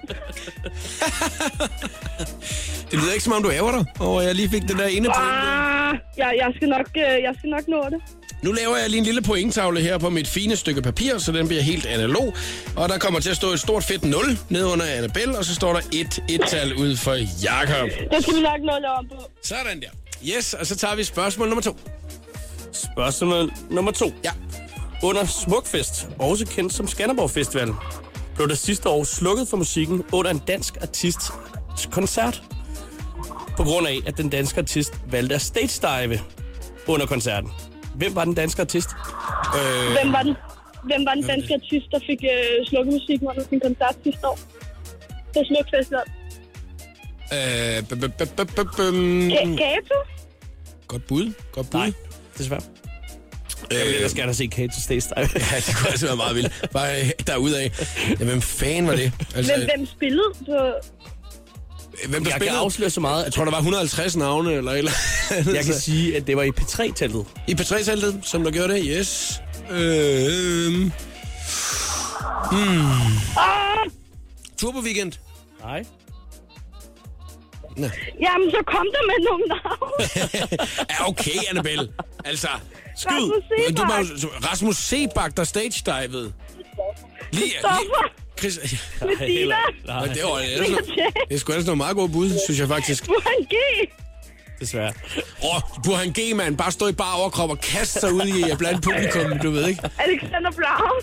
Det 2.90 2.98
lyder 2.98 3.12
ikke 3.12 3.24
som 3.24 3.32
om, 3.32 3.42
du 3.42 3.50
ærger 3.50 3.72
dig, 3.72 3.84
og 4.00 4.24
jeg 4.24 4.34
lige 4.34 4.48
fik 4.50 4.62
den 4.62 4.78
der 4.78 4.86
ene 4.86 5.06
point. 5.06 5.30
Ah, 5.32 5.98
jeg, 6.16 6.34
jeg, 6.38 6.52
skal 6.56 6.68
nok, 6.68 6.86
øh, 6.96 7.02
jeg 7.02 7.34
skal 7.38 7.50
nok 7.50 7.68
nå 7.68 7.84
det. 7.90 8.00
Nu 8.42 8.52
laver 8.52 8.76
jeg 8.76 8.90
lige 8.90 8.98
en 8.98 9.04
lille 9.04 9.22
pointtavle 9.22 9.80
her 9.80 9.98
på 9.98 10.10
mit 10.10 10.28
fine 10.28 10.56
stykke 10.56 10.82
papir, 10.82 11.18
så 11.18 11.32
den 11.32 11.48
bliver 11.48 11.62
helt 11.62 11.86
analog. 11.86 12.34
Og 12.76 12.88
der 12.88 12.98
kommer 12.98 13.20
til 13.20 13.30
at 13.30 13.36
stå 13.36 13.50
et 13.52 13.60
stort 13.60 13.84
fedt 13.84 14.04
0 14.04 14.38
ned 14.48 14.64
under 14.64 14.84
Annabelle, 14.86 15.38
og 15.38 15.44
så 15.44 15.54
står 15.54 15.72
der 15.72 15.80
et 15.92 16.22
et-tal 16.28 16.74
ud 16.74 16.96
for 16.96 17.14
Jakob. 17.42 17.88
Det 18.12 18.22
skal 18.22 18.34
vi 18.36 18.40
nok 18.40 18.60
nå 18.60 18.88
om 18.98 19.08
på. 19.08 19.30
Sådan 19.42 19.80
der. 19.80 19.88
Yes, 20.36 20.54
og 20.54 20.66
så 20.66 20.76
tager 20.76 20.94
vi 20.94 21.04
spørgsmål 21.04 21.48
nummer 21.48 21.62
to. 21.62 21.76
Spørgsmål 22.72 23.52
nummer 23.70 23.92
to. 23.92 24.12
Ja. 24.24 24.30
Under 25.02 25.24
Smukfest, 25.26 26.08
også 26.18 26.46
kendt 26.46 26.72
som 26.72 26.86
Skanderborg 26.88 27.30
Festival, 27.30 27.68
blev 28.34 28.48
der 28.48 28.54
sidste 28.54 28.88
år 28.88 29.04
slukket 29.04 29.48
for 29.48 29.56
musikken 29.56 30.04
under 30.12 30.30
en 30.30 30.38
dansk 30.38 30.76
artists 30.82 31.32
koncert. 31.90 32.42
På 33.56 33.62
grund 33.64 33.86
af, 33.86 33.98
at 34.06 34.16
den 34.16 34.28
danske 34.28 34.60
artist 34.60 34.92
valgte 35.10 35.34
at 35.34 35.40
stage 35.40 35.80
dive 36.08 36.20
under 36.86 37.06
koncerten. 37.06 37.50
Hvem 37.94 38.14
var 38.14 38.24
den 38.24 38.34
danske 38.34 38.62
artist? 38.62 38.88
Øh, 39.56 39.92
Hvem 40.02 40.12
var 40.12 40.22
den, 40.22 40.34
hvem 40.84 41.06
var 41.06 41.14
den 41.14 41.22
danske 41.26 41.54
artist, 41.54 41.86
der 41.90 41.98
fik 42.06 42.18
øh, 42.24 42.66
slukket 42.66 42.92
musikken 42.94 43.28
under 43.28 43.42
sin 43.48 43.60
koncert 43.60 43.96
sidste 44.04 44.28
år? 44.28 44.38
På 45.34 45.40
Smuk 45.44 45.66
Festival. 45.74 46.02
øh, 47.32 47.82
b- 47.82 48.00
b- 48.00 48.12
b- 48.18 48.22
b- 48.36 48.66
b- 48.66 49.58
Kato? 49.58 49.94
Godt 50.86 51.06
bud. 51.06 51.32
Godt 51.52 51.70
bud. 51.70 51.80
Nej, 51.80 51.92
desværre. 52.40 52.62
Jeg 53.70 53.86
vil 53.86 53.94
ellers 53.94 54.14
gerne 54.14 54.34
set 54.34 54.50
Kate 54.50 54.72
til 54.74 54.82
stage 54.82 55.00
dive. 55.00 55.28
Ja, 55.52 55.56
det 55.66 55.76
kunne 55.76 55.90
altså 55.90 56.06
være 56.06 56.16
meget 56.16 56.36
vildt. 56.36 56.52
Bare 56.72 57.00
øh, 57.00 57.10
derudad. 57.26 57.70
Ja, 58.20 58.24
hvem 58.24 58.42
fanden 58.42 58.86
var 58.86 58.96
det? 58.96 59.12
Altså, 59.34 59.52
Hvem, 59.56 59.68
hvem 59.76 59.86
spillede 59.86 60.28
på... 60.38 60.44
hvem 60.48 60.50
der 60.50 62.18
Jeg 62.18 62.22
kan 62.24 62.32
spillede? 62.32 62.58
afsløre 62.58 62.90
så 62.90 63.00
meget, 63.00 63.24
Jeg 63.24 63.32
tror, 63.32 63.44
der 63.44 63.50
var 63.50 63.58
150 63.58 64.16
navne, 64.16 64.52
eller 64.52 64.72
eller 64.72 64.92
andet. 65.30 65.54
jeg 65.54 65.64
kan 65.64 65.74
sige, 65.74 66.16
at 66.16 66.26
det 66.26 66.36
var 66.36 66.42
i 66.42 66.50
P3-teltet. 66.60 67.24
I 67.48 67.52
P3-teltet, 67.54 68.20
som 68.22 68.44
der 68.44 68.50
gjorde 68.50 68.74
det, 68.74 68.84
yes. 68.98 69.40
Øh, 69.70 70.90
Ah, 73.36 73.90
Turbo 74.58 74.78
Weekend. 74.80 75.12
Nej. 75.62 75.84
Jamen, 78.20 78.50
så 78.50 78.62
kom 78.66 78.86
der 78.94 79.02
med 79.10 79.18
nogle 79.28 79.44
navne. 79.48 80.28
Ja, 80.90 81.08
okay, 81.08 81.30
Annabelle. 81.50 81.88
Altså, 82.24 82.48
skyd. 82.96 83.12
Rasmus 83.12 83.44
Seebach. 83.48 84.22
Du 84.22 84.28
jo- 84.28 84.48
Rasmus 84.50 84.76
Sebak, 84.76 85.36
der 85.36 85.44
stage-divede. 85.44 86.32
Lige, 87.32 87.44
lige. 87.44 87.58
Chris, 88.38 88.58
Medina. 89.20 89.54
Nej, 89.86 90.04
det, 90.06 90.22
var, 90.22 90.38
det, 90.38 90.56
er, 90.58 90.76
det, 91.28 91.34
er 91.34 91.38
sgu 91.38 91.52
ellers 91.52 91.66
noget 91.66 91.78
meget 91.78 91.96
godt 91.96 92.12
bud, 92.12 92.30
synes 92.46 92.60
jeg 92.60 92.68
faktisk. 92.68 93.06
Burhan 93.06 93.44
G. 93.44 93.54
desværre. 94.60 94.92
Åh, 95.44 95.54
oh, 95.56 95.60
Burhan 95.84 96.12
G, 96.18 96.36
mand. 96.36 96.56
Bare 96.56 96.72
stå 96.72 96.88
i 96.88 96.92
bare 96.92 97.14
overkrop 97.20 97.50
og 97.50 97.60
kaste 97.60 98.00
sig 98.00 98.12
ud 98.12 98.26
i 98.26 98.56
blandt 98.58 98.82
publikum, 98.84 99.38
du 99.38 99.50
ved 99.50 99.68
ikke? 99.68 99.82
Alexander 99.98 100.50
Brown. 100.50 101.02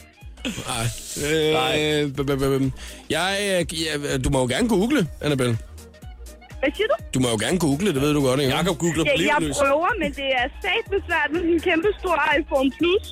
Nej. 0.67 2.01
Øh, 2.03 2.11
b- 2.11 2.15
b- 2.15 2.71
b- 2.71 2.73
jeg, 3.09 3.37
øh, 3.71 3.83
ja, 3.83 4.17
du 4.17 4.29
må 4.29 4.39
jo 4.39 4.47
gerne 4.47 4.69
google, 4.69 5.07
Annabelle. 5.21 5.57
Hvad 6.59 6.69
siger 6.75 6.87
du? 6.87 6.95
Du 7.13 7.19
må 7.19 7.27
jo 7.29 7.37
gerne 7.45 7.59
google, 7.59 7.93
det 7.93 8.01
ved 8.01 8.13
du 8.13 8.21
godt, 8.21 8.39
ikke? 8.39 8.53
Jakob 8.55 8.77
googler 8.77 9.03
på 9.03 9.09
Ja, 9.21 9.35
jeg 9.41 9.51
prøver, 9.59 9.89
men 10.01 10.11
det 10.19 10.27
er 10.41 10.47
sat 10.63 10.85
svært 11.07 11.29
med 11.31 11.41
en 11.41 11.59
kæmpe 11.59 11.87
stor 11.99 12.17
iPhone 12.39 12.71
Plus. 12.77 13.05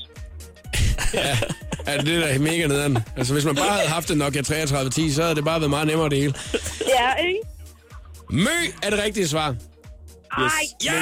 Ja, 1.88 1.98
det 1.98 2.16
er 2.16 2.28
da 2.28 2.40
mega 2.40 2.68
nederen. 2.68 2.98
Altså, 3.18 3.34
hvis 3.34 3.46
man 3.46 3.56
bare 3.56 3.70
havde 3.70 3.88
haft 3.88 4.12
en 4.12 4.18
Nokia 4.18 4.42
3310, 4.42 5.12
så 5.12 5.22
havde 5.22 5.36
det 5.36 5.46
bare 5.46 5.60
været 5.60 5.70
meget 5.70 5.88
nemmere 5.88 6.10
det 6.10 6.18
hele. 6.18 6.34
Ja, 7.00 7.14
ikke? 7.28 7.40
Mø 8.30 8.50
er 8.84 8.90
det 8.90 9.04
rigtige 9.04 9.28
svar. 9.28 9.56
Ej, 10.38 10.50
Ja! 10.84 10.92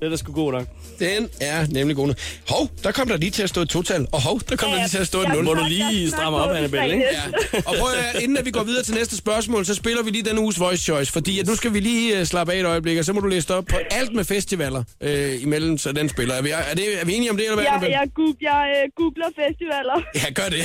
Det 0.00 0.06
er 0.06 0.08
da 0.10 0.16
sgu 0.16 0.32
god 0.32 0.52
nok. 0.52 0.66
Den 0.98 1.28
er 1.40 1.66
nemlig 1.70 1.96
god. 1.96 2.06
nu. 2.06 2.14
Hov, 2.48 2.68
der 2.82 2.92
kom 2.92 3.08
der 3.08 3.16
lige 3.16 3.30
til 3.30 3.42
at 3.42 3.48
stå 3.48 3.60
et 3.60 3.68
total. 3.68 4.06
Og 4.12 4.22
hov, 4.22 4.40
der 4.48 4.56
kom 4.56 4.70
der 4.70 4.76
lige 4.76 4.88
til 4.88 4.98
at 4.98 5.06
stå 5.06 5.22
et 5.22 5.28
nul. 5.28 5.44
Må 5.44 5.54
du 5.54 5.60
jeg- 5.60 5.70
lige 5.70 6.10
stramme 6.10 6.38
op, 6.38 6.50
Annabelle, 6.56 6.92
ikke? 6.94 7.04
Ja. 7.12 7.22
Og 7.66 7.74
prøv 7.78 7.90
at, 7.92 8.04
høre, 8.12 8.22
inden 8.22 8.36
at 8.36 8.44
vi 8.44 8.50
går 8.50 8.62
videre 8.62 8.82
til 8.82 8.94
næste 8.94 9.16
spørgsmål, 9.16 9.66
så 9.66 9.74
spiller 9.74 10.02
vi 10.02 10.10
lige 10.10 10.22
denne 10.24 10.40
uges 10.40 10.60
Voice 10.60 10.82
Choice, 10.82 11.12
fordi 11.12 11.38
at 11.40 11.46
nu 11.46 11.54
skal 11.56 11.74
vi 11.74 11.80
lige 11.80 12.20
uh, 12.20 12.26
slappe 12.26 12.52
af 12.52 12.58
et 12.60 12.66
øjeblik, 12.66 12.98
og 12.98 13.04
så 13.04 13.12
må 13.12 13.20
du 13.20 13.26
læse 13.26 13.54
op 13.54 13.64
på 13.64 13.76
alt 13.90 14.14
med 14.14 14.24
festivaler 14.24 14.82
øh, 15.00 15.42
imellem, 15.42 15.78
så 15.78 15.92
den 15.92 16.08
spiller. 16.08 16.34
Er 16.34 16.42
vi, 16.42 16.50
er, 16.50 16.74
det, 16.74 17.00
er 17.00 17.04
vi 17.04 17.14
enige 17.14 17.30
om 17.30 17.36
det, 17.36 17.44
eller 17.44 17.54
hvad? 17.56 17.64
Jeg, 17.64 17.72
Annabelle? 17.72 17.98
jeg, 18.00 18.08
goog, 18.14 18.36
jeg 18.40 18.74
øh, 18.84 18.90
googler 18.96 19.26
festivaler. 19.36 20.02
Ja, 20.14 20.32
gør 20.32 20.48
det. 20.48 20.60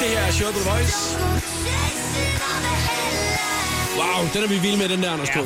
Det 0.00 0.10
her 0.10 0.18
er 0.20 0.32
Show 0.32 0.50
The 0.50 0.70
Voice. 0.70 1.18
Wow, 4.02 4.20
den 4.34 4.40
er 4.44 4.48
vi 4.48 4.58
vilde 4.64 4.78
med, 4.82 4.88
den 4.88 5.02
der, 5.02 5.10
Anders 5.10 5.28
ja, 5.36 5.40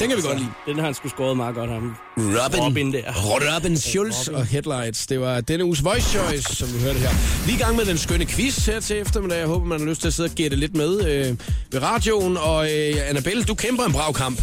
Den 0.00 0.06
kan 0.08 0.16
vi 0.18 0.22
godt 0.30 0.38
lide. 0.38 0.52
Den 0.66 0.76
har 0.78 0.84
han 0.84 0.94
sgu 0.94 1.08
skåret 1.08 1.36
meget 1.36 1.54
godt, 1.54 1.70
ham. 1.70 1.96
Robin, 2.16 2.60
Robin 2.60 2.92
der. 2.92 3.02
Robin 3.30 3.76
Schulz 3.78 4.28
og 4.28 4.46
Headlights. 4.46 5.06
Det 5.06 5.20
var 5.20 5.40
denne 5.40 5.64
uges 5.64 5.84
Voice 5.84 6.08
Choice, 6.14 6.56
som 6.60 6.68
vi 6.74 6.78
hørte 6.86 6.98
her. 7.04 7.12
Vi 7.46 7.52
er 7.52 7.56
i 7.56 7.62
gang 7.64 7.76
med 7.76 7.84
den 7.84 7.98
skønne 7.98 8.26
quiz 8.26 8.66
her 8.66 8.80
til 8.80 8.96
eftermiddag. 9.04 9.38
Jeg 9.38 9.46
håber, 9.46 9.66
man 9.66 9.78
har 9.80 9.86
lyst 9.86 10.00
til 10.00 10.08
at 10.08 10.14
sidde 10.14 10.28
og 10.32 10.34
gætte 10.40 10.56
lidt 10.56 10.74
med 10.82 10.92
øh, 11.10 11.26
ved 11.72 11.82
radioen. 11.82 12.36
Og 12.36 12.60
øh, 12.74 13.08
Annabelle, 13.10 13.42
du 13.50 13.54
kæmper 13.54 13.84
en 13.84 13.92
brav 13.92 14.12
kamp. 14.22 14.38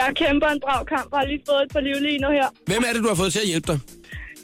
Jeg 0.00 0.08
kæmper 0.22 0.48
en 0.56 0.60
brav 0.66 0.80
kamp 0.94 1.08
og 1.12 1.18
har 1.20 1.26
lige 1.32 1.42
fået 1.48 1.62
et 1.66 1.70
par 1.74 1.80
livliner 1.88 2.30
her. 2.38 2.46
Hvem 2.70 2.82
er 2.88 2.92
det, 2.94 3.00
du 3.04 3.08
har 3.12 3.18
fået 3.22 3.32
til 3.36 3.40
at 3.46 3.50
hjælpe 3.52 3.66
dig? 3.72 3.78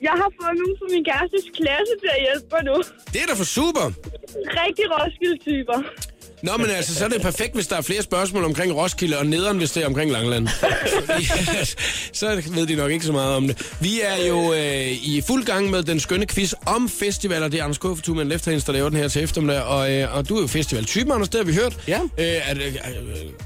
Jeg 0.09 0.15
har 0.23 0.31
fået 0.39 0.55
nogen 0.61 0.75
fra 0.81 0.87
min 0.95 1.03
kærestes 1.09 1.45
klasse 1.59 1.93
til 2.03 2.11
at 2.17 2.21
hjælpe 2.27 2.47
mig 2.55 2.63
nu. 2.71 2.77
Det 3.13 3.19
er 3.23 3.27
da 3.31 3.35
for 3.43 3.49
super. 3.59 3.87
Rigtig 4.63 4.85
Roskilde-typer. 4.95 5.79
Nå, 6.43 6.53
men 6.59 6.67
altså, 6.71 6.95
så 6.95 7.05
er 7.05 7.09
det 7.09 7.23
perfekt, 7.23 7.55
hvis 7.55 7.67
der 7.67 7.77
er 7.77 7.81
flere 7.81 8.03
spørgsmål 8.03 8.45
omkring 8.45 8.77
Roskilde, 8.77 9.19
og 9.19 9.27
nederen, 9.27 9.59
hvis 9.59 9.71
det 9.71 9.83
er 9.83 9.87
omkring 9.87 10.11
Langland. 10.13 10.49
Fordi, 11.07 11.25
så 12.13 12.43
ved 12.51 12.67
de 12.67 12.75
nok 12.75 12.91
ikke 12.91 13.05
så 13.07 13.13
meget 13.13 13.35
om 13.35 13.47
det. 13.49 13.73
Vi 13.81 14.01
er 14.05 14.27
jo 14.29 14.53
øh, 14.53 14.87
i 14.91 15.23
fuld 15.27 15.45
gang 15.45 15.71
med 15.71 15.83
den 15.83 16.01
skønne 16.01 16.27
quiz 16.27 16.53
om 16.67 16.89
festivaler. 16.89 17.49
Det 17.49 17.61
er 17.61 17.65
Anders 17.65 17.79
K. 17.79 17.83
for 17.83 17.99
Two 18.05 18.15
Man 18.15 18.29
Left 18.29 18.45
Hands, 18.45 18.65
der 18.65 18.73
laver 18.73 18.89
den 18.89 18.99
her 18.99 19.09
til 19.09 19.23
eftermiddag. 19.23 19.63
Og, 19.63 19.93
øh, 19.93 20.17
og 20.17 20.29
du 20.29 20.37
er 20.37 20.41
jo 20.41 20.47
festivaltypen, 20.47 21.13
Anders, 21.13 21.29
det 21.29 21.39
har 21.41 21.45
vi 21.45 21.55
hørt. 21.55 21.77
Ja. 21.89 22.01
Øh, 22.19 22.25
er 22.49 22.55
det, 22.55 22.63
øh, 22.63 22.73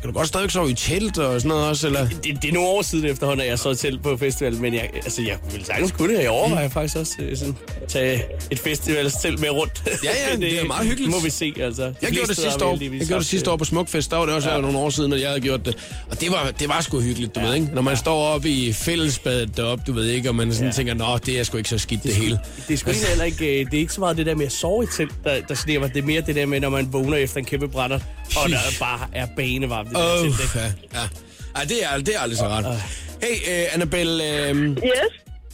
kan 0.00 0.04
du 0.04 0.12
godt 0.12 0.28
stadig 0.28 0.50
sove 0.50 0.70
i 0.70 0.74
telt 0.74 1.18
og 1.18 1.40
sådan 1.40 1.48
noget 1.48 1.68
også, 1.68 1.86
eller? 1.86 2.08
Det, 2.08 2.38
det 2.42 2.48
er 2.48 2.52
nogle 2.52 2.68
år 2.68 2.82
siden 2.82 3.04
efterhånden, 3.04 3.44
at 3.44 3.50
jeg 3.50 3.58
så 3.58 3.74
til 3.74 3.98
på 4.02 4.16
festival, 4.16 4.54
men 4.54 4.74
jeg, 4.74 4.90
altså, 4.94 5.22
jeg 5.22 5.36
vil 5.52 5.64
sagtens 5.64 5.92
kunne 5.92 6.14
det. 6.16 6.22
Jeg 6.22 6.30
overvejer 6.30 6.68
faktisk 6.68 6.96
også 6.96 7.12
øh, 7.18 7.36
sådan, 7.36 7.56
tage 7.88 8.22
et 8.50 8.58
festivalstelt 8.58 9.40
med 9.40 9.50
rundt. 9.50 9.82
Ja, 10.04 10.10
ja, 10.30 10.36
det 10.36 10.60
er 10.60 10.64
meget 10.64 10.86
hyggeligt. 10.88 11.10
må 11.10 11.20
vi 11.20 11.30
se, 11.30 11.54
altså. 11.60 11.82
De 11.82 11.94
Jeg 12.02 12.10
gjorde 12.10 12.28
det 12.28 12.36
sidste 12.36 12.64
år. 12.64 12.78
Heldigvis 12.84 13.00
Jeg 13.00 13.08
gjorde 13.08 13.20
det 13.20 13.28
sidste 13.28 13.50
år 13.50 13.56
på 13.56 13.64
Smukfest. 13.64 14.10
Der 14.10 14.16
var 14.16 14.26
det 14.26 14.34
også 14.34 14.50
ja. 14.50 14.60
nogle 14.60 14.78
år 14.78 14.90
siden, 14.90 15.12
at 15.12 15.20
jeg 15.20 15.28
havde 15.28 15.40
gjort 15.40 15.66
det. 15.66 15.76
Og 16.10 16.20
det 16.20 16.30
var, 16.30 16.50
det 16.58 16.68
var 16.68 16.80
sgu 16.80 17.00
hyggeligt, 17.00 17.34
du 17.34 17.40
ja. 17.40 17.46
ved 17.46 17.54
ikke? 17.54 17.66
Når 17.66 17.82
man 17.82 17.96
står 17.96 18.26
oppe 18.26 18.48
i 18.48 18.72
fællesbadet 18.72 19.56
deroppe, 19.56 19.84
du 19.86 19.92
ved 19.92 20.04
ikke, 20.04 20.28
og 20.28 20.34
man 20.34 20.52
sådan 20.52 20.66
ja. 20.66 20.72
tænker, 20.72 20.94
nå, 20.94 21.18
det 21.26 21.38
er 21.40 21.42
sgu 21.44 21.56
ikke 21.56 21.70
så 21.70 21.78
skidt 21.78 22.02
det, 22.02 22.14
hele. 22.14 22.38
Det 22.68 22.74
er 22.74 22.78
sgu 22.78 22.90
egentlig 22.90 23.08
heller 23.08 23.24
ikke, 23.24 23.60
øh, 23.60 23.66
det 23.70 23.74
er 23.74 23.78
ikke 23.78 23.92
så 23.92 24.00
meget 24.00 24.16
det 24.16 24.26
der 24.26 24.34
med 24.34 24.46
at 24.46 24.52
sove 24.52 24.84
i 24.84 24.86
telt, 24.96 25.12
der, 25.24 25.40
der 25.48 25.54
sneer 25.54 25.80
mig. 25.80 25.94
Det 25.94 26.02
er 26.02 26.06
mere 26.06 26.20
det 26.20 26.34
der 26.34 26.46
med, 26.46 26.60
når 26.60 26.70
man 26.70 26.92
vågner 26.92 27.16
efter 27.16 27.38
en 27.38 27.44
kæmpe 27.44 27.68
brænder, 27.68 27.98
og 28.36 28.50
der 28.50 28.58
bare 28.80 29.00
er 29.12 29.26
banevarmt 29.36 29.88
det 29.88 29.96
Åh, 29.96 30.02
oh. 30.02 30.22
telt. 30.22 30.54
ja. 30.54 30.64
ja. 31.00 31.08
Ej, 31.56 31.64
det 31.64 31.84
er, 31.84 31.98
det 31.98 32.16
er 32.16 32.20
aldrig 32.20 32.38
så 32.38 32.48
ret. 32.48 32.82
Hey, 33.22 33.66
uh, 33.66 33.74
Annabelle, 33.74 34.24
uh, 34.50 34.58
Yes. 34.58 34.76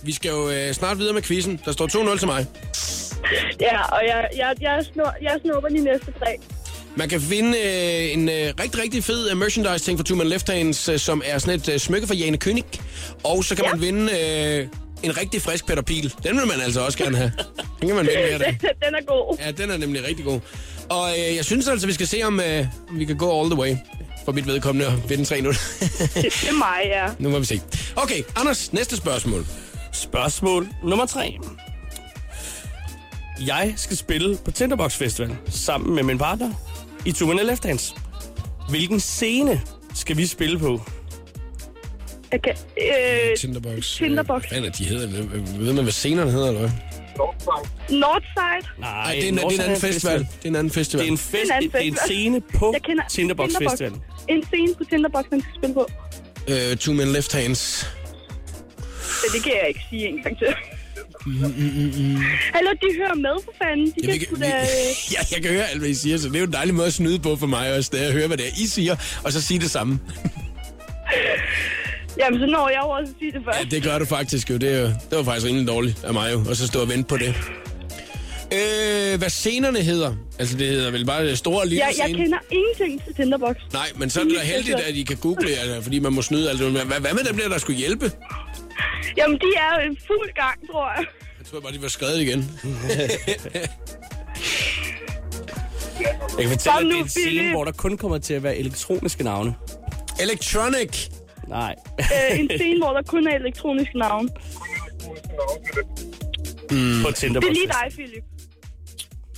vi 0.03 0.13
skal 0.13 0.29
jo 0.29 0.47
uh, 0.47 0.73
snart 0.73 0.99
videre 0.99 1.15
med 1.15 1.23
quizzen. 1.23 1.61
Der 1.65 1.73
står 1.73 2.13
2-0 2.15 2.19
til 2.19 2.27
mig. 2.29 2.47
Ja, 3.61 3.83
og 3.83 4.01
jeg, 4.07 4.29
jeg, 4.37 4.55
jeg, 4.61 4.85
snor, 4.93 5.15
jeg 5.23 5.39
snupper 5.43 5.69
de 5.69 5.79
næste 5.79 6.13
tre. 6.19 6.37
Man 6.97 7.09
kan 7.09 7.21
finde 7.21 7.59
øh, 7.59 8.13
en 8.13 8.29
øh, 8.29 8.53
rigtig, 8.61 8.83
rigtig 8.83 9.05
fed 9.05 9.31
øh, 9.31 9.37
merchandise-ting 9.37 9.99
fra 9.99 10.05
Two 10.05 10.17
Man 10.17 10.27
Left 10.27 10.49
Hands, 10.49 10.89
øh, 10.89 10.99
som 10.99 11.23
er 11.25 11.39
sådan 11.39 11.55
et 11.61 11.69
øh, 11.69 11.79
smykke 11.79 12.07
fra 12.07 12.15
Jane 12.15 12.39
König. 12.45 12.81
Og 13.25 13.45
så 13.45 13.55
kan 13.55 13.65
ja. 13.65 13.71
man 13.71 13.81
vinde 13.81 14.13
øh, 14.13 14.67
en 15.03 15.17
rigtig 15.17 15.43
frisk 15.43 15.67
Peter 15.67 15.83
Pil. 15.83 16.15
Den 16.23 16.37
vil 16.37 16.47
man 16.47 16.61
altså 16.61 16.81
også 16.81 16.99
gerne 16.99 17.17
have. 17.17 17.33
Den 17.81 17.89
kan 17.89 17.97
man 17.97 18.07
vinde 18.07 18.29
hver 18.29 18.39
dag. 18.47 18.59
Den 18.63 18.95
er 18.95 19.05
god. 19.07 19.37
Ja, 19.41 19.51
den 19.51 19.71
er 19.71 19.77
nemlig 19.77 20.09
rigtig 20.09 20.25
god. 20.25 20.41
Og 20.89 21.11
øh, 21.11 21.37
jeg 21.37 21.45
synes 21.45 21.69
altså, 21.69 21.87
vi 21.87 21.93
skal 21.93 22.07
se, 22.07 22.23
om, 22.23 22.41
øh, 22.41 22.67
om 22.91 22.99
vi 22.99 23.05
kan 23.05 23.17
gå 23.17 23.41
all 23.41 23.51
the 23.51 23.61
way. 23.61 23.77
For 24.25 24.33
mit 24.33 24.47
vedkommende 24.47 24.87
og 24.87 25.11
vinde 25.11 25.25
3 25.25 25.41
0 25.41 25.53
Det, 25.53 26.15
det 26.15 26.49
er 26.49 26.53
mig, 26.59 26.81
ja. 26.85 27.07
Nu 27.25 27.31
må 27.31 27.39
vi 27.39 27.45
se. 27.45 27.61
Okay, 27.97 28.23
Anders, 28.37 28.73
næste 28.73 28.97
spørgsmål. 28.97 29.47
Spørgsmål 29.93 30.69
nummer 30.85 31.07
3. 31.07 31.39
Jeg 33.47 33.75
skal 33.77 33.97
spille 33.97 34.39
på 34.45 34.51
Tinderbox 34.51 34.95
Festival 34.95 35.37
sammen 35.51 35.95
med 35.95 36.03
min 36.03 36.19
partner 36.19 36.53
i 37.05 37.13
Two 37.13 37.27
Minute 37.29 37.47
Left 37.47 37.65
Hands. 37.65 37.95
Hvilken 38.69 39.01
scene 39.01 39.61
skal 39.95 40.17
vi 40.17 40.27
spille 40.27 40.59
på? 40.59 40.81
Kan, 42.31 42.55
øh, 42.83 43.37
Tinderbox. 43.39 43.97
Tinderbox. 43.97 44.45
Hvad 44.49 44.59
er 44.59 44.71
de 44.71 44.85
hedder? 44.85 45.07
Ved 45.59 45.73
man, 45.73 45.83
hvad 45.83 45.93
scenerne 45.93 46.31
hedder, 46.31 46.49
eller 46.49 46.61
hvad? 46.61 46.71
Northside. 47.91 48.71
Nej, 48.81 48.91
Nej, 48.93 49.15
det 49.15 49.25
er 49.25 49.29
en, 49.29 49.37
det 49.37 49.43
er 49.45 49.49
en 49.49 49.61
anden 49.61 49.81
festival. 49.81 50.19
Det 50.19 50.29
er 50.45 50.49
en 50.49 50.57
anden 50.57 50.71
festival. 50.73 51.01
Det 51.05 51.09
er 51.09 51.13
en, 51.13 51.19
fest, 51.19 51.33
Det 51.33 51.51
er 51.51 51.57
en 51.61 51.71
det 51.71 51.75
er 51.75 51.79
en 51.81 51.95
festival. 51.95 52.07
scene 52.07 52.41
på 52.41 52.75
Tinderbox 53.11 53.11
Tinderbox. 53.13 53.51
Festival. 53.71 53.93
En 54.29 54.45
scene 54.47 54.75
på 54.75 54.85
Tinderbox, 54.85 55.25
man 55.31 55.41
skal 55.41 55.53
spille 55.57 55.75
på. 55.75 55.87
Uh, 56.49 56.77
two 56.77 56.95
Men 56.95 57.09
Left 57.09 57.33
Hands. 57.33 57.87
Men 59.23 59.29
det 59.35 59.43
kan 59.43 59.53
jeg 59.61 59.69
ikke 59.69 59.81
sige 59.91 60.09
en 60.09 60.23
gang 60.23 60.39
til. 60.39 60.47
Hallo, 61.25 62.71
de 62.83 62.97
hører 62.99 63.15
med 63.15 63.45
for 63.45 63.53
fanden. 63.63 63.87
De 63.87 63.93
Jeg, 64.11 64.19
kan 64.21 64.29
vi, 64.37 64.41
da... 64.43 64.47
øh, 64.47 65.13
ja, 65.13 65.19
jeg 65.35 65.43
kan 65.43 65.53
høre 65.53 65.67
alt, 65.71 65.79
hvad 65.79 65.89
I 65.89 65.95
siger, 65.95 66.19
så 66.19 66.29
det 66.29 66.37
er 66.37 66.41
jo 66.41 66.47
en 66.47 66.53
dejlig 66.53 66.75
måde 66.75 66.87
at 66.87 66.93
snyde 66.93 67.19
på 67.19 67.37
for 67.37 67.47
mig 67.47 67.75
også, 67.77 67.91
da 67.93 68.03
jeg 68.03 68.13
hører, 68.13 68.27
hvad 68.27 68.37
det 68.37 68.47
er, 68.47 68.51
I 68.63 68.67
siger, 68.67 68.97
og 69.25 69.33
så 69.33 69.43
sige 69.43 69.61
det 69.61 69.71
samme. 69.71 69.99
Jamen, 72.21 72.41
så 72.41 72.47
når 72.47 72.69
jeg 72.69 72.81
også 72.81 73.11
at 73.13 73.17
sige 73.19 73.33
det 73.33 73.41
først. 73.45 73.59
Ja, 73.59 73.65
det 73.77 73.83
gør 73.83 73.99
du 73.99 74.05
faktisk 74.05 74.51
jo. 74.51 74.57
Det, 74.57 74.75
er 74.75 74.83
det 75.11 75.19
var 75.19 75.23
faktisk 75.23 75.47
rimelig 75.47 75.69
dårligt 75.69 76.05
af 76.05 76.13
mig 76.13 76.33
jo, 76.33 76.45
og 76.49 76.57
så 76.57 76.67
stå 76.67 76.81
og 76.81 76.89
vente 76.89 77.09
på 77.09 77.17
det. 77.17 77.35
Øh, 78.53 79.19
hvad 79.19 79.31
scenerne 79.31 79.81
hedder? 79.81 80.15
Altså, 80.39 80.57
det 80.57 80.67
hedder 80.69 80.91
vel 80.91 81.07
bare 81.07 81.37
store 81.37 81.61
og 81.61 81.67
lille 81.67 81.85
Jeg, 81.85 81.95
jeg 81.99 82.05
scene? 82.07 82.25
kender 82.25 82.39
ingenting 82.51 83.05
til 83.05 83.15
Tinderbox. 83.15 83.57
Nej, 83.73 83.87
men 83.97 84.11
så 84.11 84.21
er 84.21 84.25
det 84.25 84.35
da 84.35 84.41
heldigt, 84.45 84.81
at 84.81 84.95
I 84.95 85.03
kan 85.03 85.17
google, 85.17 85.49
altså, 85.51 85.83
fordi 85.83 85.99
man 85.99 86.13
må 86.13 86.23
snyde 86.23 86.51
alt 86.51 86.59
det. 86.61 86.71
Hvad, 86.71 87.01
hvad 87.01 87.15
med 87.15 87.25
dem 87.25 87.37
der, 87.39 87.49
der 87.49 87.59
skulle 87.59 87.79
hjælpe? 87.79 88.13
Jamen, 89.17 89.39
de 89.39 89.47
er 89.57 89.83
jo 89.85 89.93
i 89.93 89.97
fuld 90.07 90.35
gang, 90.35 90.71
tror 90.71 90.91
jeg. 90.97 91.07
Jeg 91.39 91.47
tror 91.47 91.61
bare, 91.61 91.73
de 91.73 91.83
var 91.83 91.89
skrevet 91.89 92.21
igen. 92.21 92.41
Jeg 96.39 96.49
kan 96.49 96.51
fortælle, 96.51 96.79
at 96.79 96.85
det 96.85 96.99
er 96.99 97.03
en 97.03 97.09
scene, 97.09 97.51
hvor 97.51 97.65
der 97.65 97.73
kun 97.73 97.97
kommer 97.97 98.19
til 98.19 98.35
at 98.35 98.43
være 98.43 98.57
elektroniske 98.57 99.25
navne. 99.25 99.55
Electronic. 100.23 101.09
Nej. 101.49 101.75
Øh, 102.01 102.41
en 102.41 102.51
scene, 102.57 102.79
hvor 102.85 102.93
der 102.93 103.03
kun 103.03 103.27
er 103.27 103.35
elektronisk 103.35 103.91
navn. 103.95 104.29
på 107.05 107.11
Tinderbox. 107.13 107.17
Det 107.21 107.49
er 107.49 107.53
lige 107.53 107.67
dig, 107.67 107.87
Philip. 107.91 108.25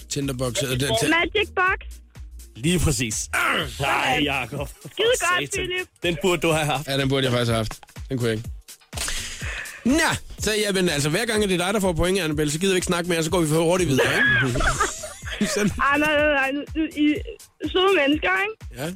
Tinderbox. 0.08 0.62
Magic 1.08 1.48
Box. 1.54 1.78
Lige 2.56 2.78
præcis. 2.78 3.30
Nej, 3.80 4.20
Jacob. 4.24 4.68
Skide 4.68 5.06
godt, 5.20 5.50
Philip. 5.54 5.86
Den 6.02 6.16
burde 6.22 6.42
du 6.42 6.50
have 6.50 6.66
haft. 6.66 6.88
ja, 6.88 6.98
den 6.98 7.08
burde 7.08 7.24
jeg 7.24 7.32
faktisk 7.32 7.50
have 7.50 7.56
haft. 7.56 7.80
Den 8.08 8.18
kunne 8.18 8.28
jeg 8.28 8.36
ikke. 8.36 8.48
Nå, 9.84 9.98
så 10.38 10.50
jamen, 10.66 10.88
altså, 10.88 11.08
hver 11.08 11.24
gang 11.26 11.42
er 11.44 11.46
det 11.48 11.58
dig, 11.58 11.74
der 11.74 11.80
får 11.80 11.92
point, 11.92 12.18
Annabelle, 12.20 12.52
så 12.52 12.58
gider 12.58 12.72
vi 12.72 12.76
ikke 12.76 12.86
snakke 12.86 13.08
mere, 13.10 13.24
så 13.24 13.30
går 13.30 13.40
vi 13.40 13.46
for 13.48 13.62
hurtigt 13.62 13.90
videre, 13.90 14.06
ikke? 14.16 14.60
Sådan. 15.54 15.70
Ej, 15.70 15.98
nej, 15.98 16.16
nej, 16.16 16.32
nej. 16.32 16.50
du- 16.76 17.00
I 17.00 17.14
søde 17.72 17.96
mennesker, 17.96 18.30
ikke? 18.42 18.82
Ja. 18.82 18.92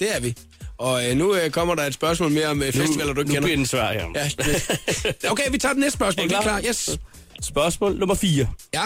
Det 0.00 0.16
er 0.16 0.20
vi. 0.20 0.34
Og 0.78 1.10
øh, 1.10 1.16
nu 1.16 1.34
øh, 1.34 1.50
kommer 1.50 1.74
der 1.74 1.82
et 1.82 1.94
spørgsmål 1.94 2.30
mere 2.30 2.46
om 2.46 2.62
øh, 2.62 2.72
festivaler, 2.72 3.12
du 3.12 3.20
ikke 3.20 3.28
nu 3.30 3.34
kender. 3.34 3.46
bliver 3.46 3.56
den 3.56 3.66
svær 3.66 3.92
her. 3.92 4.06
Ja, 4.14 4.30
det- 5.22 5.30
okay, 5.30 5.50
vi 5.50 5.58
tager 5.58 5.72
det 5.72 5.80
næste 5.80 5.96
spørgsmål. 5.96 6.26
Er 6.32 6.36
er 6.36 6.42
klar? 6.42 6.60
klar. 6.60 6.68
Yes. 6.70 6.98
Spørgsmål 7.42 7.96
nummer 7.98 8.14
4. 8.14 8.46
Ja. 8.74 8.82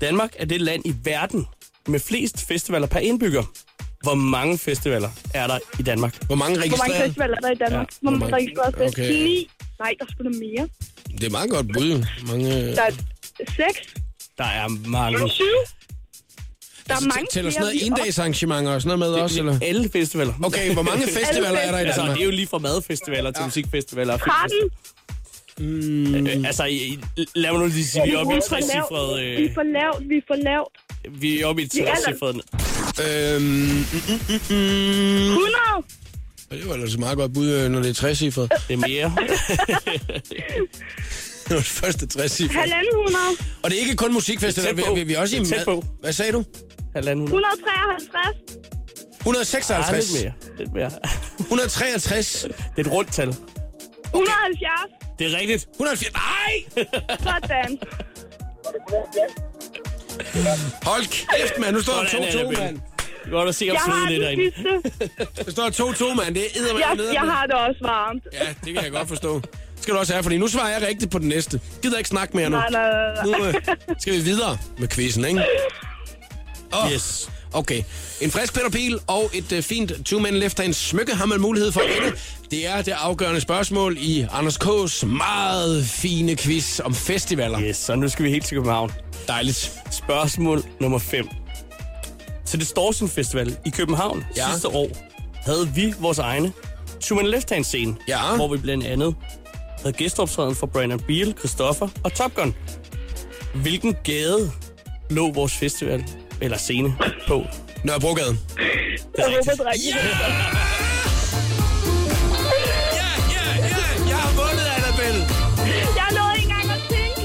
Danmark 0.00 0.32
er 0.38 0.44
det 0.44 0.60
land 0.60 0.82
i 0.86 0.94
verden 1.04 1.46
med 1.88 2.00
flest 2.00 2.46
festivaler 2.46 2.86
per 2.86 2.98
indbygger. 2.98 3.42
Hvor 4.02 4.14
mange 4.14 4.58
festivaler 4.58 5.08
er 5.34 5.46
der 5.46 5.58
i 5.78 5.82
Danmark? 5.82 6.26
Hvor 6.26 6.34
mange 6.36 6.58
Hvor 6.68 6.76
mange 6.78 7.04
festivaler 7.06 7.36
er 7.36 7.40
der 7.40 7.50
i 7.50 7.54
Danmark? 7.54 7.88
Ja, 8.02 8.08
Hvor 8.08 8.10
mange 8.28 8.52
fest? 8.78 8.98
Okay. 8.98 9.12
Ni. 9.12 9.48
Nej, 9.78 9.94
der 10.00 10.06
er 10.18 10.22
da 10.22 10.28
mere. 10.28 10.68
Det 11.18 11.24
er 11.24 11.30
meget 11.30 11.50
godt 11.50 11.66
bud. 11.72 12.06
Mange, 12.26 12.50
Der 12.76 12.82
er 12.82 12.90
seks. 13.38 13.94
Der 14.38 14.44
er 14.44 14.68
mange. 14.88 15.30
Syv. 15.30 15.44
Der 16.88 16.92
er 16.92 16.96
altså, 16.96 17.08
mange 17.08 17.26
tæller 17.32 17.50
sådan 17.50 17.62
noget 17.66 17.82
inddagsarrangementer 17.82 18.72
og 18.74 18.82
sådan 18.82 18.98
noget 18.98 19.12
med 19.14 19.20
også, 19.22 19.38
eller? 19.38 19.58
Alle 19.62 19.88
festivaler. 19.92 20.32
Okay, 20.44 20.72
hvor 20.72 20.82
mange 20.82 21.06
festivaler 21.18 21.58
er 21.58 21.70
der 21.72 21.78
i 21.78 21.82
Altså, 21.84 22.00
Danmark? 22.00 22.16
det 22.16 22.22
er 22.22 22.26
jo 22.26 22.30
lige 22.30 22.46
fra 22.46 22.58
madfestivaler 22.58 23.30
til 23.30 23.44
musikfestivaler. 23.44 24.12
og 24.12 24.20
13. 24.20 24.50
filmfestivaler. 25.58 26.38
Øh, 26.40 26.46
altså, 26.46 26.64
i- 26.64 26.98
lad 27.34 27.50
mig 27.52 27.60
nu 27.60 27.66
lige 27.66 27.84
sige, 27.86 28.02
vi 28.06 28.12
er 28.12 28.18
oppe 28.18 28.34
i 28.34 28.36
er 28.36 28.40
trecifret... 28.40 29.20
Vi 29.38 29.44
er 29.44 29.54
for 29.54 29.62
lavt. 29.62 30.08
Vi 30.08 30.16
er 30.16 30.20
for 30.26 30.34
lavt. 30.34 30.68
vi 31.22 31.40
er 31.40 31.46
oppe 31.46 31.62
i 31.62 31.64
er 31.64 31.68
trecifret... 31.68 32.40
Øhm, 33.00 33.42
mm, 33.42 33.48
mm, 33.48 34.20
mm, 34.28 34.40
mm. 34.50 35.28
100. 35.28 35.52
Det 36.50 36.68
var 36.68 36.74
ellers 36.74 36.94
et 36.94 37.00
meget 37.00 37.18
godt 37.18 37.34
bud, 37.34 37.48
øh, 37.48 37.70
når 37.70 37.80
det 37.80 37.90
er 37.90 37.94
60 37.94 38.18
cifret. 38.18 38.52
Det 38.68 38.74
er 38.74 38.78
mere. 38.78 39.12
Det 41.42 41.50
var 41.50 41.56
det 41.56 41.64
første 41.66 42.06
60 42.06 42.32
cifret. 42.32 42.60
Halvanden 42.60 42.88
100. 42.92 43.18
Og 43.62 43.70
det 43.70 43.76
er 43.76 43.80
ikke 43.80 43.96
kun 43.96 44.14
på. 44.14 44.94
vi, 44.94 45.00
vi, 45.00 45.04
vi 45.04 45.14
er 45.14 45.20
også 45.20 45.36
i... 45.36 45.38
Det 45.38 45.52
er 45.52 45.56
tæt 45.56 45.64
på. 45.64 45.84
Hvad 46.00 46.12
sagde 46.12 46.32
du? 46.32 46.44
Halvanden 46.94 47.24
153. 47.24 48.36
156. 49.20 49.88
Ah, 49.88 49.94
lidt 49.94 50.24
mere. 50.24 50.32
Lidt 50.58 50.74
mere. 50.74 50.90
163. 51.38 52.42
Det 52.42 52.52
er 52.76 52.80
et 52.80 52.92
rundt 52.92 53.12
tal. 53.12 53.28
170. 53.28 54.68
Det 55.18 55.34
er 55.34 55.38
rigtigt. 55.38 55.68
180. 55.74 56.12
Nej! 56.12 56.84
Sådan. 57.18 57.78
Hold 60.82 61.04
kæft, 61.06 61.58
mand. 61.58 61.76
Nu 61.76 61.82
står 61.82 61.92
der 61.92 62.08
Sådan 62.08 62.26
er 62.26 62.30
det, 62.30 62.38
2-2, 62.40 62.48
Belle. 62.48 62.62
mand. 62.64 62.78
Godt 63.30 63.48
at 63.48 63.54
se 63.54 63.64
Jeg 63.64 63.72
om 63.74 63.78
har 63.92 64.06
svede 64.08 64.18
lidt 64.18 64.54
det 64.54 64.64
derinde. 64.64 65.44
Der 65.44 65.50
står 65.50 66.12
2-2, 66.12 66.14
mand. 66.14 66.34
Det 66.34 66.42
er 66.44 66.78
Jeg, 66.78 66.94
nede. 66.96 67.12
jeg 67.12 67.20
har 67.20 67.46
det 67.46 67.54
også 67.54 67.78
varmt. 67.82 68.24
Ja, 68.32 68.46
det 68.64 68.74
kan 68.74 68.82
jeg 68.84 68.92
godt 68.92 69.08
forstå. 69.08 69.40
Det 69.40 69.82
skal 69.82 69.94
du 69.94 69.98
også 69.98 70.12
have, 70.12 70.22
fordi 70.22 70.38
nu 70.38 70.48
svarer 70.48 70.68
jeg 70.78 70.88
rigtigt 70.88 71.10
på 71.10 71.18
den 71.18 71.28
næste. 71.28 71.60
Gider 71.82 71.98
ikke 71.98 72.08
snakke 72.08 72.36
mere 72.36 72.50
nu. 72.50 72.56
Nej, 72.56 72.70
nej, 72.70 72.90
nej, 72.90 73.24
Nu 73.38 73.44
øh, 73.44 73.54
skal 73.98 74.12
vi 74.12 74.18
videre 74.20 74.58
med 74.78 74.88
quizzen, 74.88 75.24
ikke? 75.24 75.42
Oh, 76.72 76.92
Yes. 76.92 77.30
Okay. 77.54 77.82
En 78.20 78.30
frisk 78.30 78.54
Peter 78.54 78.70
Pil 78.70 78.98
og 79.06 79.30
et 79.34 79.52
uh, 79.52 79.58
fint 79.62 79.92
two-man 80.04 80.34
left 80.34 80.60
hands 80.60 80.76
smykke 80.76 81.14
har 81.14 81.26
man 81.26 81.40
mulighed 81.40 81.72
for 81.72 81.80
at 81.80 81.86
vinde. 82.02 82.16
Det 82.50 82.66
er 82.66 82.82
det 82.82 82.92
afgørende 82.92 83.40
spørgsmål 83.40 83.96
i 84.00 84.26
Anders 84.32 84.56
K's 84.56 85.06
meget 85.06 85.84
fine 85.86 86.36
quiz 86.36 86.80
om 86.84 86.94
festivaler. 86.94 87.60
Yes, 87.60 87.76
så 87.76 87.94
nu 87.94 88.08
skal 88.08 88.24
vi 88.24 88.30
helt 88.30 88.44
til 88.46 88.56
København. 88.56 88.92
Dejligt. 89.28 89.72
Spørgsmål 89.90 90.62
nummer 90.80 90.98
5. 90.98 91.28
Til 92.46 92.60
Distortion 92.60 93.08
Festival 93.08 93.56
i 93.66 93.70
København 93.70 94.24
Ja. 94.36 94.42
ja. 94.46 94.52
sidste 94.52 94.68
år 94.68 94.88
havde 95.34 95.68
vi 95.74 95.94
vores 95.98 96.18
egne 96.18 96.52
Two 97.00 97.16
Man 97.16 97.26
Left 97.26 97.50
Hand 97.50 97.64
scene, 97.64 97.96
Ja. 98.08 98.36
hvor 98.36 98.48
vi 98.48 98.56
blandt 98.58 98.84
andet 98.86 99.14
havde 99.82 99.92
gæsteoptræden 99.92 100.54
for 100.54 100.66
Brandon 100.66 101.00
Beal, 101.00 101.34
Christoffer 101.38 101.88
og 102.04 102.14
Top 102.14 102.34
Gun. 102.34 102.54
Hvilken 103.54 103.96
gade 104.04 104.50
lå 105.10 105.32
vores 105.32 105.52
festival 105.52 106.04
eller 106.42 106.58
scene 106.58 106.96
på? 107.28 107.44
Nørrebrogade. 107.84 108.28
Det 108.28 109.24
er 109.24 109.28
rigtigt. 109.28 109.60
er. 109.60 110.02
Ja, 113.00 113.10
ja, 113.36 113.46
ja. 113.64 113.76
Jeg 114.08 114.16
har 114.16 114.32
vundet, 114.40 114.66
Annabelle. 114.76 115.22
Jeg 115.96 116.08
nåede 116.16 116.34
ikke 116.36 116.50
engang 116.50 116.70
at 116.70 116.82
tænke. 116.90 117.22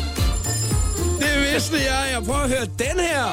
Det 1.19 1.33
vidste 1.53 1.75
jeg. 1.75 2.09
Jeg 2.13 2.23
prøver 2.25 2.39
at 2.39 2.49
høre 2.49 2.65
den 2.65 2.99
her. 2.99 3.23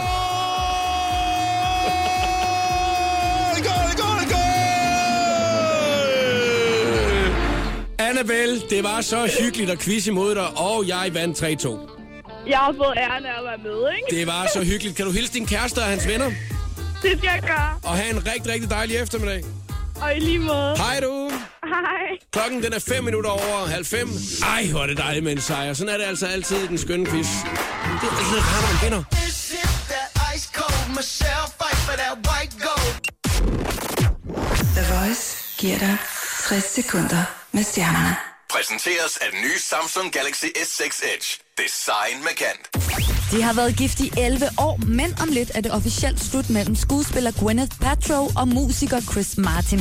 Skål, 3.56 3.86
skål, 3.96 4.20
skål! 4.28 4.44
Annabelle, 7.98 8.60
det 8.70 8.84
var 8.84 9.00
så 9.00 9.30
hyggeligt 9.40 9.70
at 9.70 9.78
quiz 9.78 10.06
imod 10.06 10.34
dig, 10.34 10.46
og 10.56 10.88
jeg 10.88 11.10
vandt 11.14 11.42
3-2. 11.42 11.93
Jeg 12.46 12.58
har 12.58 12.74
fået 12.76 12.94
æren 12.96 13.26
af 13.26 13.38
at 13.38 13.44
være 13.44 13.58
med, 13.58 13.78
ikke? 13.96 14.16
Det 14.18 14.26
var 14.26 14.46
så 14.54 14.64
hyggeligt. 14.64 14.96
Kan 14.96 15.06
du 15.06 15.12
hilse 15.12 15.32
din 15.32 15.46
kæreste 15.46 15.78
og 15.78 15.84
hans 15.84 16.08
venner? 16.08 16.30
Det 17.02 17.18
skal 17.18 17.30
jeg 17.34 17.42
gøre. 17.42 17.80
Og 17.82 17.96
have 17.96 18.10
en 18.10 18.26
rigtig, 18.26 18.52
rigtig 18.52 18.70
dejlig 18.70 18.96
eftermiddag. 18.96 19.44
Og 20.02 20.16
i 20.16 20.20
lige 20.20 20.38
måde. 20.38 20.76
Hej 20.76 21.00
du. 21.00 21.30
Hej. 21.74 22.18
Klokken 22.32 22.62
den 22.62 22.72
er 22.72 22.78
5 22.88 23.04
minutter 23.04 23.30
over 23.30 23.66
halv 23.66 23.84
fem. 23.84 24.08
Ej, 24.42 24.66
hvor 24.70 24.82
er 24.82 24.86
det 24.86 24.96
dejligt 24.96 25.24
med 25.24 25.32
en 25.32 25.40
sejr. 25.40 25.72
Sådan 25.74 25.94
er 25.94 25.98
det 25.98 26.04
altså 26.04 26.26
altid 26.26 26.56
i 26.56 26.66
den 26.66 26.78
skønne 26.78 27.06
quiz. 27.06 27.26
Det 28.00 28.08
er 28.08 28.16
altid 28.18 28.38
rart, 28.38 28.62
når 28.62 28.72
man 28.72 28.82
vinder. 28.82 29.02
The 34.76 34.84
Voice 34.94 35.36
giver 35.58 35.78
dig 35.78 35.96
60 36.48 36.64
sekunder 36.64 37.24
med 37.52 37.62
stjernerne. 37.62 38.33
Præsenteres 38.50 39.16
af 39.16 39.28
den 39.32 39.40
nye 39.40 39.58
Samsung 39.58 40.12
Galaxy 40.12 40.44
S6 40.44 40.84
Edge. 41.14 41.28
Design 41.58 42.16
med 42.26 42.34
kant. 42.42 42.64
De 43.32 43.42
har 43.42 43.52
været 43.52 43.76
gift 43.76 44.00
i 44.00 44.12
11 44.18 44.48
år, 44.58 44.76
men 44.86 45.14
om 45.22 45.28
lidt 45.28 45.50
er 45.54 45.60
det 45.60 45.72
officielt 45.72 46.20
slut 46.20 46.50
mellem 46.50 46.76
skuespiller 46.76 47.32
Gwyneth 47.40 47.76
Paltrow 47.80 48.28
og 48.36 48.48
musiker 48.48 49.00
Chris 49.00 49.38
Martin. 49.38 49.80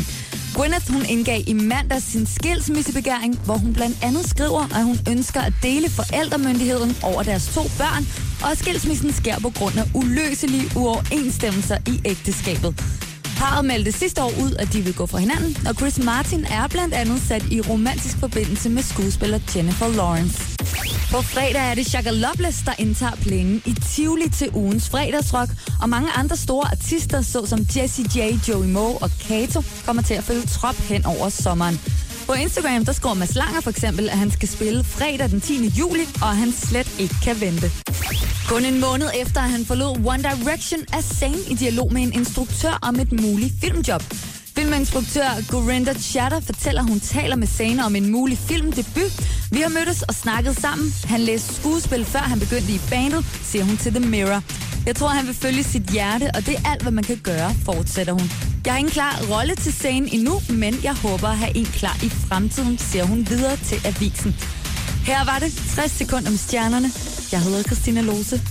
Gwyneth 0.56 0.92
hun 0.92 1.06
indgav 1.06 1.42
i 1.48 1.54
mandag 1.54 2.02
sin 2.02 2.26
skilsmissebegæring, 2.26 3.40
hvor 3.46 3.58
hun 3.58 3.74
blandt 3.74 3.98
andet 4.04 4.30
skriver, 4.30 4.64
at 4.78 4.84
hun 4.84 4.98
ønsker 5.10 5.42
at 5.42 5.54
dele 5.64 5.90
forældremyndigheden 5.90 6.98
over 7.04 7.24
deres 7.24 7.46
to 7.56 7.64
børn, 7.78 8.04
og 8.44 8.52
at 8.52 8.58
skilsmissen 8.58 9.14
sker 9.14 9.40
på 9.40 9.52
grund 9.58 9.76
af 9.80 9.86
uløselige 9.96 10.72
uoverensstemmelser 10.76 11.78
i 11.88 12.02
ægteskabet. 12.06 12.76
Parret 13.44 13.66
meldte 13.66 13.92
sidste 13.92 14.24
år 14.24 14.32
ud, 14.44 14.52
at 14.60 14.74
de 14.74 14.82
vil 14.82 14.96
gå 14.96 15.06
fra 15.06 15.18
hinanden, 15.18 15.68
og 15.68 15.76
Chris 15.76 16.04
Martin 16.04 16.46
er 16.46 16.68
blandt 16.68 16.94
andet 16.94 17.22
sat 17.22 17.44
i 17.52 17.62
romantisk 17.62 18.18
forbindelse 18.18 18.70
med 18.70 18.84
skuespiller 18.84 19.40
Jennifer 19.56 19.88
Lawrence. 19.88 20.40
På 21.12 21.22
fredag 21.22 21.70
er 21.72 21.76
det 21.76 21.86
Shaka 21.86 22.10
Loveless, 22.10 22.58
der 22.66 22.74
indtager 22.80 23.16
plænen 23.16 23.62
i 23.66 23.74
Tivoli 23.74 24.30
til 24.30 24.50
ugens 24.54 24.90
fredagsrock, 24.90 25.50
og 25.82 25.90
mange 25.90 26.12
andre 26.12 26.38
store 26.38 26.68
artister, 26.72 27.22
såsom 27.22 27.60
Jessie 27.76 28.06
J, 28.16 28.18
Joey 28.50 28.68
Moe 28.68 28.98
og 29.02 29.10
Kato, 29.28 29.62
kommer 29.86 30.02
til 30.02 30.14
at 30.14 30.24
følge 30.24 30.42
trop 30.42 30.76
hen 30.76 31.06
over 31.06 31.30
sommeren. 31.30 31.80
På 32.28 32.34
Instagram, 32.34 32.86
der 32.86 32.94
skriver 32.94 33.16
Mads 33.16 33.36
Langer 33.36 33.62
for 33.62 33.70
eksempel, 33.70 34.10
at 34.10 34.18
han 34.18 34.32
skal 34.32 34.50
spille 34.50 34.84
fredag 34.84 35.30
den 35.30 35.42
10. 35.42 35.68
juli, 35.80 36.06
og 36.22 36.30
at 36.30 36.38
han 36.38 36.52
slet 36.52 37.00
ikke 37.00 37.16
kan 37.24 37.42
vente. 37.42 37.72
Kun 38.48 38.66
en 38.66 38.80
måned 38.80 39.10
efter, 39.22 39.42
at 39.42 39.50
han 39.50 39.66
forlod 39.66 39.96
One 40.06 40.24
Direction, 40.24 40.80
er 40.94 41.02
Zayn 41.02 41.40
i 41.52 41.54
dialog 41.54 41.94
med 41.94 42.02
en 42.02 42.14
instruktør 42.14 42.80
om 42.82 43.00
et 43.00 43.12
muligt 43.22 43.54
filmjob. 43.62 44.04
Filminstruktør 44.56 45.52
Gurinder 45.52 45.94
Chatter 45.94 46.40
fortæller, 46.40 46.82
at 46.82 46.90
hun 46.90 47.00
taler 47.00 47.36
med 47.36 47.48
Zayn 47.48 47.80
om 47.80 47.96
en 47.96 48.12
mulig 48.12 48.38
filmdebut. 48.38 49.14
Vi 49.52 49.60
har 49.62 49.70
mødtes 49.70 50.02
og 50.02 50.14
snakket 50.14 50.56
sammen. 50.62 50.94
Han 51.06 51.20
læste 51.20 51.56
skuespil, 51.56 52.06
før 52.06 52.20
han 52.20 52.40
begyndte 52.40 52.72
i 52.72 52.82
bandet, 52.90 53.26
siger 53.44 53.66
hun 53.66 53.78
til 53.78 53.94
The 53.94 54.10
Mirror. 54.10 54.42
Jeg 54.86 54.96
tror, 54.96 55.08
han 55.08 55.28
vil 55.28 55.36
følge 55.36 55.64
sit 55.64 55.84
hjerte, 55.84 56.32
og 56.36 56.46
det 56.46 56.54
er 56.56 56.70
alt, 56.72 56.82
hvad 56.82 56.92
man 56.92 57.04
kan 57.04 57.18
gøre, 57.18 57.52
fortsætter 57.66 58.14
hun. 58.14 58.28
Jeg 58.66 58.74
har 58.74 58.78
ingen 58.78 58.92
klar 58.92 59.14
rolle 59.32 59.56
til 59.56 59.74
scenen 59.74 60.10
endnu, 60.12 60.42
men 60.50 60.74
jeg 60.84 60.96
håber 60.96 61.28
at 61.28 61.38
have 61.38 61.58
en 61.58 61.66
klar 61.66 61.98
i 62.04 62.10
fremtiden, 62.10 62.78
siger 62.78 63.04
hun 63.04 63.28
videre 63.30 63.56
til 63.56 63.80
avisen. 63.86 64.36
Her 65.06 65.26
var 65.26 65.40
det 65.40 65.52
60 65.76 65.92
sekunder 65.92 66.30
om 66.30 66.38
stjernerne. 66.38 66.90
Jeg 67.32 67.42
hedder 67.42 67.64
Christina 67.64 68.02
Lose. 68.02 68.42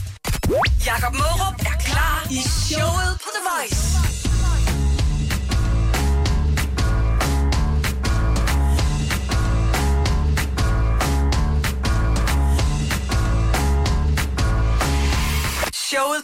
Jakob 0.86 1.14
Mørup 1.14 1.56
er 1.60 1.76
klar 1.88 2.26
i 2.30 2.40
showet 2.68 3.12
på 3.22 3.28
The 3.36 3.42
Voice. 3.48 4.21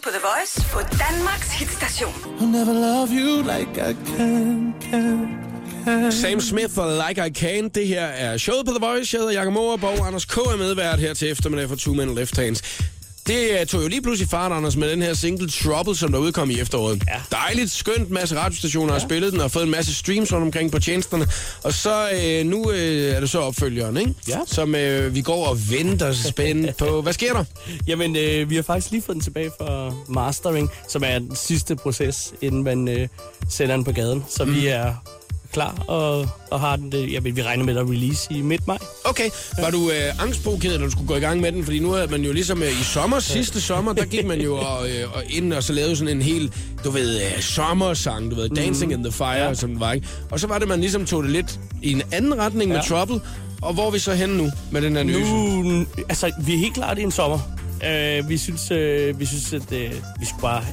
På 0.09 0.13
The 0.13 0.27
Voice 0.35 0.61
på 0.71 0.79
Danmarks 0.79 1.51
hitstation. 1.51 2.13
I'll 2.39 2.45
never 2.45 2.73
love 2.73 3.09
you 3.11 3.41
like 3.41 3.71
I 3.89 3.93
can, 4.17 4.73
can. 4.81 6.11
Sam 6.11 6.39
Smith 6.39 6.77
og 6.77 7.01
Like 7.07 7.27
I 7.27 7.29
Can. 7.33 7.69
Det 7.69 7.87
her 7.87 8.05
er 8.05 8.37
showet 8.37 8.65
på 8.65 8.71
The 8.71 8.87
Voice. 8.87 9.15
Jeg 9.17 9.21
hedder 9.21 9.33
Jakob 9.33 9.53
Morup, 9.53 9.83
og 9.83 10.07
Anders 10.07 10.25
K. 10.25 10.37
er 10.37 10.57
medvært 10.57 10.99
her 10.99 11.13
til 11.13 11.31
eftermiddag 11.31 11.69
for 11.69 11.75
Two 11.75 11.93
Men 11.93 12.15
Left 12.15 12.37
Hands. 12.37 12.61
Det 13.29 13.59
øh, 13.59 13.65
tog 13.65 13.83
jo 13.83 13.87
lige 13.87 14.01
pludselig 14.01 14.29
fart, 14.29 14.51
Anders, 14.51 14.75
med 14.75 14.91
den 14.91 15.01
her 15.01 15.13
single 15.13 15.49
Trouble, 15.49 15.95
som 15.95 16.11
der 16.11 16.19
udkom 16.19 16.49
i 16.49 16.59
efteråret. 16.59 17.03
Ja. 17.07 17.21
Dejligt, 17.31 17.71
skønt, 17.71 18.09
masse 18.11 18.37
radiostationer 18.37 18.93
ja. 18.93 18.99
har 18.99 19.07
spillet 19.07 19.33
den, 19.33 19.41
og 19.41 19.51
fået 19.51 19.63
en 19.63 19.69
masse 19.69 19.95
streams 19.95 20.33
rundt 20.33 20.45
omkring 20.45 20.71
på 20.71 20.79
tjenesterne. 20.79 21.27
Og 21.63 21.73
så 21.73 22.09
øh, 22.09 22.45
nu 22.45 22.71
øh, 22.71 23.15
er 23.15 23.19
det 23.19 23.29
så 23.29 23.39
opfølgeren, 23.39 23.97
ikke? 23.97 24.13
Ja. 24.27 24.39
Som 24.45 24.75
øh, 24.75 25.15
vi 25.15 25.21
går 25.21 25.45
og 25.47 25.57
venter 25.69 26.13
spændt 26.13 26.77
på. 26.77 27.01
Hvad 27.01 27.13
sker 27.13 27.33
der? 27.33 27.43
Jamen, 27.87 28.15
øh, 28.15 28.49
vi 28.49 28.55
har 28.55 28.63
faktisk 28.63 28.91
lige 28.91 29.01
fået 29.01 29.13
den 29.13 29.23
tilbage 29.23 29.51
fra 29.57 29.93
mastering, 30.07 30.69
som 30.87 31.03
er 31.05 31.19
den 31.19 31.35
sidste 31.35 31.75
proces, 31.75 32.33
inden 32.41 32.63
man 32.63 32.87
øh, 32.87 33.07
sender 33.49 33.75
den 33.75 33.83
på 33.83 33.91
gaden. 33.91 34.25
Så 34.29 34.45
mm. 34.45 34.55
vi 34.55 34.67
er 34.67 34.93
klar 35.53 35.83
og, 35.87 36.27
og 36.51 36.59
har 36.59 36.75
den, 36.75 36.93
øh, 36.95 37.13
jamen, 37.13 37.35
vi 37.35 37.43
regner 37.43 37.65
med 37.65 37.77
at 37.77 37.89
release 37.89 38.33
i 38.33 38.41
midt 38.41 38.67
maj. 38.67 38.77
Okay, 39.05 39.29
var 39.61 39.69
du 39.69 39.89
øh, 39.89 40.23
angstprovokeret, 40.23 40.79
når 40.79 40.85
du 40.85 40.91
skulle 40.91 41.07
gå 41.07 41.15
i 41.15 41.19
gang 41.19 41.41
med 41.41 41.51
den? 41.51 41.63
Fordi 41.63 41.79
nu 41.79 41.91
er 41.91 42.07
man 42.07 42.21
jo 42.21 42.33
ligesom 42.33 42.63
øh, 42.63 42.71
i 42.81 42.83
sommer, 42.83 43.19
sidste 43.19 43.61
sommer, 43.61 43.93
der 43.93 44.05
gik 44.05 44.25
man 44.25 44.41
jo 44.41 44.55
og, 44.55 44.89
øh, 44.89 45.15
og 45.15 45.23
ind 45.29 45.53
og 45.53 45.63
så 45.63 45.73
lavede 45.73 45.95
sådan 45.95 46.17
en 46.17 46.21
hel, 46.21 46.51
du 46.83 46.89
ved, 46.91 47.21
øh, 47.21 47.41
sommersang, 47.41 48.31
du 48.31 48.35
ved, 48.35 48.49
Dancing 48.49 48.91
in 48.91 49.03
the 49.03 49.11
Fire, 49.11 49.27
ja. 49.47 49.53
som 49.53 49.69
den 49.69 49.79
var, 49.79 49.91
ikke? 49.91 50.07
Og 50.31 50.39
så 50.39 50.47
var 50.47 50.59
det, 50.59 50.67
man 50.67 50.79
ligesom 50.79 51.05
tog 51.05 51.23
det 51.23 51.31
lidt 51.31 51.59
i 51.81 51.91
en 51.91 52.01
anden 52.11 52.37
retning 52.37 52.69
med 52.69 52.77
Ja. 52.77 52.81
Trouble. 52.95 53.21
Og 53.61 53.73
hvor 53.73 53.87
er 53.87 53.91
vi 53.91 53.99
så 53.99 54.13
henne 54.13 54.37
nu 54.37 54.49
med 54.71 54.81
den 54.81 54.95
her 54.95 55.03
nye? 55.03 55.63
Nu, 55.63 55.85
altså, 56.09 56.31
vi 56.41 56.53
er 56.53 56.57
helt 56.57 56.73
klart 56.73 56.97
i 56.99 57.01
en 57.01 57.11
sommer. 57.11 57.39
Uh, 58.19 58.29
vi 58.29 58.37
synes, 58.37 58.71
uh, 58.71 59.19
vi 59.19 59.25
synes 59.25 59.53
at 59.53 59.71
uh, 59.71 59.91
vi 60.19 60.25
skulle 60.25 60.41
bare 60.41 60.63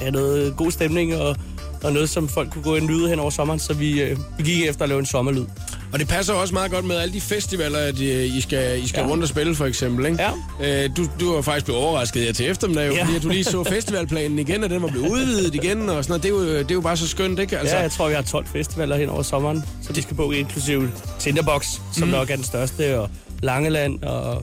have 0.00 0.10
noget 0.10 0.56
god 0.56 0.70
stemning 0.70 1.16
og, 1.16 1.36
og 1.84 1.92
noget, 1.92 2.10
som 2.10 2.28
folk 2.28 2.50
kunne 2.50 2.62
gå 2.64 2.74
og 2.74 2.80
nyde 2.82 3.08
hen 3.08 3.18
over 3.18 3.30
sommeren. 3.30 3.60
Så 3.60 3.74
vi, 3.74 4.12
uh, 4.12 4.18
vi 4.38 4.42
gik 4.44 4.66
efter 4.68 4.82
at 4.82 4.88
lave 4.88 4.98
en 4.98 5.06
sommerlyd. 5.06 5.44
Og 5.92 5.98
det 6.00 6.08
passer 6.08 6.32
også 6.34 6.54
meget 6.54 6.70
godt 6.70 6.84
med 6.84 6.96
alle 6.96 7.14
de 7.14 7.20
festivaler, 7.20 7.78
at 7.78 8.00
øh, 8.00 8.36
I 8.36 8.40
skal, 8.40 8.82
I 8.82 8.88
skal 8.88 9.00
ja. 9.00 9.06
Rundt 9.08 9.22
og 9.22 9.28
spille, 9.28 9.54
for 9.54 9.66
eksempel, 9.66 10.06
ikke? 10.06 10.18
Ja. 10.60 10.84
Øh, 10.84 10.90
du, 10.96 11.06
du 11.20 11.34
var 11.34 11.42
faktisk 11.42 11.64
blevet 11.64 11.82
overrasket 11.82 12.22
her 12.22 12.32
til 12.32 12.46
eftermiddag, 12.50 12.90
ja. 12.92 12.96
Ja. 12.98 13.04
fordi 13.04 13.18
du 13.18 13.28
lige 13.28 13.44
så 13.44 13.64
festivalplanen 13.64 14.38
igen, 14.38 14.64
og 14.64 14.70
den 14.70 14.82
var 14.82 14.88
blevet 14.88 15.08
udvidet 15.08 15.54
igen, 15.54 15.88
og 15.90 16.04
sådan 16.04 16.10
noget. 16.10 16.22
Det 16.22 16.28
er 16.28 16.52
jo, 16.54 16.58
det 16.58 16.70
er 16.70 16.74
jo 16.74 16.80
bare 16.80 16.96
så 16.96 17.08
skønt, 17.08 17.38
ikke? 17.38 17.58
Altså, 17.58 17.76
ja, 17.76 17.82
jeg 17.82 17.90
tror, 17.90 18.08
vi 18.08 18.14
har 18.14 18.22
12 18.22 18.46
festivaler 18.46 18.96
hen 18.96 19.08
over 19.08 19.22
sommeren, 19.22 19.64
så 19.82 19.92
vi 19.92 20.02
skal 20.02 20.16
booke 20.16 20.38
inklusive 20.38 20.90
Tinderbox, 21.18 21.66
som 21.92 22.08
Mhm. 22.08 22.16
nok 22.16 22.30
er 22.30 22.36
den 22.36 22.44
største, 22.44 22.98
og 23.00 23.10
Langeland, 23.42 24.02
og 24.02 24.42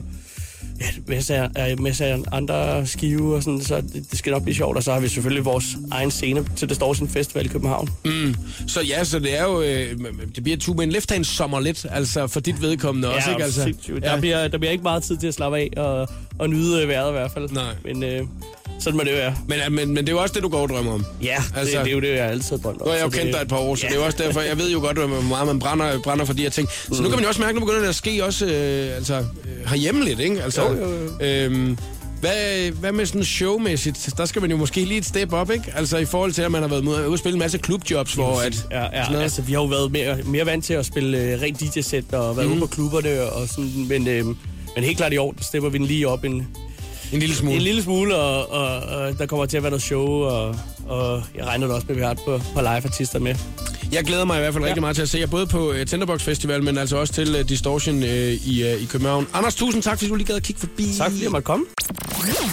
ja, 1.28 1.48
af, 1.56 1.78
masser 1.78 2.06
af 2.06 2.18
andre 2.32 2.86
skive, 2.86 3.34
og 3.36 3.42
sådan, 3.42 3.60
så 3.60 3.76
det, 3.76 4.06
det 4.10 4.18
skal 4.18 4.32
nok 4.32 4.42
blive 4.42 4.54
sjovt. 4.54 4.76
Og 4.76 4.82
så 4.82 4.92
har 4.92 5.00
vi 5.00 5.08
selvfølgelig 5.08 5.44
vores 5.44 5.64
egen 5.90 6.10
scene 6.10 6.44
til 6.56 6.68
det 6.68 6.76
står 6.76 6.92
sin 6.94 7.08
festival 7.08 7.44
i 7.44 7.48
København. 7.48 7.88
Mm. 8.04 8.34
Så 8.66 8.80
ja, 8.80 9.04
så 9.04 9.18
det 9.18 9.38
er 9.38 9.44
jo, 9.44 9.60
øh, 9.62 9.98
det 10.34 10.42
bliver 10.42 10.74
med 10.74 10.84
en 10.84 10.92
left 10.92 11.10
hand 11.10 11.24
sommer 11.24 11.60
lidt, 11.60 11.86
altså 11.90 12.26
for 12.26 12.40
dit 12.40 12.62
vedkommende 12.62 13.14
også, 13.14 13.30
ikke? 13.30 13.44
Altså, 13.44 13.62
sindssygt. 13.62 14.02
Der, 14.02 14.20
bliver, 14.20 14.48
der 14.48 14.58
bliver 14.58 14.72
ikke 14.72 14.82
meget 14.82 15.02
tid 15.02 15.16
til 15.16 15.26
at 15.26 15.34
slappe 15.34 15.58
af 15.58 15.70
og, 15.76 16.08
og 16.38 16.50
nyde 16.50 16.88
vejret 16.88 17.08
i 17.08 17.12
hvert 17.12 17.30
fald. 17.34 17.48
Nej. 17.50 17.64
Men 17.84 18.02
øh, 18.02 18.22
sådan 18.78 18.96
må 18.96 19.04
det 19.04 19.12
være. 19.12 19.34
Men, 19.48 19.58
øh, 19.66 19.72
men, 19.72 19.88
men 19.88 19.96
det 19.96 20.08
er 20.08 20.12
jo 20.12 20.22
også 20.22 20.34
det, 20.34 20.42
du 20.42 20.48
går 20.48 20.58
og 20.58 20.68
drømmer 20.68 20.92
om. 20.92 21.04
Ja, 21.22 21.36
altså, 21.56 21.78
det, 21.78 21.84
det, 21.84 21.90
er 21.90 21.94
jo 21.94 22.00
det, 22.00 22.08
jeg 22.08 22.26
altid 22.30 22.58
drømt 22.58 22.80
om. 22.80 22.86
Nu 22.86 22.90
har 22.90 22.96
jeg 22.98 23.04
jo 23.04 23.10
kendt 23.10 23.26
det- 23.26 23.34
dig 23.34 23.40
et 23.42 23.48
par 23.48 23.56
år, 23.56 23.74
så 23.74 23.82
ja. 23.82 23.88
det 23.88 23.94
er 23.96 24.00
jo 24.00 24.06
også 24.06 24.18
derfor, 24.22 24.40
jeg 24.40 24.58
ved 24.58 24.70
jo 24.72 24.80
godt, 24.80 24.98
hvor 24.98 25.20
meget 25.20 25.46
man 25.46 25.58
brænder, 25.58 25.98
brænder 26.02 26.24
for 26.24 26.32
de 26.32 26.42
her 26.42 26.50
ting. 26.50 26.68
Så 26.92 27.02
nu 27.02 27.08
kan 27.08 27.10
man 27.16 27.20
jo 27.22 27.28
også 27.28 27.40
mærke, 27.40 27.50
at 27.50 27.54
nu 27.54 27.60
begynder 27.60 27.80
det 27.80 27.88
at 27.88 27.94
ske 27.94 28.24
også 28.24 28.46
øh, 28.46 28.96
altså, 28.96 29.14
øh, 29.14 29.68
herhjemme 29.68 30.04
lidt, 30.04 30.20
ikke? 30.20 30.42
Altså, 30.42 30.62
Jo, 30.62 30.71
jo, 30.76 30.88
jo. 31.20 31.26
Øhm, 31.26 31.78
hvad, 32.20 32.70
hvad 32.70 32.92
med 32.92 33.06
sådan 33.06 33.24
showmæssigt? 33.24 34.10
Der 34.16 34.24
skal 34.24 34.42
man 34.42 34.50
jo 34.50 34.56
måske 34.56 34.84
lige 34.84 34.98
et 34.98 35.04
step 35.06 35.32
op, 35.32 35.50
ikke? 35.50 35.72
Altså 35.76 35.96
i 35.98 36.04
forhold 36.04 36.32
til, 36.32 36.42
at 36.42 36.52
man 36.52 36.62
har 36.62 36.68
været 36.68 36.84
ude 37.06 37.12
at 37.12 37.18
spille 37.18 37.34
en 37.34 37.38
masse 37.38 37.58
klubjobs, 37.58 38.14
hvor 38.14 38.40
at... 38.40 38.66
Ja, 38.70 38.82
ja 39.00 39.08
noget- 39.10 39.22
altså 39.22 39.42
vi 39.42 39.52
har 39.52 39.60
jo 39.60 39.66
været 39.66 39.92
mere, 39.92 40.16
mere 40.24 40.46
vant 40.46 40.64
til 40.64 40.74
at 40.74 40.86
spille 40.86 41.18
øh, 41.18 41.40
rent 41.42 41.60
DJ-sæt 41.60 42.04
og 42.12 42.36
været 42.36 42.36
Mhm. 42.36 42.46
mm. 42.46 42.52
ude 42.52 42.60
på 42.60 42.66
klubberne 42.66 43.22
og 43.22 43.48
sådan, 43.48 43.86
men, 43.88 44.08
øh, 44.08 44.24
men 44.26 44.36
helt 44.84 44.96
klart 44.96 45.12
i 45.12 45.16
år, 45.16 45.32
der 45.32 45.44
stepper 45.44 45.68
vi 45.68 45.78
den 45.78 45.86
lige 45.86 46.08
op 46.08 46.24
en, 46.24 46.46
En 47.12 47.18
lille 47.18 47.36
smule. 47.36 47.56
en 47.56 47.62
lille 47.62 47.82
smule, 47.82 48.16
og, 48.16 48.50
og, 48.50 48.76
og 48.82 49.18
der 49.18 49.26
kommer 49.26 49.46
til 49.46 49.56
at 49.56 49.62
være 49.62 49.70
noget 49.70 49.82
show, 49.82 50.06
og, 50.06 50.56
og 50.88 51.22
jeg 51.34 51.46
regner 51.46 51.66
da 51.66 51.74
også 51.74 51.86
med, 51.88 51.96
at 51.96 52.00
vi 52.00 52.04
har 52.04 52.10
et 52.10 52.20
på, 52.24 52.40
på 52.54 52.60
live-artister 52.60 53.18
med. 53.18 53.34
Jeg 53.92 54.04
glæder 54.04 54.24
mig 54.24 54.36
i 54.36 54.40
hvert 54.40 54.52
fald 54.52 54.64
ja. 54.64 54.68
rigtig 54.68 54.80
meget 54.80 54.96
til 54.96 55.02
at 55.02 55.08
se 55.08 55.18
jer, 55.18 55.26
både 55.26 55.46
på 55.46 55.70
uh, 55.70 55.84
Tinderbox 55.84 56.22
Festival, 56.22 56.62
men 56.62 56.78
altså 56.78 56.96
også 56.96 57.12
til 57.12 57.40
uh, 57.40 57.48
Distortion 57.48 57.96
uh, 57.96 58.08
i, 58.52 58.74
uh, 58.74 58.82
i 58.82 58.86
København. 58.92 59.28
Anders, 59.34 59.54
tusind 59.54 59.82
tak, 59.82 59.98
fordi 59.98 60.08
du 60.08 60.14
lige 60.14 60.26
gad 60.26 60.36
at 60.36 60.42
kigge 60.42 60.60
forbi. 60.60 60.94
Tak 60.98 61.10
fordi 61.10 61.22
jeg 61.22 61.30
måtte 61.30 61.46
komme. 61.46 61.64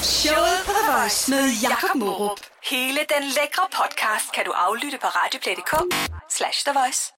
Showet 0.03 0.59
på 0.65 0.71
The 0.77 0.85
Voice 0.91 1.31
med 1.31 1.43
Jakob 1.63 1.95
Morup. 1.95 2.39
Hele 2.71 2.99
den 3.13 3.23
lækre 3.37 3.65
podcast 3.79 4.27
kan 4.35 4.43
du 4.45 4.51
aflytte 4.65 4.97
på 5.03 5.07
radioplay.dk 5.19 5.73
slash 6.37 6.57
The 6.65 6.73
Voice. 6.79 7.01